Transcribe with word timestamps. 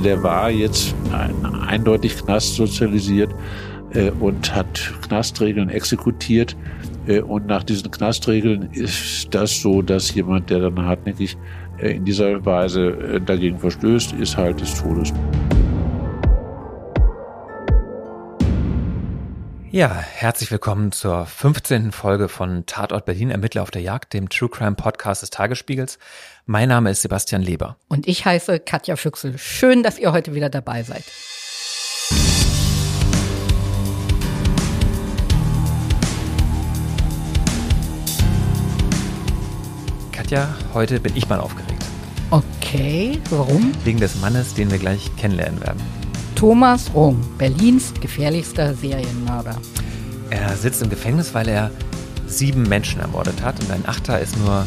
Also 0.00 0.08
der 0.14 0.22
war 0.22 0.50
jetzt 0.50 0.94
eindeutig 1.68 2.16
knastsozialisiert 2.16 3.34
äh, 3.92 4.10
und 4.12 4.54
hat 4.54 4.94
Knastregeln 5.02 5.68
exekutiert. 5.68 6.56
Äh, 7.06 7.20
und 7.20 7.46
nach 7.46 7.64
diesen 7.64 7.90
Knastregeln 7.90 8.70
ist 8.72 9.28
das 9.32 9.60
so, 9.60 9.82
dass 9.82 10.14
jemand, 10.14 10.48
der 10.48 10.60
dann 10.60 10.86
hartnäckig 10.86 11.36
äh, 11.82 11.96
in 11.96 12.06
dieser 12.06 12.42
Weise 12.46 12.92
äh, 12.92 13.20
dagegen 13.20 13.58
verstößt, 13.58 14.14
ist 14.14 14.38
halt 14.38 14.62
des 14.62 14.82
Todes. 14.82 15.12
Ja, 19.72 19.94
herzlich 19.94 20.50
willkommen 20.50 20.90
zur 20.90 21.26
15. 21.26 21.92
Folge 21.92 22.28
von 22.28 22.66
Tatort 22.66 23.04
Berlin 23.04 23.30
Ermittler 23.30 23.62
auf 23.62 23.70
der 23.70 23.82
Jagd, 23.82 24.14
dem 24.14 24.28
True 24.28 24.48
Crime 24.48 24.74
Podcast 24.74 25.22
des 25.22 25.30
Tagesspiegels. 25.30 26.00
Mein 26.44 26.68
Name 26.68 26.90
ist 26.90 27.02
Sebastian 27.02 27.40
Leber. 27.40 27.76
Und 27.86 28.08
ich 28.08 28.24
heiße 28.24 28.58
Katja 28.58 28.96
Füchsel. 28.96 29.38
Schön, 29.38 29.84
dass 29.84 29.96
ihr 30.00 30.10
heute 30.10 30.34
wieder 30.34 30.50
dabei 30.50 30.82
seid. 30.82 31.04
Katja, 40.10 40.52
heute 40.74 40.98
bin 40.98 41.14
ich 41.14 41.28
mal 41.28 41.38
aufgeregt. 41.38 41.84
Okay, 42.30 43.20
warum? 43.30 43.72
Wegen 43.84 44.00
des 44.00 44.20
Mannes, 44.20 44.54
den 44.54 44.68
wir 44.72 44.78
gleich 44.78 45.14
kennenlernen 45.16 45.60
werden. 45.60 45.99
Thomas 46.40 46.90
Rung, 46.94 47.20
Berlins 47.36 47.92
gefährlichster 48.00 48.72
Serienmörder. 48.72 49.60
Er 50.30 50.56
sitzt 50.56 50.80
im 50.80 50.88
Gefängnis, 50.88 51.34
weil 51.34 51.46
er 51.46 51.70
sieben 52.26 52.62
Menschen 52.62 52.98
ermordet 53.02 53.42
hat 53.42 53.60
und 53.60 53.70
ein 53.70 53.86
Achter 53.86 54.18
ist 54.20 54.38
nur 54.38 54.66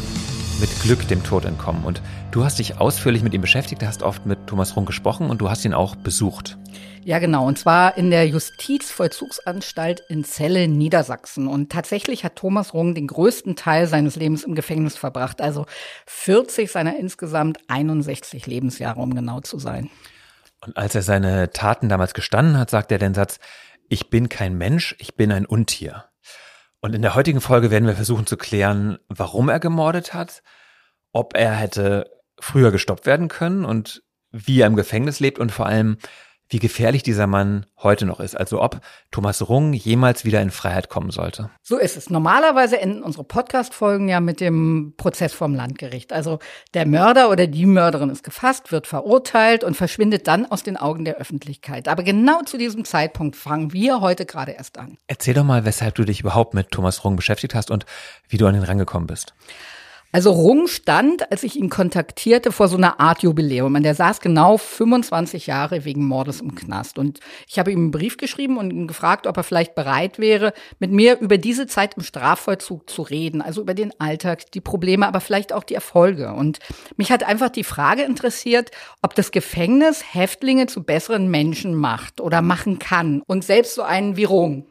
mit 0.60 0.70
Glück 0.82 1.08
dem 1.08 1.24
Tod 1.24 1.44
entkommen. 1.44 1.82
Und 1.82 2.00
du 2.30 2.44
hast 2.44 2.60
dich 2.60 2.78
ausführlich 2.78 3.24
mit 3.24 3.34
ihm 3.34 3.40
beschäftigt, 3.40 3.82
hast 3.82 4.04
oft 4.04 4.24
mit 4.24 4.46
Thomas 4.46 4.76
Rung 4.76 4.84
gesprochen 4.84 5.30
und 5.30 5.40
du 5.40 5.50
hast 5.50 5.64
ihn 5.64 5.74
auch 5.74 5.96
besucht. 5.96 6.58
Ja, 7.02 7.18
genau. 7.18 7.44
Und 7.44 7.58
zwar 7.58 7.96
in 7.96 8.12
der 8.12 8.28
Justizvollzugsanstalt 8.28 10.00
in 10.08 10.22
Celle, 10.22 10.68
Niedersachsen. 10.68 11.48
Und 11.48 11.72
tatsächlich 11.72 12.24
hat 12.24 12.36
Thomas 12.36 12.72
Rung 12.72 12.94
den 12.94 13.08
größten 13.08 13.56
Teil 13.56 13.88
seines 13.88 14.14
Lebens 14.14 14.44
im 14.44 14.54
Gefängnis 14.54 14.96
verbracht. 14.96 15.40
Also 15.40 15.66
40 16.06 16.70
seiner 16.70 16.96
insgesamt 16.96 17.58
61 17.66 18.46
Lebensjahre, 18.46 19.00
um 19.00 19.12
genau 19.16 19.40
zu 19.40 19.58
sein. 19.58 19.90
Und 20.64 20.76
als 20.76 20.94
er 20.94 21.02
seine 21.02 21.50
Taten 21.50 21.88
damals 21.88 22.14
gestanden 22.14 22.58
hat, 22.58 22.70
sagt 22.70 22.90
er 22.90 22.98
den 22.98 23.14
Satz, 23.14 23.38
ich 23.88 24.10
bin 24.10 24.28
kein 24.28 24.56
Mensch, 24.56 24.96
ich 24.98 25.14
bin 25.14 25.30
ein 25.30 25.46
Untier. 25.46 26.04
Und 26.80 26.94
in 26.94 27.02
der 27.02 27.14
heutigen 27.14 27.40
Folge 27.40 27.70
werden 27.70 27.86
wir 27.86 27.96
versuchen 27.96 28.26
zu 28.26 28.36
klären, 28.36 28.98
warum 29.08 29.48
er 29.48 29.60
gemordet 29.60 30.14
hat, 30.14 30.42
ob 31.12 31.36
er 31.36 31.52
hätte 31.52 32.10
früher 32.38 32.72
gestoppt 32.72 33.06
werden 33.06 33.28
können 33.28 33.64
und 33.64 34.02
wie 34.30 34.60
er 34.60 34.66
im 34.66 34.76
Gefängnis 34.76 35.20
lebt 35.20 35.38
und 35.38 35.52
vor 35.52 35.66
allem, 35.66 35.98
wie 36.48 36.58
gefährlich 36.58 37.02
dieser 37.02 37.26
Mann 37.26 37.66
heute 37.82 38.06
noch 38.06 38.20
ist. 38.20 38.36
Also 38.36 38.62
ob 38.62 38.80
Thomas 39.10 39.48
Rung 39.48 39.72
jemals 39.72 40.24
wieder 40.24 40.40
in 40.42 40.50
Freiheit 40.50 40.88
kommen 40.88 41.10
sollte. 41.10 41.50
So 41.62 41.78
ist 41.78 41.96
es. 41.96 42.10
Normalerweise 42.10 42.80
enden 42.80 43.02
unsere 43.02 43.24
Podcast-Folgen 43.24 44.08
ja 44.08 44.20
mit 44.20 44.40
dem 44.40 44.94
Prozess 44.96 45.32
vom 45.32 45.54
Landgericht. 45.54 46.12
Also 46.12 46.38
der 46.74 46.86
Mörder 46.86 47.30
oder 47.30 47.46
die 47.46 47.66
Mörderin 47.66 48.10
ist 48.10 48.24
gefasst, 48.24 48.72
wird 48.72 48.86
verurteilt 48.86 49.64
und 49.64 49.76
verschwindet 49.76 50.26
dann 50.26 50.46
aus 50.46 50.62
den 50.62 50.76
Augen 50.76 51.04
der 51.04 51.16
Öffentlichkeit. 51.16 51.88
Aber 51.88 52.02
genau 52.02 52.42
zu 52.42 52.58
diesem 52.58 52.84
Zeitpunkt 52.84 53.36
fangen 53.36 53.72
wir 53.72 54.00
heute 54.00 54.26
gerade 54.26 54.52
erst 54.52 54.78
an. 54.78 54.98
Erzähl 55.06 55.34
doch 55.34 55.44
mal, 55.44 55.64
weshalb 55.64 55.94
du 55.94 56.04
dich 56.04 56.20
überhaupt 56.20 56.54
mit 56.54 56.70
Thomas 56.70 57.04
Rung 57.04 57.16
beschäftigt 57.16 57.54
hast 57.54 57.70
und 57.70 57.86
wie 58.28 58.36
du 58.36 58.46
an 58.46 58.54
ihn 58.54 58.62
rangekommen 58.62 59.06
bist. 59.06 59.34
Also 60.14 60.30
Rung 60.30 60.68
stand, 60.68 61.32
als 61.32 61.42
ich 61.42 61.56
ihn 61.56 61.70
kontaktierte, 61.70 62.52
vor 62.52 62.68
so 62.68 62.76
einer 62.76 63.00
Art 63.00 63.24
Jubiläum. 63.24 63.74
Und 63.74 63.82
der 63.82 63.96
saß 63.96 64.20
genau 64.20 64.58
25 64.58 65.48
Jahre 65.48 65.84
wegen 65.84 66.06
Mordes 66.06 66.40
im 66.40 66.54
Knast. 66.54 67.00
Und 67.00 67.18
ich 67.48 67.58
habe 67.58 67.72
ihm 67.72 67.80
einen 67.80 67.90
Brief 67.90 68.16
geschrieben 68.16 68.56
und 68.56 68.70
ihn 68.70 68.86
gefragt, 68.86 69.26
ob 69.26 69.36
er 69.36 69.42
vielleicht 69.42 69.74
bereit 69.74 70.20
wäre, 70.20 70.52
mit 70.78 70.92
mir 70.92 71.18
über 71.18 71.36
diese 71.36 71.66
Zeit 71.66 71.94
im 71.96 72.04
Strafvollzug 72.04 72.88
zu 72.88 73.02
reden. 73.02 73.42
Also 73.42 73.60
über 73.62 73.74
den 73.74 73.90
Alltag, 73.98 74.52
die 74.52 74.60
Probleme, 74.60 75.08
aber 75.08 75.18
vielleicht 75.20 75.52
auch 75.52 75.64
die 75.64 75.74
Erfolge. 75.74 76.32
Und 76.32 76.60
mich 76.96 77.10
hat 77.10 77.24
einfach 77.24 77.50
die 77.50 77.64
Frage 77.64 78.02
interessiert, 78.02 78.70
ob 79.02 79.16
das 79.16 79.32
Gefängnis 79.32 80.14
Häftlinge 80.14 80.68
zu 80.68 80.84
besseren 80.84 81.28
Menschen 81.28 81.74
macht 81.74 82.20
oder 82.20 82.40
machen 82.40 82.78
kann. 82.78 83.20
Und 83.26 83.42
selbst 83.42 83.74
so 83.74 83.82
einen 83.82 84.16
wie 84.16 84.22
Rung. 84.22 84.64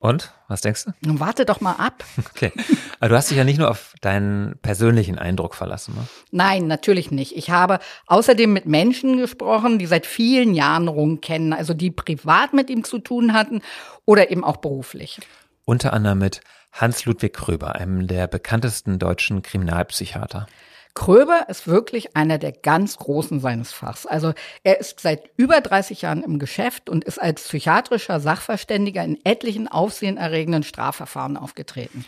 Und? 0.00 0.32
Was 0.48 0.62
denkst 0.62 0.86
du? 0.86 0.92
Nun 1.02 1.20
warte 1.20 1.44
doch 1.44 1.60
mal 1.60 1.74
ab. 1.74 2.04
Okay. 2.30 2.52
Aber 3.00 3.10
du 3.10 3.16
hast 3.16 3.30
dich 3.30 3.36
ja 3.36 3.44
nicht 3.44 3.58
nur 3.58 3.70
auf 3.70 3.92
deinen 4.00 4.58
persönlichen 4.62 5.18
Eindruck 5.18 5.54
verlassen, 5.54 5.94
ne? 5.94 6.06
Nein, 6.30 6.66
natürlich 6.66 7.10
nicht. 7.10 7.36
Ich 7.36 7.50
habe 7.50 7.80
außerdem 8.06 8.50
mit 8.50 8.64
Menschen 8.64 9.18
gesprochen, 9.18 9.78
die 9.78 9.84
seit 9.84 10.06
vielen 10.06 10.54
Jahren 10.54 10.88
Rung 10.88 11.20
kennen, 11.20 11.52
also 11.52 11.74
die 11.74 11.90
privat 11.90 12.54
mit 12.54 12.70
ihm 12.70 12.82
zu 12.82 12.98
tun 12.98 13.34
hatten 13.34 13.60
oder 14.06 14.30
eben 14.30 14.42
auch 14.42 14.56
beruflich. 14.56 15.20
Unter 15.66 15.92
anderem 15.92 16.18
mit 16.18 16.40
Hans-Ludwig 16.72 17.34
Kröber, 17.34 17.74
einem 17.74 18.06
der 18.06 18.26
bekanntesten 18.26 18.98
deutschen 18.98 19.42
Kriminalpsychiater. 19.42 20.46
Kröber 20.94 21.46
ist 21.48 21.66
wirklich 21.66 22.16
einer 22.16 22.38
der 22.38 22.52
ganz 22.52 22.96
Großen 22.96 23.40
seines 23.40 23.72
Fachs. 23.72 24.06
Also 24.06 24.32
er 24.64 24.80
ist 24.80 25.00
seit 25.00 25.30
über 25.36 25.60
30 25.60 26.02
Jahren 26.02 26.22
im 26.22 26.38
Geschäft 26.38 26.88
und 26.88 27.04
ist 27.04 27.20
als 27.20 27.44
psychiatrischer 27.44 28.20
Sachverständiger 28.20 29.04
in 29.04 29.18
etlichen 29.24 29.68
aufsehenerregenden 29.68 30.62
Strafverfahren 30.62 31.36
aufgetreten. 31.36 32.04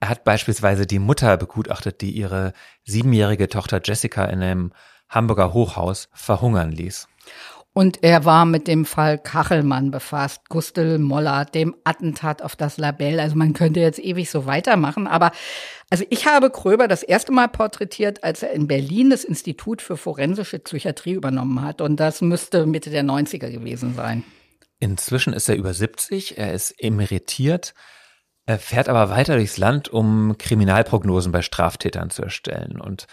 Er 0.00 0.10
hat 0.10 0.24
beispielsweise 0.24 0.86
die 0.86 0.98
Mutter 0.98 1.36
begutachtet, 1.36 2.00
die 2.02 2.10
ihre 2.10 2.52
siebenjährige 2.84 3.48
Tochter 3.48 3.80
Jessica 3.82 4.26
in 4.26 4.42
einem 4.42 4.72
Hamburger 5.08 5.52
Hochhaus 5.52 6.08
verhungern 6.12 6.72
ließ. 6.72 7.08
Und 7.76 8.02
er 8.02 8.24
war 8.24 8.46
mit 8.46 8.68
dem 8.68 8.86
Fall 8.86 9.18
Kachelmann 9.18 9.90
befasst, 9.90 10.48
Gustl 10.48 10.96
Moller, 10.96 11.44
dem 11.44 11.76
Attentat 11.84 12.40
auf 12.40 12.56
das 12.56 12.78
Labell. 12.78 13.20
Also 13.20 13.36
man 13.36 13.52
könnte 13.52 13.80
jetzt 13.80 13.98
ewig 13.98 14.30
so 14.30 14.46
weitermachen. 14.46 15.06
Aber 15.06 15.30
also 15.90 16.02
ich 16.08 16.26
habe 16.26 16.48
Kröber 16.48 16.88
das 16.88 17.02
erste 17.02 17.32
Mal 17.32 17.48
porträtiert, 17.48 18.24
als 18.24 18.42
er 18.42 18.52
in 18.52 18.66
Berlin 18.66 19.10
das 19.10 19.24
Institut 19.24 19.82
für 19.82 19.98
forensische 19.98 20.58
Psychiatrie 20.58 21.12
übernommen 21.12 21.60
hat. 21.60 21.82
Und 21.82 22.00
das 22.00 22.22
müsste 22.22 22.64
Mitte 22.64 22.88
der 22.88 23.04
90er 23.04 23.50
gewesen 23.50 23.92
sein. 23.94 24.24
Inzwischen 24.78 25.34
ist 25.34 25.50
er 25.50 25.56
über 25.56 25.74
70, 25.74 26.38
er 26.38 26.54
ist 26.54 26.82
emeritiert. 26.82 27.74
Er 28.46 28.58
fährt 28.58 28.88
aber 28.88 29.10
weiter 29.10 29.36
durchs 29.36 29.58
Land, 29.58 29.90
um 29.90 30.38
Kriminalprognosen 30.38 31.30
bei 31.30 31.42
Straftätern 31.42 32.08
zu 32.08 32.22
erstellen. 32.22 32.80
Und 32.80 33.06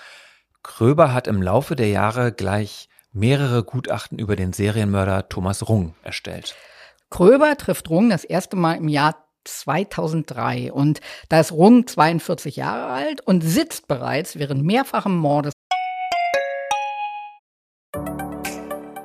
Kröber 0.64 1.12
hat 1.14 1.28
im 1.28 1.42
Laufe 1.42 1.76
der 1.76 1.90
Jahre 1.90 2.32
gleich 2.32 2.88
mehrere 3.14 3.64
Gutachten 3.64 4.20
über 4.20 4.36
den 4.36 4.54
Serienmörder 4.54 5.30
Thomas 5.30 5.68
Rung 5.70 5.96
erstellt. 6.04 6.56
Kröber 7.10 7.56
trifft 7.58 7.90
Rung 7.90 8.10
das 8.10 8.24
erste 8.24 8.56
Mal 8.56 8.74
im 8.76 8.88
Jahr 8.88 9.16
2003 9.44 10.72
und 10.72 11.00
da 11.30 11.40
ist 11.40 11.52
Rung 11.52 11.86
42 11.86 12.56
Jahre 12.56 12.92
alt 12.92 13.22
und 13.22 13.42
sitzt 13.42 13.88
bereits 13.88 14.40
während 14.40 14.64
mehrfachen 14.64 15.16
Mordes 15.16 15.54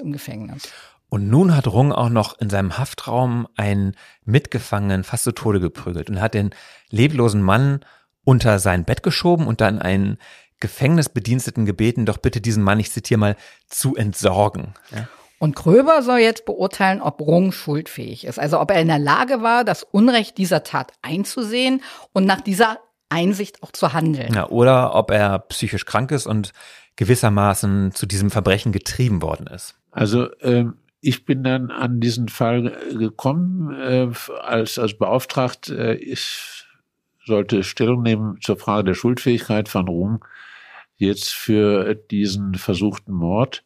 im 0.00 0.12
Gefängnis. 0.12 0.68
Und 1.08 1.28
nun 1.28 1.56
hat 1.56 1.68
Rung 1.68 1.92
auch 1.92 2.08
noch 2.08 2.38
in 2.40 2.50
seinem 2.50 2.78
Haftraum 2.78 3.46
einen 3.56 3.94
Mitgefangenen 4.24 5.04
fast 5.04 5.24
zu 5.24 5.32
Tode 5.32 5.60
geprügelt 5.60 6.10
und 6.10 6.20
hat 6.20 6.34
den 6.34 6.50
leblosen 6.90 7.42
Mann 7.42 7.80
unter 8.24 8.58
sein 8.58 8.84
Bett 8.84 9.02
geschoben 9.02 9.46
und 9.46 9.60
dann 9.60 9.78
einen 9.80 10.18
Gefängnisbediensteten 10.58 11.64
gebeten, 11.64 12.06
doch 12.06 12.16
bitte 12.18 12.40
diesen 12.40 12.62
Mann, 12.62 12.80
ich 12.80 12.90
zitiere 12.90 13.18
mal, 13.18 13.36
zu 13.68 13.94
entsorgen. 13.94 14.74
Ja. 14.90 15.06
Und 15.38 15.54
Kröber 15.54 16.02
soll 16.02 16.20
jetzt 16.20 16.46
beurteilen, 16.46 17.02
ob 17.02 17.20
Rung 17.20 17.52
schuldfähig 17.52 18.24
ist. 18.24 18.38
Also 18.38 18.58
ob 18.58 18.70
er 18.70 18.80
in 18.80 18.88
der 18.88 18.98
Lage 18.98 19.42
war, 19.42 19.64
das 19.64 19.82
Unrecht 19.82 20.38
dieser 20.38 20.64
Tat 20.64 20.92
einzusehen 21.02 21.82
und 22.12 22.24
nach 22.24 22.40
dieser 22.40 22.78
Einsicht 23.10 23.62
auch 23.62 23.70
zu 23.70 23.92
handeln. 23.92 24.32
Ja, 24.32 24.48
oder 24.48 24.94
ob 24.94 25.10
er 25.10 25.38
psychisch 25.40 25.84
krank 25.84 26.10
ist 26.10 26.26
und 26.26 26.52
gewissermaßen 26.96 27.92
zu 27.92 28.06
diesem 28.06 28.30
Verbrechen 28.30 28.72
getrieben 28.72 29.20
worden 29.20 29.46
ist. 29.46 29.74
Also 29.96 30.28
ähm, 30.42 30.74
ich 31.00 31.24
bin 31.24 31.42
dann 31.42 31.70
an 31.70 32.00
diesen 32.00 32.28
Fall 32.28 32.76
gekommen, 32.98 33.74
äh, 33.74 34.10
als, 34.42 34.78
als 34.78 34.98
beauftragt, 34.98 35.70
äh, 35.70 35.94
ich 35.94 36.66
sollte 37.24 37.62
Stellung 37.62 38.02
nehmen 38.02 38.38
zur 38.42 38.58
Frage 38.58 38.84
der 38.84 38.94
Schuldfähigkeit 38.94 39.70
von 39.70 39.88
Ruhm 39.88 40.20
jetzt 40.96 41.30
für 41.32 41.94
diesen 41.94 42.56
versuchten 42.56 43.14
Mord 43.14 43.64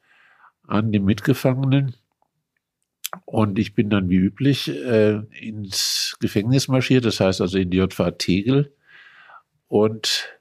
an 0.69 0.93
die 0.93 1.01
Mitgefangenen. 1.01 1.97
Und 3.25 3.59
ich 3.59 3.75
bin 3.75 3.91
dann 3.91 4.09
wie 4.09 4.17
üblich 4.19 4.69
äh, 4.69 5.23
ins 5.37 6.17
Gefängnis 6.21 6.69
marschiert, 6.69 7.05
das 7.05 7.19
heißt 7.19 7.41
also 7.41 7.59
in 7.59 7.71
die 7.71 7.79
JVA 7.79 8.13
Tegel. 8.13 8.73
Und 9.67 10.40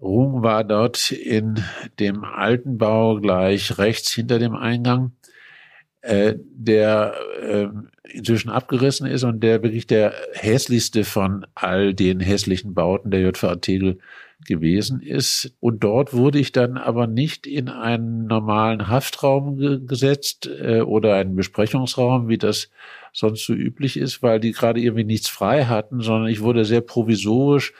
Rung 0.00 0.42
war 0.42 0.64
dort 0.64 1.10
in 1.10 1.62
dem 1.98 2.24
alten 2.24 2.78
Bau 2.78 3.20
gleich 3.20 3.78
rechts 3.78 4.12
hinter 4.12 4.38
dem 4.38 4.54
Eingang, 4.54 5.12
äh, 6.00 6.34
der 6.38 7.14
äh, 7.42 7.68
inzwischen 8.12 8.50
abgerissen 8.50 9.06
ist 9.06 9.24
und 9.24 9.40
der 9.40 9.62
wirklich 9.62 9.86
der 9.86 10.14
hässlichste 10.32 11.04
von 11.04 11.46
all 11.54 11.94
den 11.94 12.20
hässlichen 12.20 12.74
Bauten 12.74 13.10
der 13.10 13.20
JVA 13.20 13.56
Tegel 13.56 13.98
gewesen 14.46 15.02
ist. 15.02 15.54
Und 15.60 15.84
dort 15.84 16.14
wurde 16.14 16.38
ich 16.38 16.52
dann 16.52 16.78
aber 16.78 17.06
nicht 17.06 17.46
in 17.46 17.68
einen 17.68 18.26
normalen 18.26 18.88
Haftraum 18.88 19.58
ge 19.58 19.80
gesetzt 19.84 20.46
äh, 20.46 20.80
oder 20.80 21.14
einen 21.16 21.36
Besprechungsraum, 21.36 22.28
wie 22.28 22.38
das 22.38 22.70
sonst 23.12 23.44
so 23.44 23.52
üblich 23.52 23.96
ist, 23.96 24.22
weil 24.22 24.40
die 24.40 24.52
gerade 24.52 24.80
irgendwie 24.80 25.04
nichts 25.04 25.28
frei 25.28 25.64
hatten, 25.64 26.00
sondern 26.00 26.30
ich 26.30 26.40
wurde 26.40 26.64
sehr 26.64 26.80
provisorisch 26.80 27.72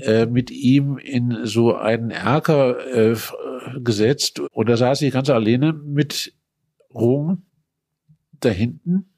äh, 0.00 0.26
mit 0.26 0.50
ihm 0.50 0.98
in 0.98 1.44
so 1.44 1.76
einen 1.76 2.10
Erker 2.10 2.78
äh, 2.86 3.16
gesetzt. 3.80 4.40
Und 4.40 4.68
da 4.68 4.76
saß 4.76 5.02
ich 5.02 5.12
ganz 5.12 5.30
alleine 5.30 5.72
mit 5.72 6.32
Rung 6.92 7.42
da 8.40 8.48
hinten. 8.48 9.10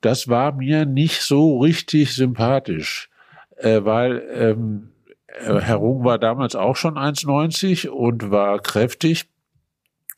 Das 0.00 0.28
war 0.28 0.52
mir 0.52 0.84
nicht 0.84 1.22
so 1.22 1.58
richtig 1.60 2.14
sympathisch, 2.14 3.08
äh, 3.56 3.84
weil 3.84 4.22
ähm, 4.34 4.90
äh, 5.28 5.60
Herr 5.60 5.76
Rung 5.76 6.04
war 6.04 6.18
damals 6.18 6.54
auch 6.54 6.76
schon 6.76 6.94
1,90 6.94 7.88
und 7.88 8.30
war 8.30 8.60
kräftig 8.60 9.26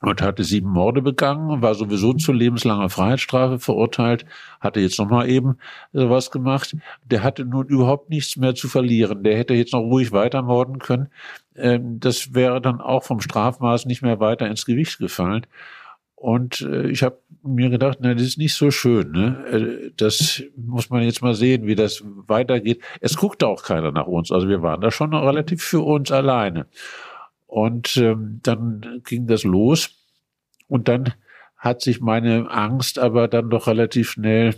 und 0.06 0.22
hatte 0.22 0.44
sieben 0.44 0.70
Morde 0.70 1.02
begangen, 1.02 1.62
war 1.62 1.74
sowieso 1.74 2.12
zu 2.12 2.32
lebenslanger 2.32 2.88
Freiheitsstrafe 2.88 3.58
verurteilt, 3.58 4.24
hatte 4.60 4.80
jetzt 4.80 4.98
nochmal 4.98 5.28
eben 5.28 5.56
sowas 5.92 6.30
gemacht. 6.30 6.76
Der 7.04 7.22
hatte 7.22 7.44
nun 7.44 7.66
überhaupt 7.66 8.08
nichts 8.08 8.36
mehr 8.36 8.54
zu 8.54 8.68
verlieren. 8.68 9.24
Der 9.24 9.36
hätte 9.36 9.54
jetzt 9.54 9.72
noch 9.72 9.80
ruhig 9.80 10.12
weitermorden 10.12 10.78
können. 10.78 11.08
Ähm, 11.56 11.98
das 11.98 12.34
wäre 12.34 12.60
dann 12.60 12.80
auch 12.80 13.02
vom 13.02 13.20
Strafmaß 13.20 13.86
nicht 13.86 14.02
mehr 14.02 14.20
weiter 14.20 14.46
ins 14.46 14.64
Gewicht 14.64 14.98
gefallen. 14.98 15.46
Und 16.14 16.62
äh, 16.62 16.88
ich 16.88 17.02
habe 17.02 17.18
mir 17.42 17.68
gedacht, 17.68 17.98
na, 18.00 18.14
das 18.14 18.22
ist 18.22 18.38
nicht 18.38 18.54
so 18.54 18.70
schön. 18.70 19.10
Ne? 19.12 19.44
Äh, 19.50 19.90
das 19.96 20.42
muss 20.56 20.88
man 20.88 21.02
jetzt 21.02 21.20
mal 21.20 21.34
sehen, 21.34 21.66
wie 21.66 21.74
das 21.74 22.02
weitergeht. 22.04 22.80
Es 23.00 23.16
guckte 23.16 23.46
auch 23.48 23.64
keiner 23.64 23.92
nach 23.92 24.06
uns. 24.06 24.30
Also 24.30 24.48
wir 24.48 24.62
waren 24.62 24.80
da 24.80 24.90
schon 24.90 25.12
relativ 25.14 25.62
für 25.62 25.80
uns 25.80 26.12
alleine. 26.12 26.66
Und 27.46 27.96
ähm, 27.96 28.40
dann 28.42 29.02
ging 29.04 29.26
das 29.26 29.44
los. 29.44 29.95
Und 30.68 30.88
dann 30.88 31.12
hat 31.56 31.80
sich 31.82 32.00
meine 32.00 32.50
Angst 32.50 32.98
aber 32.98 33.28
dann 33.28 33.50
doch 33.50 33.66
relativ 33.66 34.10
schnell 34.10 34.54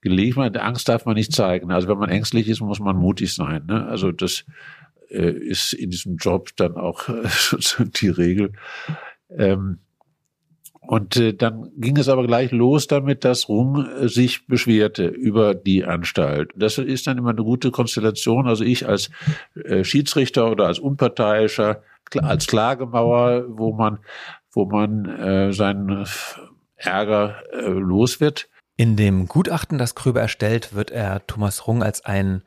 gelegt. 0.00 0.36
Meine 0.36 0.62
Angst 0.62 0.88
darf 0.88 1.04
man 1.06 1.14
nicht 1.14 1.32
zeigen. 1.32 1.72
Also 1.72 1.88
wenn 1.88 1.98
man 1.98 2.10
ängstlich 2.10 2.48
ist, 2.48 2.60
muss 2.60 2.80
man 2.80 2.96
mutig 2.96 3.34
sein. 3.34 3.66
Ne? 3.66 3.86
Also 3.86 4.12
das 4.12 4.44
äh, 5.10 5.30
ist 5.30 5.72
in 5.72 5.90
diesem 5.90 6.16
Job 6.16 6.50
dann 6.56 6.76
auch 6.76 7.08
äh, 7.08 7.84
die 8.00 8.08
Regel. 8.08 8.52
Ähm, 9.30 9.78
und 10.86 11.16
äh, 11.16 11.34
dann 11.34 11.72
ging 11.76 11.96
es 11.96 12.08
aber 12.08 12.26
gleich 12.26 12.52
los 12.52 12.86
damit, 12.86 13.24
dass 13.24 13.48
Rum 13.48 13.88
äh, 14.00 14.08
sich 14.08 14.46
beschwerte 14.46 15.06
über 15.06 15.54
die 15.54 15.84
Anstalt. 15.84 16.52
Das 16.54 16.78
ist 16.78 17.06
dann 17.06 17.18
immer 17.18 17.30
eine 17.30 17.42
gute 17.42 17.70
Konstellation. 17.70 18.46
Also 18.46 18.62
ich 18.62 18.86
als 18.86 19.10
äh, 19.64 19.82
Schiedsrichter 19.82 20.50
oder 20.50 20.66
als 20.66 20.78
Unparteiischer, 20.78 21.82
als 22.18 22.46
Klagemauer, 22.46 23.46
wo 23.48 23.72
man, 23.72 23.98
wo 24.56 24.64
man 24.64 25.04
äh, 25.04 25.52
seinen 25.52 26.08
Ärger 26.76 27.42
äh, 27.52 27.68
los 27.68 28.20
wird. 28.20 28.48
In 28.76 28.96
dem 28.96 29.28
Gutachten, 29.28 29.76
das 29.76 29.94
Kröber 29.94 30.22
erstellt, 30.22 30.74
wird 30.74 30.90
er 30.90 31.26
Thomas 31.26 31.66
Rung 31.66 31.82
als 31.82 32.04
einen 32.04 32.42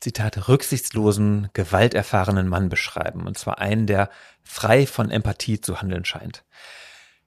Zitat, 0.00 0.48
rücksichtslosen, 0.48 1.50
gewalterfahrenen 1.52 2.48
Mann 2.48 2.70
beschreiben. 2.70 3.26
Und 3.26 3.38
zwar 3.38 3.58
einen, 3.58 3.86
der 3.86 4.08
frei 4.42 4.86
von 4.86 5.10
Empathie 5.10 5.60
zu 5.60 5.80
handeln 5.80 6.06
scheint. 6.06 6.42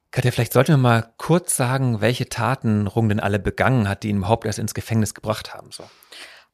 Katja, 0.09 0.31
vielleicht 0.31 0.53
sollten 0.53 0.73
wir 0.73 0.77
mal 0.77 1.13
kurz 1.17 1.55
sagen, 1.55 2.01
welche 2.01 2.27
Taten 2.27 2.87
Rung 2.87 3.09
denn 3.09 3.19
alle 3.19 3.37
begangen 3.37 3.87
hat, 3.87 4.01
die 4.01 4.09
ihn 4.09 4.17
überhaupt 4.17 4.45
erst 4.45 4.59
ins 4.59 4.73
Gefängnis 4.73 5.13
gebracht 5.13 5.53
haben. 5.53 5.71
So. 5.71 5.83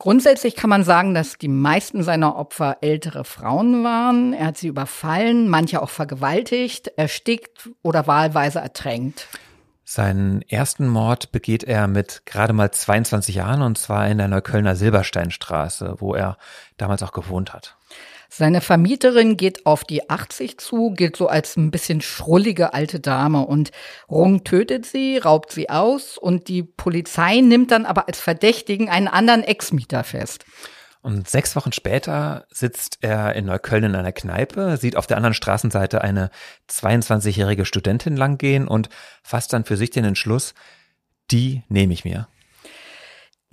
Grundsätzlich 0.02 0.56
kann 0.56 0.72
man 0.72 0.84
sagen, 0.84 1.14
dass 1.14 1.38
die 1.38 1.48
meisten 1.48 2.02
seiner 2.02 2.36
Opfer 2.36 2.78
ältere 2.82 3.24
Frauen 3.24 3.84
waren. 3.84 4.34
Er 4.34 4.48
hat 4.48 4.58
sie 4.58 4.68
überfallen, 4.68 5.48
manche 5.48 5.80
auch 5.80 5.92
vergewaltigt, 5.92 6.88
erstickt 6.98 7.70
oder 7.84 8.08
wahlweise 8.08 8.58
ertränkt. 8.58 9.28
Seinen 9.84 10.42
ersten 10.42 10.88
Mord 10.88 11.32
begeht 11.32 11.64
er 11.64 11.86
mit 11.86 12.24
gerade 12.26 12.52
mal 12.52 12.72
22 12.72 13.36
Jahren 13.36 13.62
und 13.62 13.78
zwar 13.78 14.08
in 14.08 14.18
der 14.18 14.28
Neuköllner 14.28 14.76
Silbersteinstraße, 14.76 15.98
wo 16.00 16.16
er 16.16 16.40
damals 16.78 17.04
auch 17.04 17.12
gewohnt 17.12 17.54
hat. 17.54 17.78
Seine 18.34 18.62
Vermieterin 18.62 19.36
geht 19.36 19.66
auf 19.66 19.84
die 19.84 20.10
80 20.10 20.58
zu, 20.58 20.92
gilt 20.92 21.18
so 21.18 21.28
als 21.28 21.58
ein 21.58 21.70
bisschen 21.70 22.00
schrullige 22.00 22.74
alte 22.74 23.02
Dame 23.02 23.46
und 23.46 23.72
Rung 24.10 24.46
tötet 24.46 24.86
sie, 24.86 25.18
raubt 25.18 25.52
sie 25.52 25.70
aus 25.70 26.18
und 26.18 26.48
die 26.48 26.64
Polizei 26.64 27.42
nimmt 27.42 27.72
dann 27.72 27.86
aber 27.86 28.08
als 28.08 28.22
Verdächtigen 28.22 28.88
einen 28.88 29.10
anderen 29.10 29.44
Ex-Mieter 29.44 30.06
fest. 30.06 30.46
Und 31.02 31.28
sechs 31.28 31.58
Wochen 31.58 31.74
später 31.74 32.46
sitzt 32.50 33.00
er 33.02 33.36
in 33.36 33.48
Neukölln 33.48 33.84
in 33.84 33.96
einer 33.96 34.14
Kneipe, 34.14 34.78
sieht 34.78 34.96
auf 34.96 35.08
der 35.08 35.18
anderen 35.18 35.34
Straßenseite 35.34 36.02
eine 36.02 36.30
22-jährige 36.70 37.66
Studentin 37.66 38.16
langgehen 38.16 38.66
und 38.66 38.88
fasst 39.24 39.52
dann 39.52 39.66
für 39.66 39.76
sich 39.76 39.90
den 39.90 40.06
Entschluss, 40.06 40.54
die 41.32 41.64
nehme 41.68 41.92
ich 41.92 42.06
mir. 42.06 42.30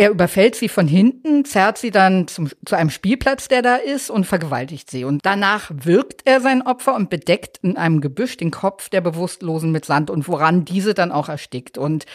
Er 0.00 0.10
überfällt 0.10 0.54
sie 0.54 0.68
von 0.68 0.86
hinten, 0.86 1.44
zerrt 1.44 1.76
sie 1.76 1.90
dann 1.90 2.28
zum, 2.28 2.48
zu 2.64 2.76
einem 2.76 2.88
Spielplatz, 2.88 3.48
der 3.48 3.62
da 3.62 3.74
ist, 3.74 4.10
und 4.10 4.26
vergewaltigt 4.26 4.88
sie. 4.88 5.02
Und 5.04 5.26
danach 5.26 5.72
wirkt 5.74 6.22
er 6.24 6.40
sein 6.40 6.62
Opfer 6.62 6.94
und 6.94 7.10
bedeckt 7.10 7.58
in 7.62 7.76
einem 7.76 8.00
Gebüsch 8.00 8.36
den 8.36 8.52
Kopf 8.52 8.90
der 8.90 9.00
Bewusstlosen 9.00 9.72
mit 9.72 9.84
Sand 9.84 10.08
und 10.08 10.28
woran 10.28 10.64
diese 10.64 10.94
dann 10.94 11.10
auch 11.10 11.28
erstickt. 11.28 11.78
Und 11.78 12.06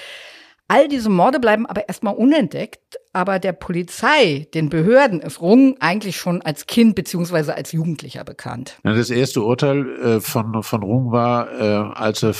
all 0.69 0.87
diese 0.87 1.09
Morde 1.09 1.41
bleiben 1.41 1.65
aber 1.65 1.89
erstmal 1.89 2.15
unentdeckt, 2.15 2.79
aber 3.11 3.37
der 3.39 3.51
Polizei, 3.51 4.47
den 4.53 4.69
Behörden 4.69 5.19
ist 5.19 5.41
Rung 5.41 5.75
eigentlich 5.81 6.15
schon 6.15 6.41
als 6.41 6.67
Kind 6.67 6.95
beziehungsweise 6.95 7.53
als 7.53 7.73
Jugendlicher 7.73 8.23
bekannt. 8.23 8.77
Das 8.83 9.09
erste 9.09 9.41
Urteil 9.41 9.89
äh, 9.99 10.19
von, 10.21 10.63
von 10.63 10.83
Rung 10.83 11.11
war, 11.11 11.51
äh, 11.51 11.97
als 11.99 12.23
er 12.23 12.33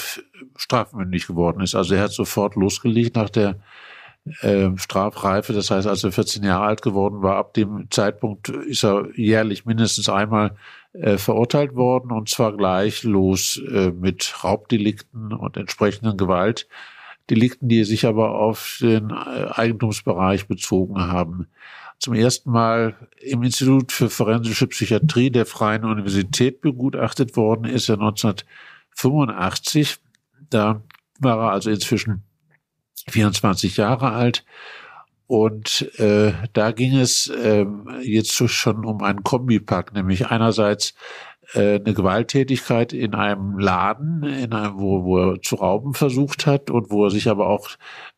strafmündig 0.55 1.27
geworden 1.27 1.61
ist. 1.61 1.75
Also 1.75 1.95
er 1.95 2.03
hat 2.03 2.13
sofort 2.13 2.55
losgelegt 2.55 3.17
nach 3.17 3.29
der 3.29 3.57
äh, 4.41 4.69
Strafreife. 4.77 5.53
Das 5.53 5.71
heißt, 5.71 5.87
als 5.87 6.03
er 6.03 6.11
14 6.11 6.43
Jahre 6.43 6.65
alt 6.65 6.81
geworden 6.81 7.21
war, 7.21 7.37
ab 7.37 7.53
dem 7.53 7.87
Zeitpunkt 7.89 8.49
ist 8.49 8.83
er 8.83 9.07
jährlich 9.15 9.65
mindestens 9.65 10.09
einmal 10.09 10.57
äh, 10.93 11.17
verurteilt 11.17 11.75
worden 11.75 12.11
und 12.11 12.29
zwar 12.29 12.55
gleich 12.55 13.03
los 13.03 13.61
äh, 13.69 13.91
mit 13.91 14.43
Raubdelikten 14.43 15.33
und 15.33 15.57
entsprechenden 15.57 16.15
Gewaltdelikten, 16.17 17.67
die 17.67 17.83
sich 17.83 18.05
aber 18.05 18.35
auf 18.35 18.77
den 18.79 19.09
äh, 19.09 19.47
Eigentumsbereich 19.51 20.47
bezogen 20.47 21.01
haben. 21.01 21.47
Zum 21.99 22.13
ersten 22.13 22.51
Mal 22.51 22.95
im 23.19 23.43
Institut 23.43 23.91
für 23.91 24.09
forensische 24.09 24.67
Psychiatrie 24.67 25.31
der 25.31 25.45
Freien 25.45 25.83
Universität 25.85 26.61
begutachtet 26.61 27.35
worden 27.35 27.65
ist 27.65 27.89
er 27.89 27.95
1985. 27.95 29.97
Da 30.49 30.81
war 31.19 31.39
er 31.39 31.51
also 31.51 31.69
inzwischen 31.69 32.23
24 33.09 33.77
Jahre 33.77 34.11
alt. 34.11 34.45
Und 35.27 35.89
äh, 35.99 36.33
da 36.53 36.71
ging 36.71 36.95
es 36.95 37.27
äh, 37.27 37.65
jetzt 38.01 38.33
schon 38.33 38.85
um 38.85 39.01
einen 39.01 39.23
Kombipack, 39.23 39.93
nämlich 39.93 40.27
einerseits 40.27 40.93
äh, 41.53 41.75
eine 41.75 41.93
Gewalttätigkeit 41.93 42.93
in 42.93 43.15
einem 43.15 43.57
Laden, 43.57 44.23
in 44.23 44.53
einem, 44.53 44.79
wo, 44.79 45.03
wo 45.03 45.19
er 45.19 45.41
zu 45.41 45.55
rauben 45.55 45.93
versucht 45.93 46.45
hat 46.45 46.69
und 46.69 46.91
wo 46.91 47.05
er 47.05 47.09
sich 47.09 47.29
aber 47.29 47.47
auch 47.47 47.69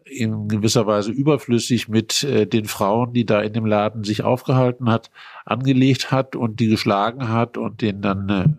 in 0.04 0.48
gewisser 0.48 0.86
Weise 0.86 1.12
überflüssig 1.12 1.90
mit 1.90 2.24
äh, 2.24 2.46
den 2.46 2.66
Frauen, 2.66 3.14
die 3.14 3.26
da 3.26 3.42
in 3.42 3.54
dem 3.54 3.66
Laden 3.66 4.04
sich 4.04 4.24
aufgehalten 4.24 4.90
hat, 4.90 5.10
angelegt 5.46 6.12
hat 6.12 6.36
und 6.36 6.60
die 6.60 6.68
geschlagen 6.68 7.30
hat 7.30 7.58
und 7.58 7.82
denen 7.82 8.02
dann 8.02 8.30
eine 8.30 8.58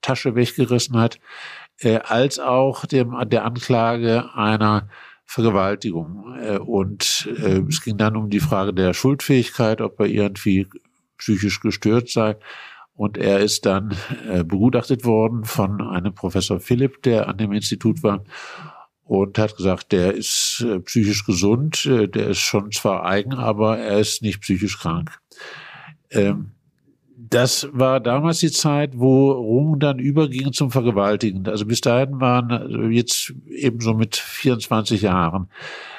Tasche 0.00 0.34
weggerissen 0.34 0.98
hat, 0.98 1.18
äh, 1.80 1.98
als 1.98 2.38
auch 2.38 2.86
dem, 2.86 3.14
der 3.28 3.44
Anklage 3.44 4.34
einer 4.34 4.88
Vergewaltigung. 5.32 6.36
Äh, 6.38 6.58
und 6.58 7.26
äh, 7.38 7.62
es 7.66 7.80
ging 7.80 7.96
dann 7.96 8.16
um 8.16 8.28
die 8.28 8.40
Frage 8.40 8.74
der 8.74 8.92
Schuldfähigkeit, 8.92 9.80
ob 9.80 9.98
er 9.98 10.06
irgendwie 10.06 10.66
psychisch 11.16 11.60
gestört 11.60 12.10
sei. 12.10 12.36
Und 12.94 13.16
er 13.16 13.40
ist 13.40 13.64
dann 13.64 13.96
äh, 14.28 14.44
begutachtet 14.44 15.06
worden 15.06 15.44
von 15.44 15.80
einem 15.80 16.14
Professor 16.14 16.60
Philipp, 16.60 17.02
der 17.02 17.28
an 17.28 17.38
dem 17.38 17.52
Institut 17.52 18.02
war 18.02 18.24
und 19.04 19.38
hat 19.38 19.56
gesagt, 19.56 19.92
der 19.92 20.12
ist 20.12 20.64
psychisch 20.84 21.24
gesund, 21.24 21.84
der 21.84 22.28
ist 22.28 22.38
schon 22.38 22.70
zwar 22.70 23.04
eigen, 23.04 23.34
aber 23.34 23.78
er 23.78 23.98
ist 23.98 24.22
nicht 24.22 24.40
psychisch 24.42 24.78
krank. 24.78 25.18
Ähm, 26.10 26.52
das 27.32 27.66
war 27.72 27.98
damals 27.98 28.40
die 28.40 28.50
Zeit, 28.50 28.98
wo 28.98 29.32
Rung 29.32 29.78
dann 29.80 29.98
überging 29.98 30.52
zum 30.52 30.70
Vergewaltigen. 30.70 31.48
Also 31.48 31.64
bis 31.64 31.80
dahin 31.80 32.20
waren 32.20 32.52
also 32.52 32.82
jetzt 32.84 33.32
ebenso 33.46 33.94
mit 33.94 34.16
24 34.16 35.00
Jahren. 35.00 35.48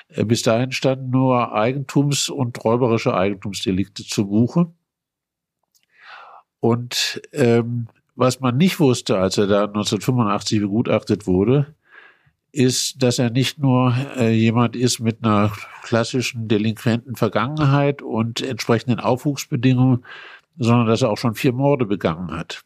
Äh, 0.10 0.26
bis 0.26 0.44
dahin 0.44 0.72
standen 0.72 1.10
nur 1.10 1.56
Eigentums- 1.56 2.30
und 2.30 2.64
räuberische 2.64 3.16
Eigentumsdelikte 3.16 4.04
zu 4.04 4.28
Buche. 4.28 4.72
Und 6.60 7.22
ähm, 7.32 7.88
was 8.16 8.40
man 8.40 8.56
nicht 8.58 8.80
wusste, 8.80 9.18
als 9.18 9.40
er 9.40 9.48
da 9.48 9.64
1985 9.64 10.60
begutachtet 10.60 11.26
wurde, 11.26 11.74
ist, 12.52 13.02
dass 13.02 13.18
er 13.18 13.32
nicht 13.32 13.58
nur 13.58 13.96
äh, 14.16 14.30
jemand 14.30 14.76
ist 14.76 15.00
mit 15.00 15.24
einer 15.24 15.52
klassischen 15.82 16.48
delinquenten 16.48 17.16
Vergangenheit 17.16 18.04
und 18.04 18.42
entsprechenden 18.42 19.00
Aufwuchsbedingungen, 19.00 20.06
sondern 20.58 20.88
dass 20.88 21.02
er 21.02 21.10
auch 21.10 21.18
schon 21.18 21.36
vier 21.36 21.54
Morde 21.54 21.86
begangen 21.86 22.32
hat. 22.32 22.62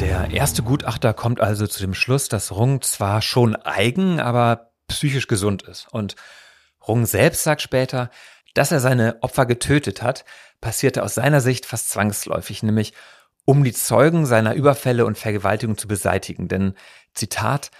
Der 0.00 0.30
erste 0.30 0.62
Gutachter 0.62 1.14
kommt 1.14 1.40
also 1.40 1.66
zu 1.66 1.80
dem 1.80 1.94
Schluss, 1.94 2.28
dass 2.28 2.52
Rung 2.52 2.82
zwar 2.82 3.22
schon 3.22 3.56
eigen, 3.56 4.20
aber 4.20 4.72
psychisch 4.88 5.26
gesund 5.26 5.62
ist. 5.62 5.88
Und 5.92 6.16
Rung 6.86 7.06
selbst 7.06 7.42
sagt 7.42 7.62
später, 7.62 8.10
dass 8.54 8.70
er 8.70 8.80
seine 8.80 9.18
Opfer 9.22 9.46
getötet 9.46 10.02
hat, 10.02 10.24
passierte 10.60 11.02
aus 11.02 11.14
seiner 11.14 11.40
Sicht 11.40 11.66
fast 11.66 11.90
zwangsläufig, 11.90 12.62
nämlich 12.62 12.92
um 13.44 13.64
die 13.64 13.72
Zeugen 13.72 14.26
seiner 14.26 14.54
Überfälle 14.54 15.04
und 15.04 15.18
Vergewaltigung 15.18 15.76
zu 15.76 15.88
beseitigen. 15.88 16.48
Denn, 16.48 16.74
Zitat, 17.14 17.70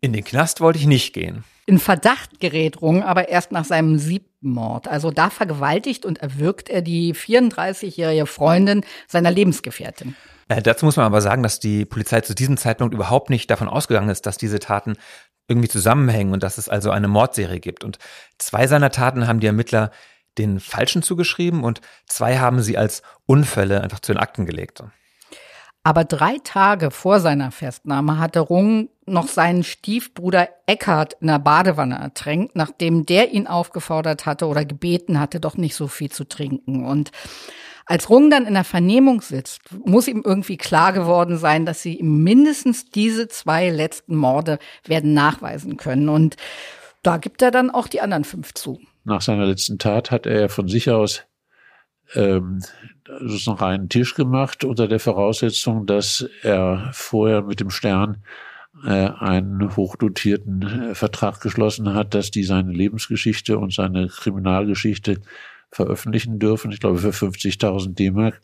in 0.00 0.12
den 0.12 0.24
Knast 0.24 0.60
wollte 0.60 0.78
ich 0.78 0.86
nicht 0.86 1.12
gehen. 1.12 1.44
In 1.70 1.78
Verdacht 1.78 2.40
gerät 2.40 2.82
Rung 2.82 3.04
aber 3.04 3.28
erst 3.28 3.52
nach 3.52 3.64
seinem 3.64 3.96
siebten 3.96 4.50
Mord. 4.50 4.88
Also 4.88 5.12
da 5.12 5.30
vergewaltigt 5.30 6.04
und 6.04 6.18
erwürgt 6.18 6.68
er 6.68 6.82
die 6.82 7.14
34-jährige 7.14 8.26
Freundin 8.26 8.84
seiner 9.06 9.30
Lebensgefährtin. 9.30 10.16
Äh, 10.48 10.62
dazu 10.62 10.84
muss 10.84 10.96
man 10.96 11.06
aber 11.06 11.20
sagen, 11.20 11.44
dass 11.44 11.60
die 11.60 11.84
Polizei 11.84 12.22
zu 12.22 12.34
diesem 12.34 12.56
Zeitpunkt 12.56 12.92
überhaupt 12.92 13.30
nicht 13.30 13.48
davon 13.52 13.68
ausgegangen 13.68 14.08
ist, 14.08 14.26
dass 14.26 14.36
diese 14.36 14.58
Taten 14.58 14.96
irgendwie 15.46 15.68
zusammenhängen 15.68 16.32
und 16.32 16.42
dass 16.42 16.58
es 16.58 16.68
also 16.68 16.90
eine 16.90 17.06
Mordserie 17.06 17.60
gibt. 17.60 17.84
Und 17.84 18.00
zwei 18.38 18.66
seiner 18.66 18.90
Taten 18.90 19.28
haben 19.28 19.38
die 19.38 19.46
Ermittler 19.46 19.92
den 20.38 20.58
Falschen 20.58 21.04
zugeschrieben 21.04 21.62
und 21.62 21.80
zwei 22.04 22.38
haben 22.38 22.62
sie 22.62 22.78
als 22.78 23.02
Unfälle 23.26 23.80
einfach 23.80 24.00
zu 24.00 24.12
den 24.12 24.18
Akten 24.18 24.44
gelegt. 24.44 24.82
Aber 25.90 26.04
drei 26.04 26.36
Tage 26.44 26.92
vor 26.92 27.18
seiner 27.18 27.50
Festnahme 27.50 28.20
hatte 28.20 28.38
Rung 28.38 28.90
noch 29.06 29.26
seinen 29.26 29.64
Stiefbruder 29.64 30.48
Eckhard 30.66 31.16
in 31.20 31.26
der 31.26 31.40
Badewanne 31.40 31.96
ertränkt, 31.96 32.54
nachdem 32.54 33.06
der 33.06 33.32
ihn 33.32 33.48
aufgefordert 33.48 34.24
hatte 34.24 34.46
oder 34.46 34.64
gebeten 34.64 35.18
hatte, 35.18 35.40
doch 35.40 35.56
nicht 35.56 35.74
so 35.74 35.88
viel 35.88 36.08
zu 36.08 36.28
trinken. 36.28 36.86
Und 36.86 37.10
als 37.86 38.08
Rung 38.08 38.30
dann 38.30 38.46
in 38.46 38.54
der 38.54 38.62
Vernehmung 38.62 39.20
sitzt, 39.20 39.62
muss 39.84 40.06
ihm 40.06 40.22
irgendwie 40.24 40.58
klar 40.58 40.92
geworden 40.92 41.38
sein, 41.38 41.66
dass 41.66 41.82
sie 41.82 41.98
mindestens 42.04 42.92
diese 42.92 43.26
zwei 43.26 43.68
letzten 43.68 44.14
Morde 44.14 44.60
werden 44.84 45.12
nachweisen 45.12 45.76
können. 45.76 46.08
Und 46.08 46.36
da 47.02 47.16
gibt 47.16 47.42
er 47.42 47.50
dann 47.50 47.68
auch 47.68 47.88
die 47.88 48.00
anderen 48.00 48.22
fünf 48.22 48.54
zu. 48.54 48.78
Nach 49.02 49.22
seiner 49.22 49.44
letzten 49.44 49.80
Tat 49.80 50.12
hat 50.12 50.26
er 50.26 50.50
von 50.50 50.68
sich 50.68 50.88
aus 50.88 51.24
ähm, 52.14 52.60
noch 53.46 53.62
einen 53.62 53.88
Tisch 53.88 54.14
gemacht 54.14 54.64
unter 54.64 54.88
der 54.88 55.00
Voraussetzung, 55.00 55.86
dass 55.86 56.28
er 56.42 56.90
vorher 56.92 57.42
mit 57.42 57.60
dem 57.60 57.70
Stern 57.70 58.22
äh, 58.84 59.10
einen 59.18 59.76
hochdotierten 59.76 60.90
äh, 60.90 60.94
Vertrag 60.94 61.40
geschlossen 61.40 61.94
hat, 61.94 62.14
dass 62.14 62.30
die 62.30 62.44
seine 62.44 62.72
Lebensgeschichte 62.72 63.58
und 63.58 63.72
seine 63.72 64.08
Kriminalgeschichte 64.08 65.20
veröffentlichen 65.70 66.38
dürfen. 66.38 66.72
Ich 66.72 66.80
glaube 66.80 66.98
für 66.98 67.10
50.000 67.10 67.94
D-Mark. 67.94 68.40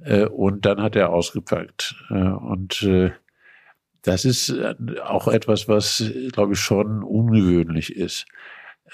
Äh, 0.00 0.24
und 0.26 0.64
dann 0.64 0.80
hat 0.80 0.96
er 0.96 1.10
ausgepackt. 1.10 1.94
Äh, 2.10 2.14
und 2.14 2.82
äh, 2.82 3.12
das 4.02 4.24
ist 4.24 4.48
äh, 4.50 4.74
auch 5.04 5.28
etwas, 5.28 5.68
was, 5.68 6.02
glaube 6.32 6.54
ich, 6.54 6.60
schon 6.60 7.02
ungewöhnlich 7.02 7.94
ist. 7.94 8.26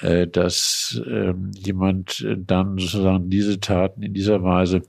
Äh, 0.00 0.28
dass 0.28 1.00
ähm, 1.08 1.50
jemand 1.56 2.24
dann 2.36 2.78
sozusagen 2.78 3.30
diese 3.30 3.58
Taten 3.58 4.02
in 4.02 4.14
dieser 4.14 4.44
Weise, 4.44 4.82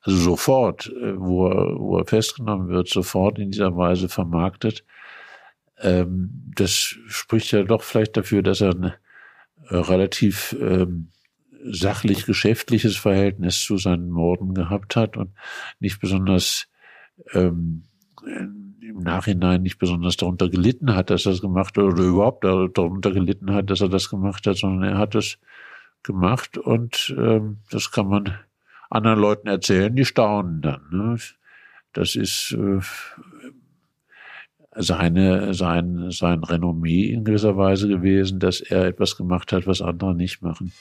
also 0.00 0.18
sofort, 0.18 0.88
äh, 0.88 1.16
wo 1.16 1.46
er, 1.46 1.78
wo 1.78 1.98
er 1.98 2.06
festgenommen 2.06 2.68
wird, 2.68 2.88
sofort 2.88 3.38
in 3.38 3.52
dieser 3.52 3.76
Weise 3.76 4.08
vermarktet. 4.08 4.84
Ähm, 5.78 6.52
das 6.56 6.72
spricht 6.72 7.52
ja 7.52 7.62
doch 7.62 7.82
vielleicht 7.82 8.16
dafür, 8.16 8.42
dass 8.42 8.60
er 8.60 8.70
ein 8.70 8.84
äh, 9.68 9.76
relativ 9.76 10.56
ähm, 10.60 11.10
sachlich 11.62 12.26
geschäftliches 12.26 12.96
Verhältnis 12.96 13.62
zu 13.62 13.76
seinen 13.78 14.10
Morden 14.10 14.52
gehabt 14.52 14.96
hat 14.96 15.16
und 15.16 15.30
nicht 15.78 16.00
besonders 16.00 16.66
ähm, 17.34 17.84
im 18.96 19.02
Nachhinein 19.02 19.62
nicht 19.62 19.78
besonders 19.78 20.16
darunter 20.16 20.48
gelitten 20.48 20.94
hat, 20.94 21.10
dass 21.10 21.26
er 21.26 21.32
das 21.32 21.40
gemacht 21.40 21.76
hat 21.76 21.84
oder 21.84 22.02
überhaupt 22.02 22.44
darunter 22.44 23.12
gelitten 23.12 23.52
hat, 23.52 23.70
dass 23.70 23.80
er 23.80 23.88
das 23.88 24.08
gemacht 24.08 24.46
hat, 24.46 24.56
sondern 24.56 24.92
er 24.92 24.98
hat 24.98 25.14
es 25.14 25.38
gemacht 26.02 26.56
und 26.56 27.14
ähm, 27.18 27.58
das 27.70 27.90
kann 27.90 28.08
man 28.08 28.38
anderen 28.88 29.18
Leuten 29.18 29.48
erzählen, 29.48 29.94
die 29.94 30.04
staunen 30.04 30.62
dann. 30.62 30.82
Ne? 30.90 31.16
Das 31.92 32.14
ist 32.14 32.52
äh, 32.52 32.80
seine, 34.76 35.54
sein, 35.54 36.10
sein 36.10 36.44
Renommee 36.44 37.06
in 37.06 37.24
gewisser 37.24 37.56
Weise 37.56 37.88
gewesen, 37.88 38.38
dass 38.38 38.60
er 38.60 38.86
etwas 38.86 39.16
gemacht 39.16 39.52
hat, 39.52 39.66
was 39.66 39.82
andere 39.82 40.14
nicht 40.14 40.42
machen. 40.42 40.72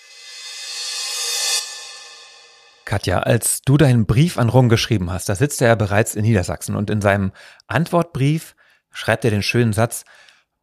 Katja, 2.86 3.20
als 3.20 3.62
du 3.62 3.78
deinen 3.78 4.06
Brief 4.06 4.38
an 4.38 4.50
Rung 4.50 4.70
geschrieben 4.70 5.12
hast, 5.12 5.28
da 5.28 5.36
sitzt 5.36 5.62
er 5.62 5.70
ja 5.70 5.76
bereits 5.76 6.16
in 6.16 6.24
Niedersachsen 6.24 6.76
und 6.76 6.90
in 6.90 7.02
seinem 7.02 7.32
Antwortbrief 7.68 8.56
schreibt 8.92 9.26
er 9.26 9.32
den 9.32 9.44
schönen 9.44 9.74
Satz, 9.74 10.06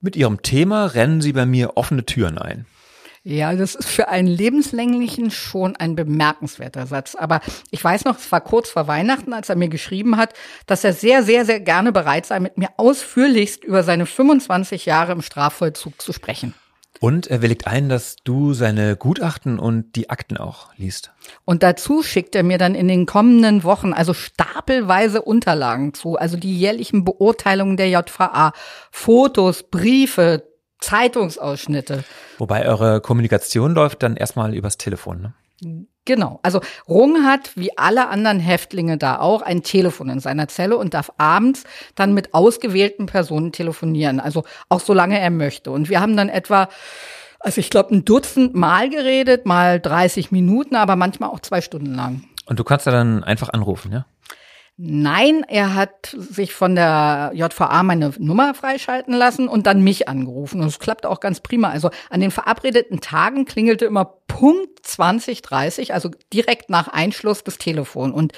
mit 0.00 0.16
Ihrem 0.16 0.42
Thema 0.42 0.86
rennen 0.86 1.20
Sie 1.20 1.32
bei 1.32 1.46
mir 1.46 1.76
offene 1.76 2.04
Türen 2.04 2.38
ein. 2.38 2.66
Ja, 3.24 3.54
das 3.54 3.76
ist 3.76 3.88
für 3.88 4.08
einen 4.08 4.26
lebenslänglichen 4.26 5.30
schon 5.30 5.76
ein 5.76 5.94
bemerkenswerter 5.94 6.88
Satz. 6.88 7.14
Aber 7.14 7.40
ich 7.70 7.82
weiß 7.82 8.04
noch, 8.04 8.18
es 8.18 8.32
war 8.32 8.40
kurz 8.40 8.68
vor 8.70 8.88
Weihnachten, 8.88 9.32
als 9.32 9.48
er 9.48 9.54
mir 9.54 9.68
geschrieben 9.68 10.16
hat, 10.16 10.34
dass 10.66 10.82
er 10.82 10.92
sehr, 10.92 11.22
sehr, 11.22 11.44
sehr 11.44 11.60
gerne 11.60 11.92
bereit 11.92 12.26
sei, 12.26 12.40
mit 12.40 12.58
mir 12.58 12.70
ausführlichst 12.78 13.62
über 13.62 13.84
seine 13.84 14.06
25 14.06 14.86
Jahre 14.86 15.12
im 15.12 15.22
Strafvollzug 15.22 16.02
zu 16.02 16.12
sprechen. 16.12 16.54
Und 17.02 17.26
er 17.26 17.42
willigt 17.42 17.66
ein, 17.66 17.88
dass 17.88 18.14
du 18.22 18.54
seine 18.54 18.94
Gutachten 18.94 19.58
und 19.58 19.96
die 19.96 20.08
Akten 20.08 20.36
auch 20.36 20.72
liest. 20.76 21.10
Und 21.44 21.64
dazu 21.64 22.04
schickt 22.04 22.36
er 22.36 22.44
mir 22.44 22.58
dann 22.58 22.76
in 22.76 22.86
den 22.86 23.06
kommenden 23.06 23.64
Wochen 23.64 23.92
also 23.92 24.14
stapelweise 24.14 25.20
Unterlagen 25.20 25.94
zu, 25.94 26.14
also 26.14 26.36
die 26.36 26.56
jährlichen 26.56 27.04
Beurteilungen 27.04 27.76
der 27.76 27.88
JVA, 27.88 28.52
Fotos, 28.92 29.64
Briefe, 29.64 30.44
Zeitungsausschnitte. 30.78 32.04
Wobei 32.38 32.68
eure 32.68 33.00
Kommunikation 33.00 33.74
läuft 33.74 34.04
dann 34.04 34.14
erstmal 34.14 34.54
übers 34.54 34.78
Telefon, 34.78 35.34
ne? 35.60 35.86
Genau. 36.04 36.40
Also 36.42 36.60
Rung 36.88 37.24
hat, 37.24 37.56
wie 37.56 37.78
alle 37.78 38.08
anderen 38.08 38.40
Häftlinge 38.40 38.98
da 38.98 39.20
auch, 39.20 39.42
ein 39.42 39.62
Telefon 39.62 40.08
in 40.08 40.20
seiner 40.20 40.48
Zelle 40.48 40.76
und 40.76 40.94
darf 40.94 41.12
abends 41.16 41.62
dann 41.94 42.12
mit 42.12 42.34
ausgewählten 42.34 43.06
Personen 43.06 43.52
telefonieren. 43.52 44.18
Also 44.18 44.42
auch 44.68 44.80
solange 44.80 45.20
er 45.20 45.30
möchte. 45.30 45.70
Und 45.70 45.88
wir 45.88 46.00
haben 46.00 46.16
dann 46.16 46.28
etwa, 46.28 46.68
also 47.38 47.60
ich 47.60 47.70
glaube, 47.70 47.94
ein 47.94 48.04
Dutzend 48.04 48.54
Mal 48.54 48.90
geredet, 48.90 49.46
mal 49.46 49.80
30 49.80 50.32
Minuten, 50.32 50.74
aber 50.74 50.96
manchmal 50.96 51.30
auch 51.30 51.40
zwei 51.40 51.60
Stunden 51.60 51.94
lang. 51.94 52.24
Und 52.46 52.58
du 52.58 52.64
kannst 52.64 52.86
da 52.86 52.90
dann 52.90 53.22
einfach 53.22 53.50
anrufen, 53.50 53.92
ja? 53.92 54.06
Nein, 54.84 55.44
er 55.46 55.76
hat 55.76 56.12
sich 56.18 56.52
von 56.52 56.74
der 56.74 57.30
JVA 57.34 57.84
meine 57.84 58.12
Nummer 58.18 58.52
freischalten 58.52 59.14
lassen 59.14 59.46
und 59.46 59.68
dann 59.68 59.84
mich 59.84 60.08
angerufen. 60.08 60.60
Und 60.60 60.66
es 60.66 60.80
klappt 60.80 61.06
auch 61.06 61.20
ganz 61.20 61.38
prima. 61.38 61.70
Also 61.70 61.90
an 62.10 62.20
den 62.20 62.32
verabredeten 62.32 63.00
Tagen 63.00 63.44
klingelte 63.44 63.84
immer 63.84 64.04
Punkt 64.26 64.84
2030, 64.84 65.94
also 65.94 66.10
direkt 66.32 66.68
nach 66.68 66.88
Einschluss 66.88 67.44
des 67.44 67.58
Telefons. 67.58 68.12
Und 68.12 68.32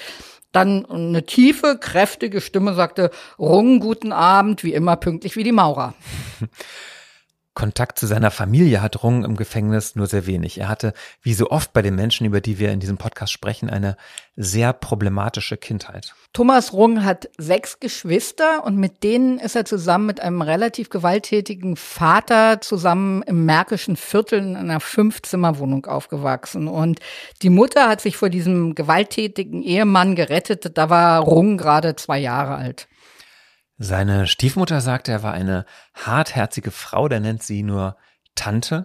dann 0.53 0.85
eine 0.85 1.25
tiefe, 1.25 1.79
kräftige 1.81 2.43
Stimme 2.43 2.75
sagte, 2.75 3.11
Rung, 3.39 3.81
guten 3.81 4.13
Abend, 4.13 4.65
wie 4.65 4.75
immer 4.75 4.97
pünktlich 4.97 5.37
wie 5.37 5.45
die 5.45 5.53
Maurer. 5.53 5.95
Kontakt 7.55 8.01
zu 8.01 8.07
seiner 8.09 8.33
Familie 8.33 8.83
hat 8.83 9.05
Rung 9.05 9.25
im 9.25 9.37
Gefängnis 9.37 9.95
nur 9.95 10.09
sehr 10.09 10.27
wenig. 10.27 10.59
Er 10.59 10.69
hatte, 10.69 10.93
wie 11.23 11.35
so 11.35 11.51
oft 11.51 11.73
bei 11.73 11.83
den 11.83 11.95
Menschen, 11.95 12.27
über 12.27 12.41
die 12.41 12.59
wir 12.59 12.73
in 12.73 12.81
diesem 12.81 12.99
Podcast 12.99 13.33
sprechen, 13.33 13.71
eine 13.71 13.97
sehr 14.37 14.73
problematische 14.73 15.57
Kindheit. 15.57 16.15
Thomas 16.33 16.73
Rung 16.73 17.05
hat 17.05 17.29
sechs 17.39 17.79
Geschwister 17.79 18.65
und 18.65 18.77
mit 18.77 19.05
denen 19.05 19.39
ist 19.39 19.55
er 19.55 19.65
zusammen 19.65 20.07
mit 20.07 20.21
einem 20.21 20.43
relativ 20.43 20.91
gewalttätigen 20.91 21.77
Vater 21.77 22.61
zusammen 22.61 23.23
im 23.23 23.45
Märkischen 23.45 23.97
Viertel 23.97 24.41
in 24.41 24.57
einer 24.57 24.81
Fünfzimmerwohnung 24.81 25.87
aufgewachsen. 25.87 26.67
Und 26.67 26.99
die 27.43 27.51
Mutter 27.51 27.89
hat 27.89 28.01
sich 28.01 28.17
vor 28.17 28.31
diesem 28.31 28.75
gewalttätigen 28.75 29.63
Ehemann 29.63 30.17
gerettet. 30.17 30.77
Da 30.77 30.91
war 30.91 31.21
Rung 31.21 31.57
gerade 31.57 31.95
zwei 31.95 32.19
Jahre 32.19 32.57
alt. 32.57 32.89
Seine 33.79 34.27
Stiefmutter 34.27 34.81
sagte, 34.81 35.13
er 35.13 35.23
war 35.23 35.33
eine 35.33 35.65
hartherzige 35.95 36.71
Frau, 36.71 37.09
der 37.09 37.21
nennt 37.21 37.43
sie 37.43 37.63
nur 37.63 37.97
Tante. 38.35 38.85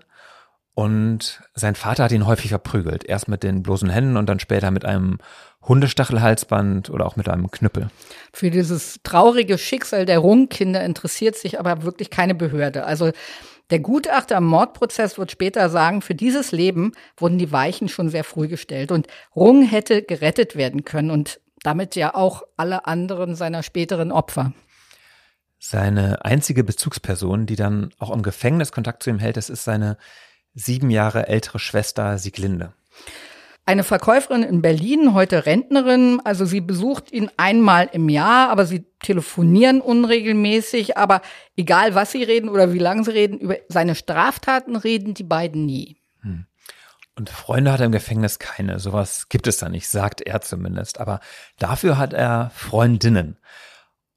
Und 0.74 1.41
sein 1.53 1.75
Vater 1.75 2.05
hat 2.05 2.12
ihn 2.13 2.25
häufig 2.25 2.50
verprügelt. 2.50 3.03
Erst 3.03 3.27
mit 3.27 3.43
den 3.43 3.63
bloßen 3.63 3.89
Händen 3.89 4.15
und 4.15 4.27
dann 4.27 4.39
später 4.39 4.72
mit 4.72 4.86
einem 4.86 5.17
Hundestachelhalsband 5.62 6.89
oder 6.89 7.05
auch 7.05 7.17
mit 7.17 7.27
einem 7.27 7.51
Knüppel. 7.51 7.89
Für 8.31 8.50
dieses 8.50 9.01
traurige 9.03 9.58
Schicksal 9.58 10.05
der 10.05 10.19
Rungkinder 10.19 10.84
interessiert 10.84 11.36
sich 11.36 11.60
aber 11.60 11.84
wirklich 11.84 12.10
keine 12.10 12.34
Behörde. 12.34 12.86
Also 12.86 13.12
der 13.72 13.79
Gutachter 13.79 14.38
am 14.38 14.46
Mordprozess 14.46 15.17
wird 15.17 15.31
später 15.31 15.69
sagen, 15.69 16.01
für 16.01 16.15
dieses 16.15 16.51
Leben 16.51 16.93
wurden 17.17 17.38
die 17.38 17.51
Weichen 17.51 17.89
schon 17.89 18.10
sehr 18.10 18.24
früh 18.24 18.48
gestellt 18.48 18.91
und 18.91 19.08
Rung 19.36 19.63
hätte 19.63 20.01
gerettet 20.01 20.55
werden 20.55 20.86
können 20.86 21.12
und 21.12 21.41
damit 21.62 21.96
ja 21.96 22.15
auch 22.15 22.43
alle 22.55 22.88
anderen 22.88 23.36
seiner 23.36 23.63
späteren 23.63 24.12
Opfer. 24.12 24.53
Seine 25.60 26.24
einzige 26.24 26.63
Bezugsperson, 26.63 27.46
die 27.46 27.58
dann 27.58 27.92
auch 28.00 28.12
im 28.12 28.24
Gefängnis 28.24 28.72
Kontakt 28.72 29.04
zu 29.04 29.10
ihm 29.10 29.20
hält, 29.20 29.36
das 29.38 29.50
ist 29.50 29.66
seine 29.66 29.98
sieben 30.54 30.89
Jahre 30.89 31.28
ältere 31.28 31.60
Schwester 31.60 32.18
Sieglinde. 32.18 32.74
Eine 33.66 33.84
Verkäuferin 33.84 34.42
in 34.42 34.63
Berlin, 34.63 35.13
heute 35.13 35.46
Rentnerin, 35.46 36.22
also 36.24 36.46
sie 36.46 36.62
besucht 36.62 37.12
ihn 37.12 37.30
einmal 37.38 37.88
im 37.92 38.10
Jahr, 38.10 38.50
aber 38.50 38.66
sie 38.66 38.86
telefonieren 39.04 39.80
unregelmäßig, 39.80 40.98
aber 40.98 41.22
egal 41.56 41.94
was 41.94 42.12
sie 42.12 42.24
reden 42.24 42.50
oder 42.50 42.74
wie 42.74 42.80
lange 42.80 43.04
sie 43.04 43.12
reden, 43.12 43.38
über 43.38 43.58
seine 43.68 43.94
Straftaten 43.94 44.75
reden 44.75 45.13
die 45.13 45.24
beiden 45.24 45.68
nie. 45.68 45.98
Hm. 46.22 46.48
Und 47.16 47.30
Freunde 47.30 47.72
hat 47.72 47.82
er 47.82 47.88
im 47.88 47.92
Gefängnis 47.92 48.39
keine, 48.39 48.80
sowas 48.80 49.30
gibt 49.30 49.46
es 49.46 49.58
da 49.58 49.70
nicht, 49.70 49.88
sagt 49.88 50.22
er 50.22 50.42
zumindest, 50.42 51.00
aber 51.00 51.20
dafür 51.60 52.00
hat 52.00 52.13
er 52.13 52.50
Freundinnen. 52.56 53.38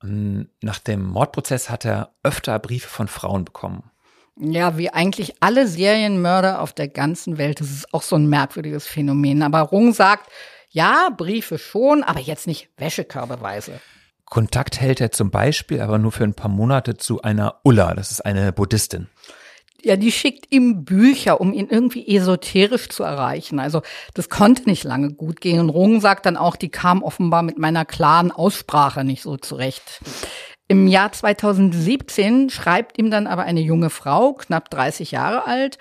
Nach 0.02 0.78
dem 0.78 1.06
Mordprozess 1.06 1.71
hat 1.71 1.85
er 1.85 2.11
öfter 2.23 2.59
Briefe 2.59 2.88
von 2.88 3.09
Frauen 3.09 3.44
bekommen. 3.44 3.90
Ja, 4.37 4.78
wie 4.78 4.90
eigentlich 4.90 5.35
alle 5.40 5.68
Serienmörder 5.68 6.61
auf 6.61 6.73
der 6.73 6.88
ganzen 6.88 7.38
Welt. 7.38 7.61
Das 7.61 7.71
ist 7.71 7.92
auch 7.92 8.02
so 8.02 8.16
ein 8.16 8.28
merkwürdiges 8.28 8.87
Phänomen. 8.87 9.42
Aber 9.42 9.61
Rung 9.61 9.92
sagt, 9.92 10.30
ja, 10.71 11.11
Briefe 11.16 11.59
schon, 11.59 12.02
aber 12.02 12.21
jetzt 12.21 12.47
nicht 12.47 12.71
wäschekörbeweise. 12.78 13.80
Kontakt 14.25 14.80
hält 14.80 15.00
er 15.02 15.12
zum 15.12 15.30
Beispiel 15.30 15.82
aber 15.82 15.99
nur 15.99 16.11
für 16.11 16.25
ein 16.25 16.32
paar 16.32 16.50
Monate 16.50 16.97
zu 16.97 17.21
einer 17.21 17.61
Ulla, 17.64 17.94
das 17.94 18.11
ist 18.11 18.25
eine 18.25 18.50
Buddhistin. 18.52 19.09
Ja, 19.85 19.97
die 19.97 20.12
schickt 20.12 20.53
ihm 20.53 20.85
Bücher, 20.85 21.41
um 21.41 21.53
ihn 21.53 21.69
irgendwie 21.69 22.07
esoterisch 22.17 22.89
zu 22.89 23.03
erreichen. 23.03 23.59
Also 23.59 23.83
das 24.15 24.29
konnte 24.29 24.69
nicht 24.69 24.85
lange 24.85 25.12
gut 25.12 25.41
gehen. 25.41 25.59
Und 25.59 25.71
Rung 25.71 26.01
sagt 26.01 26.27
dann 26.27 26.37
auch, 26.37 26.57
die 26.57 26.69
kam 26.69 27.03
offenbar 27.03 27.43
mit 27.43 27.59
meiner 27.59 27.85
klaren 27.85 28.31
Aussprache 28.31 29.03
nicht 29.03 29.23
so 29.23 29.37
zurecht. 29.37 30.01
Im 30.69 30.87
Jahr 30.87 31.12
2017 31.12 32.49
schreibt 32.49 32.99
ihm 32.99 33.11
dann 33.11 33.27
aber 33.27 33.43
eine 33.43 33.61
junge 33.61 33.91
Frau, 33.91 34.35
knapp 34.35 34.71
30 34.71 35.11
Jahre 35.11 35.47
alt 35.47 35.79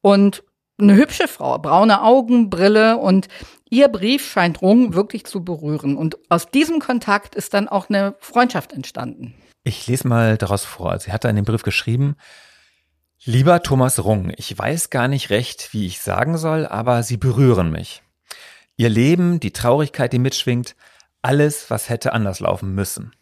und 0.00 0.42
eine 0.80 0.96
hübsche 0.96 1.28
Frau, 1.28 1.58
braune 1.58 2.02
Augen, 2.02 2.50
Brille 2.50 2.96
und 2.96 3.28
ihr 3.70 3.88
Brief 3.88 4.28
scheint 4.28 4.62
Rung 4.62 4.94
wirklich 4.94 5.24
zu 5.24 5.44
berühren. 5.44 5.96
Und 5.96 6.18
aus 6.28 6.50
diesem 6.50 6.80
Kontakt 6.80 7.34
ist 7.34 7.54
dann 7.54 7.68
auch 7.68 7.88
eine 7.88 8.14
Freundschaft 8.18 8.72
entstanden. 8.72 9.34
Ich 9.64 9.86
lese 9.86 10.08
mal 10.08 10.36
daraus 10.36 10.64
vor. 10.64 10.98
Sie 10.98 11.12
hat 11.12 11.24
da 11.24 11.30
in 11.30 11.36
dem 11.36 11.44
Brief 11.44 11.62
geschrieben, 11.62 12.16
Lieber 13.24 13.62
Thomas 13.62 14.02
Rung, 14.02 14.32
ich 14.36 14.58
weiß 14.58 14.90
gar 14.90 15.06
nicht 15.06 15.30
recht, 15.30 15.72
wie 15.72 15.86
ich 15.86 16.00
sagen 16.00 16.36
soll, 16.36 16.66
aber 16.66 17.04
Sie 17.04 17.16
berühren 17.16 17.70
mich. 17.70 18.02
Ihr 18.76 18.88
Leben, 18.88 19.38
die 19.38 19.52
Traurigkeit, 19.52 20.12
die 20.12 20.18
mitschwingt, 20.18 20.74
alles, 21.22 21.70
was 21.70 21.88
hätte 21.88 22.14
anders 22.14 22.40
laufen 22.40 22.74
müssen. 22.74 23.14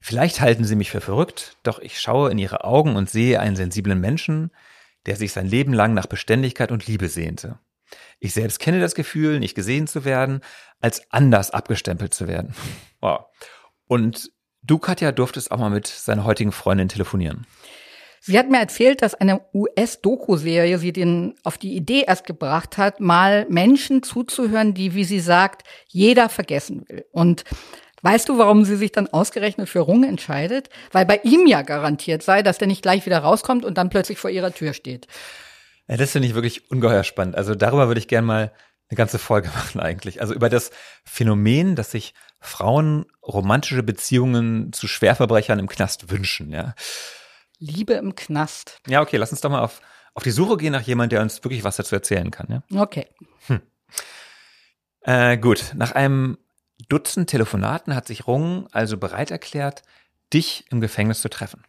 Vielleicht 0.00 0.40
halten 0.40 0.64
Sie 0.64 0.76
mich 0.76 0.92
für 0.92 1.00
verrückt, 1.00 1.56
doch 1.64 1.80
ich 1.80 2.00
schaue 2.00 2.30
in 2.30 2.38
Ihre 2.38 2.62
Augen 2.62 2.94
und 2.94 3.10
sehe 3.10 3.40
einen 3.40 3.56
sensiblen 3.56 4.00
Menschen, 4.00 4.52
der 5.06 5.16
sich 5.16 5.32
sein 5.32 5.46
Leben 5.46 5.72
lang 5.72 5.92
nach 5.92 6.06
Beständigkeit 6.06 6.70
und 6.70 6.86
Liebe 6.86 7.08
sehnte. 7.08 7.58
Ich 8.20 8.32
selbst 8.32 8.60
kenne 8.60 8.78
das 8.78 8.94
Gefühl, 8.94 9.40
nicht 9.40 9.56
gesehen 9.56 9.88
zu 9.88 10.04
werden, 10.04 10.40
als 10.80 11.02
anders 11.10 11.50
abgestempelt 11.50 12.14
zu 12.14 12.28
werden. 12.28 12.54
Und 13.88 14.30
du, 14.62 14.78
Katja, 14.78 15.10
durftest 15.10 15.50
auch 15.50 15.58
mal 15.58 15.70
mit 15.70 15.88
seiner 15.88 16.22
heutigen 16.22 16.52
Freundin 16.52 16.88
telefonieren. 16.88 17.46
Sie 18.20 18.38
hat 18.38 18.50
mir 18.50 18.58
erzählt, 18.58 19.00
dass 19.00 19.14
eine 19.14 19.40
US-Doku-Serie 19.54 20.78
sie 20.78 20.92
den 20.92 21.34
auf 21.42 21.56
die 21.56 21.74
Idee 21.74 22.04
erst 22.06 22.26
gebracht 22.26 22.76
hat, 22.76 23.00
mal 23.00 23.46
Menschen 23.48 24.02
zuzuhören, 24.02 24.74
die, 24.74 24.94
wie 24.94 25.04
sie 25.04 25.20
sagt, 25.20 25.62
jeder 25.88 26.28
vergessen 26.28 26.84
will. 26.88 27.06
Und 27.12 27.44
Weißt 28.02 28.28
du, 28.28 28.38
warum 28.38 28.64
sie 28.64 28.76
sich 28.76 28.92
dann 28.92 29.08
ausgerechnet 29.08 29.68
für 29.68 29.80
Rung 29.80 30.04
entscheidet? 30.04 30.70
Weil 30.90 31.04
bei 31.04 31.20
ihm 31.22 31.46
ja 31.46 31.62
garantiert 31.62 32.22
sei, 32.22 32.42
dass 32.42 32.56
der 32.56 32.66
nicht 32.66 32.82
gleich 32.82 33.04
wieder 33.04 33.18
rauskommt 33.18 33.64
und 33.64 33.76
dann 33.76 33.90
plötzlich 33.90 34.18
vor 34.18 34.30
ihrer 34.30 34.54
Tür 34.54 34.72
steht. 34.72 35.06
Ja, 35.86 35.96
das 35.96 36.12
finde 36.12 36.28
ich 36.28 36.34
wirklich 36.34 36.70
ungeheuer 36.70 37.04
spannend. 37.04 37.36
Also 37.36 37.54
darüber 37.54 37.88
würde 37.88 37.98
ich 37.98 38.08
gerne 38.08 38.26
mal 38.26 38.52
eine 38.88 38.96
ganze 38.96 39.18
Folge 39.18 39.48
machen 39.54 39.80
eigentlich. 39.80 40.20
Also 40.20 40.34
über 40.34 40.48
das 40.48 40.70
Phänomen, 41.04 41.76
dass 41.76 41.90
sich 41.90 42.14
Frauen 42.40 43.04
romantische 43.22 43.82
Beziehungen 43.82 44.72
zu 44.72 44.88
Schwerverbrechern 44.88 45.58
im 45.58 45.68
Knast 45.68 46.10
wünschen, 46.10 46.52
ja. 46.52 46.74
Liebe 47.60 47.92
im 47.92 48.16
Knast. 48.16 48.80
Ja, 48.88 49.02
okay, 49.02 49.18
lass 49.18 49.30
uns 49.30 49.40
doch 49.40 49.50
mal 49.50 49.60
auf, 49.60 49.80
auf 50.14 50.22
die 50.22 50.30
Suche 50.30 50.56
gehen 50.56 50.72
nach 50.72 50.80
jemandem, 50.82 51.16
der 51.16 51.22
uns 51.22 51.44
wirklich 51.44 51.62
was 51.62 51.76
dazu 51.76 51.94
erzählen 51.94 52.30
kann, 52.30 52.46
ja. 52.50 52.80
Okay. 52.80 53.06
Hm. 53.46 53.60
Äh, 55.02 55.38
gut, 55.38 55.72
nach 55.74 55.92
einem 55.92 56.38
Dutzend 56.88 57.30
Telefonaten 57.30 57.94
hat 57.94 58.06
sich 58.06 58.26
Rung 58.26 58.66
also 58.72 58.96
bereit 58.96 59.30
erklärt, 59.30 59.82
dich 60.32 60.64
im 60.70 60.80
Gefängnis 60.80 61.20
zu 61.20 61.28
treffen. 61.28 61.64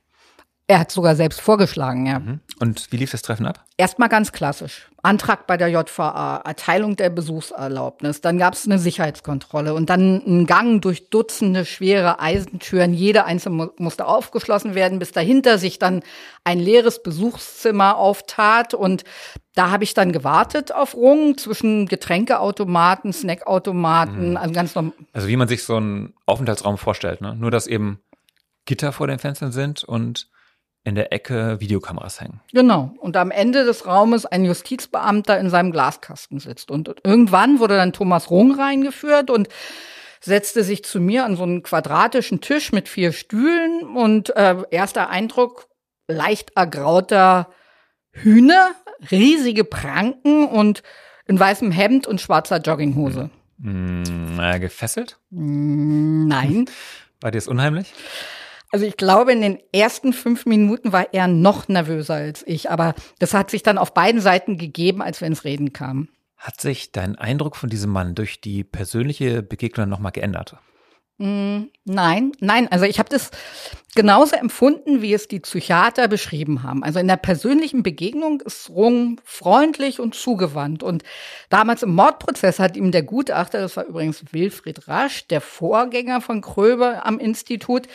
Er 0.71 0.79
hat 0.79 0.89
sogar 0.89 1.17
selbst 1.17 1.41
vorgeschlagen, 1.41 2.05
ja. 2.05 2.19
Mhm. 2.19 2.39
Und 2.61 2.93
wie 2.93 2.95
lief 2.95 3.11
das 3.11 3.21
Treffen 3.21 3.45
ab? 3.45 3.65
Erstmal 3.75 4.07
ganz 4.07 4.31
klassisch. 4.31 4.89
Antrag 5.01 5.45
bei 5.45 5.57
der 5.57 5.67
JVA, 5.67 6.37
Erteilung 6.45 6.95
der 6.95 7.09
Besuchserlaubnis, 7.09 8.21
dann 8.21 8.37
gab 8.37 8.53
es 8.53 8.65
eine 8.65 8.79
Sicherheitskontrolle 8.79 9.73
und 9.73 9.89
dann 9.89 10.23
ein 10.25 10.45
Gang 10.45 10.81
durch 10.81 11.09
Dutzende 11.09 11.65
schwere 11.65 12.21
Eisentüren. 12.21 12.93
Jede 12.93 13.25
einzelne 13.25 13.71
musste 13.79 14.05
aufgeschlossen 14.05 14.73
werden, 14.73 14.99
bis 14.99 15.11
dahinter 15.11 15.57
sich 15.57 15.77
dann 15.77 16.03
ein 16.45 16.57
leeres 16.57 17.03
Besuchszimmer 17.03 17.97
auftat. 17.97 18.73
Und 18.73 19.03
da 19.55 19.71
habe 19.71 19.83
ich 19.83 19.93
dann 19.93 20.13
gewartet 20.13 20.73
auf 20.73 20.95
Rung 20.95 21.37
zwischen 21.37 21.85
Getränkeautomaten, 21.85 23.11
Snackautomaten, 23.11 24.29
mhm. 24.29 24.37
also 24.37 24.53
ganz 24.53 24.73
normal. 24.73 24.93
Also 25.11 25.27
wie 25.27 25.35
man 25.35 25.49
sich 25.49 25.65
so 25.65 25.75
einen 25.75 26.13
Aufenthaltsraum 26.25 26.77
vorstellt, 26.77 27.19
ne? 27.19 27.35
Nur 27.35 27.51
dass 27.51 27.67
eben 27.67 27.99
Gitter 28.63 28.93
vor 28.93 29.07
den 29.07 29.19
Fenstern 29.19 29.51
sind 29.51 29.83
und 29.83 30.30
in 30.83 30.95
der 30.95 31.13
Ecke 31.13 31.59
Videokameras 31.59 32.21
hängen. 32.21 32.41
Genau. 32.51 32.93
Und 32.99 33.15
am 33.15 33.29
Ende 33.31 33.65
des 33.65 33.85
Raumes 33.85 34.25
ein 34.25 34.45
Justizbeamter 34.45 35.39
in 35.39 35.49
seinem 35.49 35.71
Glaskasten 35.71 36.39
sitzt. 36.39 36.71
Und 36.71 36.95
irgendwann 37.03 37.59
wurde 37.59 37.77
dann 37.77 37.93
Thomas 37.93 38.31
Rung 38.31 38.53
reingeführt 38.59 39.29
und 39.29 39.47
setzte 40.21 40.63
sich 40.63 40.83
zu 40.83 40.99
mir 40.99 41.25
an 41.25 41.35
so 41.35 41.43
einen 41.43 41.63
quadratischen 41.63 42.41
Tisch 42.41 42.71
mit 42.71 42.89
vier 42.89 43.11
Stühlen 43.11 43.95
und 43.95 44.35
äh, 44.35 44.55
erster 44.71 45.09
Eindruck 45.09 45.67
leicht 46.07 46.51
ergrauter 46.55 47.49
Hühner, 48.11 48.71
riesige 49.09 49.63
Pranken 49.63 50.47
und 50.47 50.83
in 51.25 51.39
weißem 51.39 51.71
Hemd 51.71 52.07
und 52.07 52.21
schwarzer 52.21 52.57
Jogginghose. 52.57 53.29
Mm, 53.57 54.39
äh, 54.39 54.59
gefesselt? 54.59 55.17
Mm, 55.29 56.27
nein. 56.27 56.65
War 57.21 57.31
dir 57.31 57.37
das 57.37 57.47
unheimlich? 57.47 57.93
Also 58.71 58.85
ich 58.85 58.95
glaube, 58.95 59.33
in 59.33 59.41
den 59.41 59.59
ersten 59.73 60.13
fünf 60.13 60.45
Minuten 60.45 60.93
war 60.93 61.13
er 61.13 61.27
noch 61.27 61.67
nervöser 61.67 62.15
als 62.15 62.43
ich, 62.47 62.69
aber 62.69 62.95
das 63.19 63.33
hat 63.33 63.51
sich 63.51 63.63
dann 63.63 63.77
auf 63.77 63.93
beiden 63.93 64.21
Seiten 64.21 64.57
gegeben, 64.57 65.01
als 65.01 65.19
wir 65.19 65.27
ins 65.27 65.43
Reden 65.43 65.73
kamen. 65.73 66.09
Hat 66.37 66.59
sich 66.59 66.91
dein 66.91 67.17
Eindruck 67.17 67.55
von 67.55 67.69
diesem 67.69 67.91
Mann 67.91 68.15
durch 68.15 68.41
die 68.41 68.63
persönliche 68.63 69.43
Begegnung 69.43 69.89
nochmal 69.89 70.13
geändert? 70.13 70.55
Mm, 71.21 71.65
nein, 71.83 72.31
nein, 72.39 72.67
also 72.71 72.85
ich 72.85 72.97
habe 72.97 73.09
das 73.09 73.29
genauso 73.93 74.35
empfunden, 74.35 75.03
wie 75.03 75.13
es 75.13 75.27
die 75.27 75.39
Psychiater 75.39 76.07
beschrieben 76.07 76.63
haben. 76.63 76.83
Also 76.83 76.97
in 76.97 77.07
der 77.07 77.17
persönlichen 77.17 77.83
Begegnung 77.83 78.41
ist 78.41 78.71
Rung 78.71 79.21
freundlich 79.23 79.99
und 79.99 80.15
zugewandt. 80.15 80.81
Und 80.81 81.03
damals 81.49 81.83
im 81.83 81.93
Mordprozess 81.93 82.57
hat 82.57 82.75
ihm 82.75 82.91
der 82.91 83.03
Gutachter, 83.03 83.59
das 83.59 83.77
war 83.77 83.85
übrigens 83.85 84.23
Wilfried 84.31 84.87
Rasch, 84.87 85.27
der 85.27 85.41
Vorgänger 85.41 86.21
von 86.21 86.41
Kröber 86.41 87.05
am 87.05 87.19
Institut, 87.19 87.87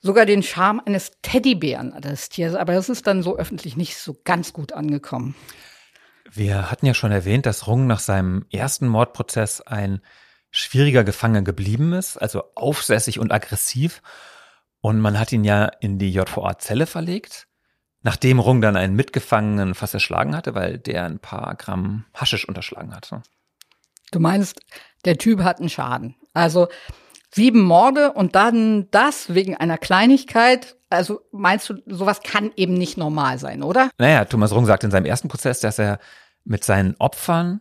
sogar 0.00 0.26
den 0.26 0.42
Charme 0.42 0.80
eines 0.84 1.12
Teddybären 1.22 1.92
attestiert. 1.92 2.54
Aber 2.54 2.74
das 2.74 2.88
ist 2.88 3.06
dann 3.06 3.22
so 3.22 3.36
öffentlich 3.36 3.76
nicht 3.76 3.96
so 3.96 4.16
ganz 4.24 4.52
gut 4.52 4.72
angekommen. 4.72 5.34
Wir 6.30 6.70
hatten 6.70 6.86
ja 6.86 6.94
schon 6.94 7.12
erwähnt, 7.12 7.46
dass 7.46 7.66
Rung 7.66 7.86
nach 7.86 8.00
seinem 8.00 8.46
ersten 8.50 8.88
Mordprozess 8.88 9.60
ein 9.60 10.00
schwieriger 10.50 11.04
Gefangener 11.04 11.42
geblieben 11.42 11.92
ist, 11.92 12.16
also 12.16 12.42
aufsässig 12.54 13.18
und 13.18 13.32
aggressiv. 13.32 14.02
Und 14.80 15.00
man 15.00 15.18
hat 15.18 15.32
ihn 15.32 15.44
ja 15.44 15.66
in 15.80 15.98
die 15.98 16.12
JVA-Zelle 16.12 16.86
verlegt, 16.86 17.46
nachdem 18.02 18.38
Rung 18.38 18.60
dann 18.60 18.76
einen 18.76 18.94
Mitgefangenen 18.94 19.74
fast 19.74 19.94
erschlagen 19.94 20.36
hatte, 20.36 20.54
weil 20.54 20.78
der 20.78 21.04
ein 21.04 21.18
paar 21.18 21.54
Gramm 21.56 22.04
Haschisch 22.14 22.48
unterschlagen 22.48 22.94
hatte. 22.94 23.22
Du 24.12 24.20
meinst, 24.20 24.60
der 25.04 25.18
Typ 25.18 25.42
hat 25.42 25.58
einen 25.58 25.68
Schaden. 25.68 26.14
Also 26.32 26.68
Sieben 27.34 27.62
Morde 27.62 28.12
und 28.12 28.34
dann 28.34 28.90
das 28.90 29.34
wegen 29.34 29.56
einer 29.56 29.78
Kleinigkeit. 29.78 30.76
Also 30.88 31.20
meinst 31.32 31.68
du, 31.68 31.74
sowas 31.86 32.22
kann 32.22 32.52
eben 32.56 32.74
nicht 32.74 32.96
normal 32.96 33.38
sein, 33.38 33.62
oder? 33.62 33.90
Naja, 33.98 34.24
Thomas 34.24 34.52
Rung 34.52 34.66
sagt 34.66 34.84
in 34.84 34.90
seinem 34.90 35.06
ersten 35.06 35.28
Prozess, 35.28 35.60
dass 35.60 35.78
er 35.78 35.98
mit 36.44 36.64
seinen 36.64 36.94
Opfern, 36.98 37.60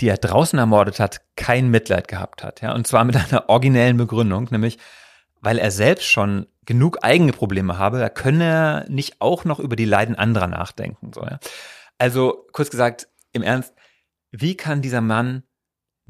die 0.00 0.08
er 0.08 0.18
draußen 0.18 0.58
ermordet 0.58 1.00
hat, 1.00 1.22
kein 1.36 1.70
Mitleid 1.70 2.08
gehabt 2.08 2.44
hat. 2.44 2.60
Ja, 2.60 2.74
und 2.74 2.86
zwar 2.86 3.04
mit 3.04 3.16
einer 3.16 3.48
originellen 3.48 3.96
Begründung, 3.96 4.48
nämlich 4.50 4.78
weil 5.40 5.58
er 5.58 5.70
selbst 5.70 6.06
schon 6.06 6.46
genug 6.66 6.98
eigene 7.02 7.32
Probleme 7.32 7.78
habe, 7.78 7.98
da 7.98 8.08
könne 8.08 8.44
er 8.44 8.84
nicht 8.88 9.20
auch 9.20 9.44
noch 9.44 9.58
über 9.58 9.76
die 9.76 9.86
Leiden 9.86 10.14
anderer 10.14 10.46
nachdenken. 10.46 11.12
So, 11.14 11.22
ja. 11.22 11.38
Also 11.98 12.46
kurz 12.52 12.70
gesagt, 12.70 13.08
im 13.32 13.42
Ernst, 13.42 13.74
wie 14.30 14.56
kann 14.56 14.82
dieser 14.82 15.00
Mann 15.00 15.42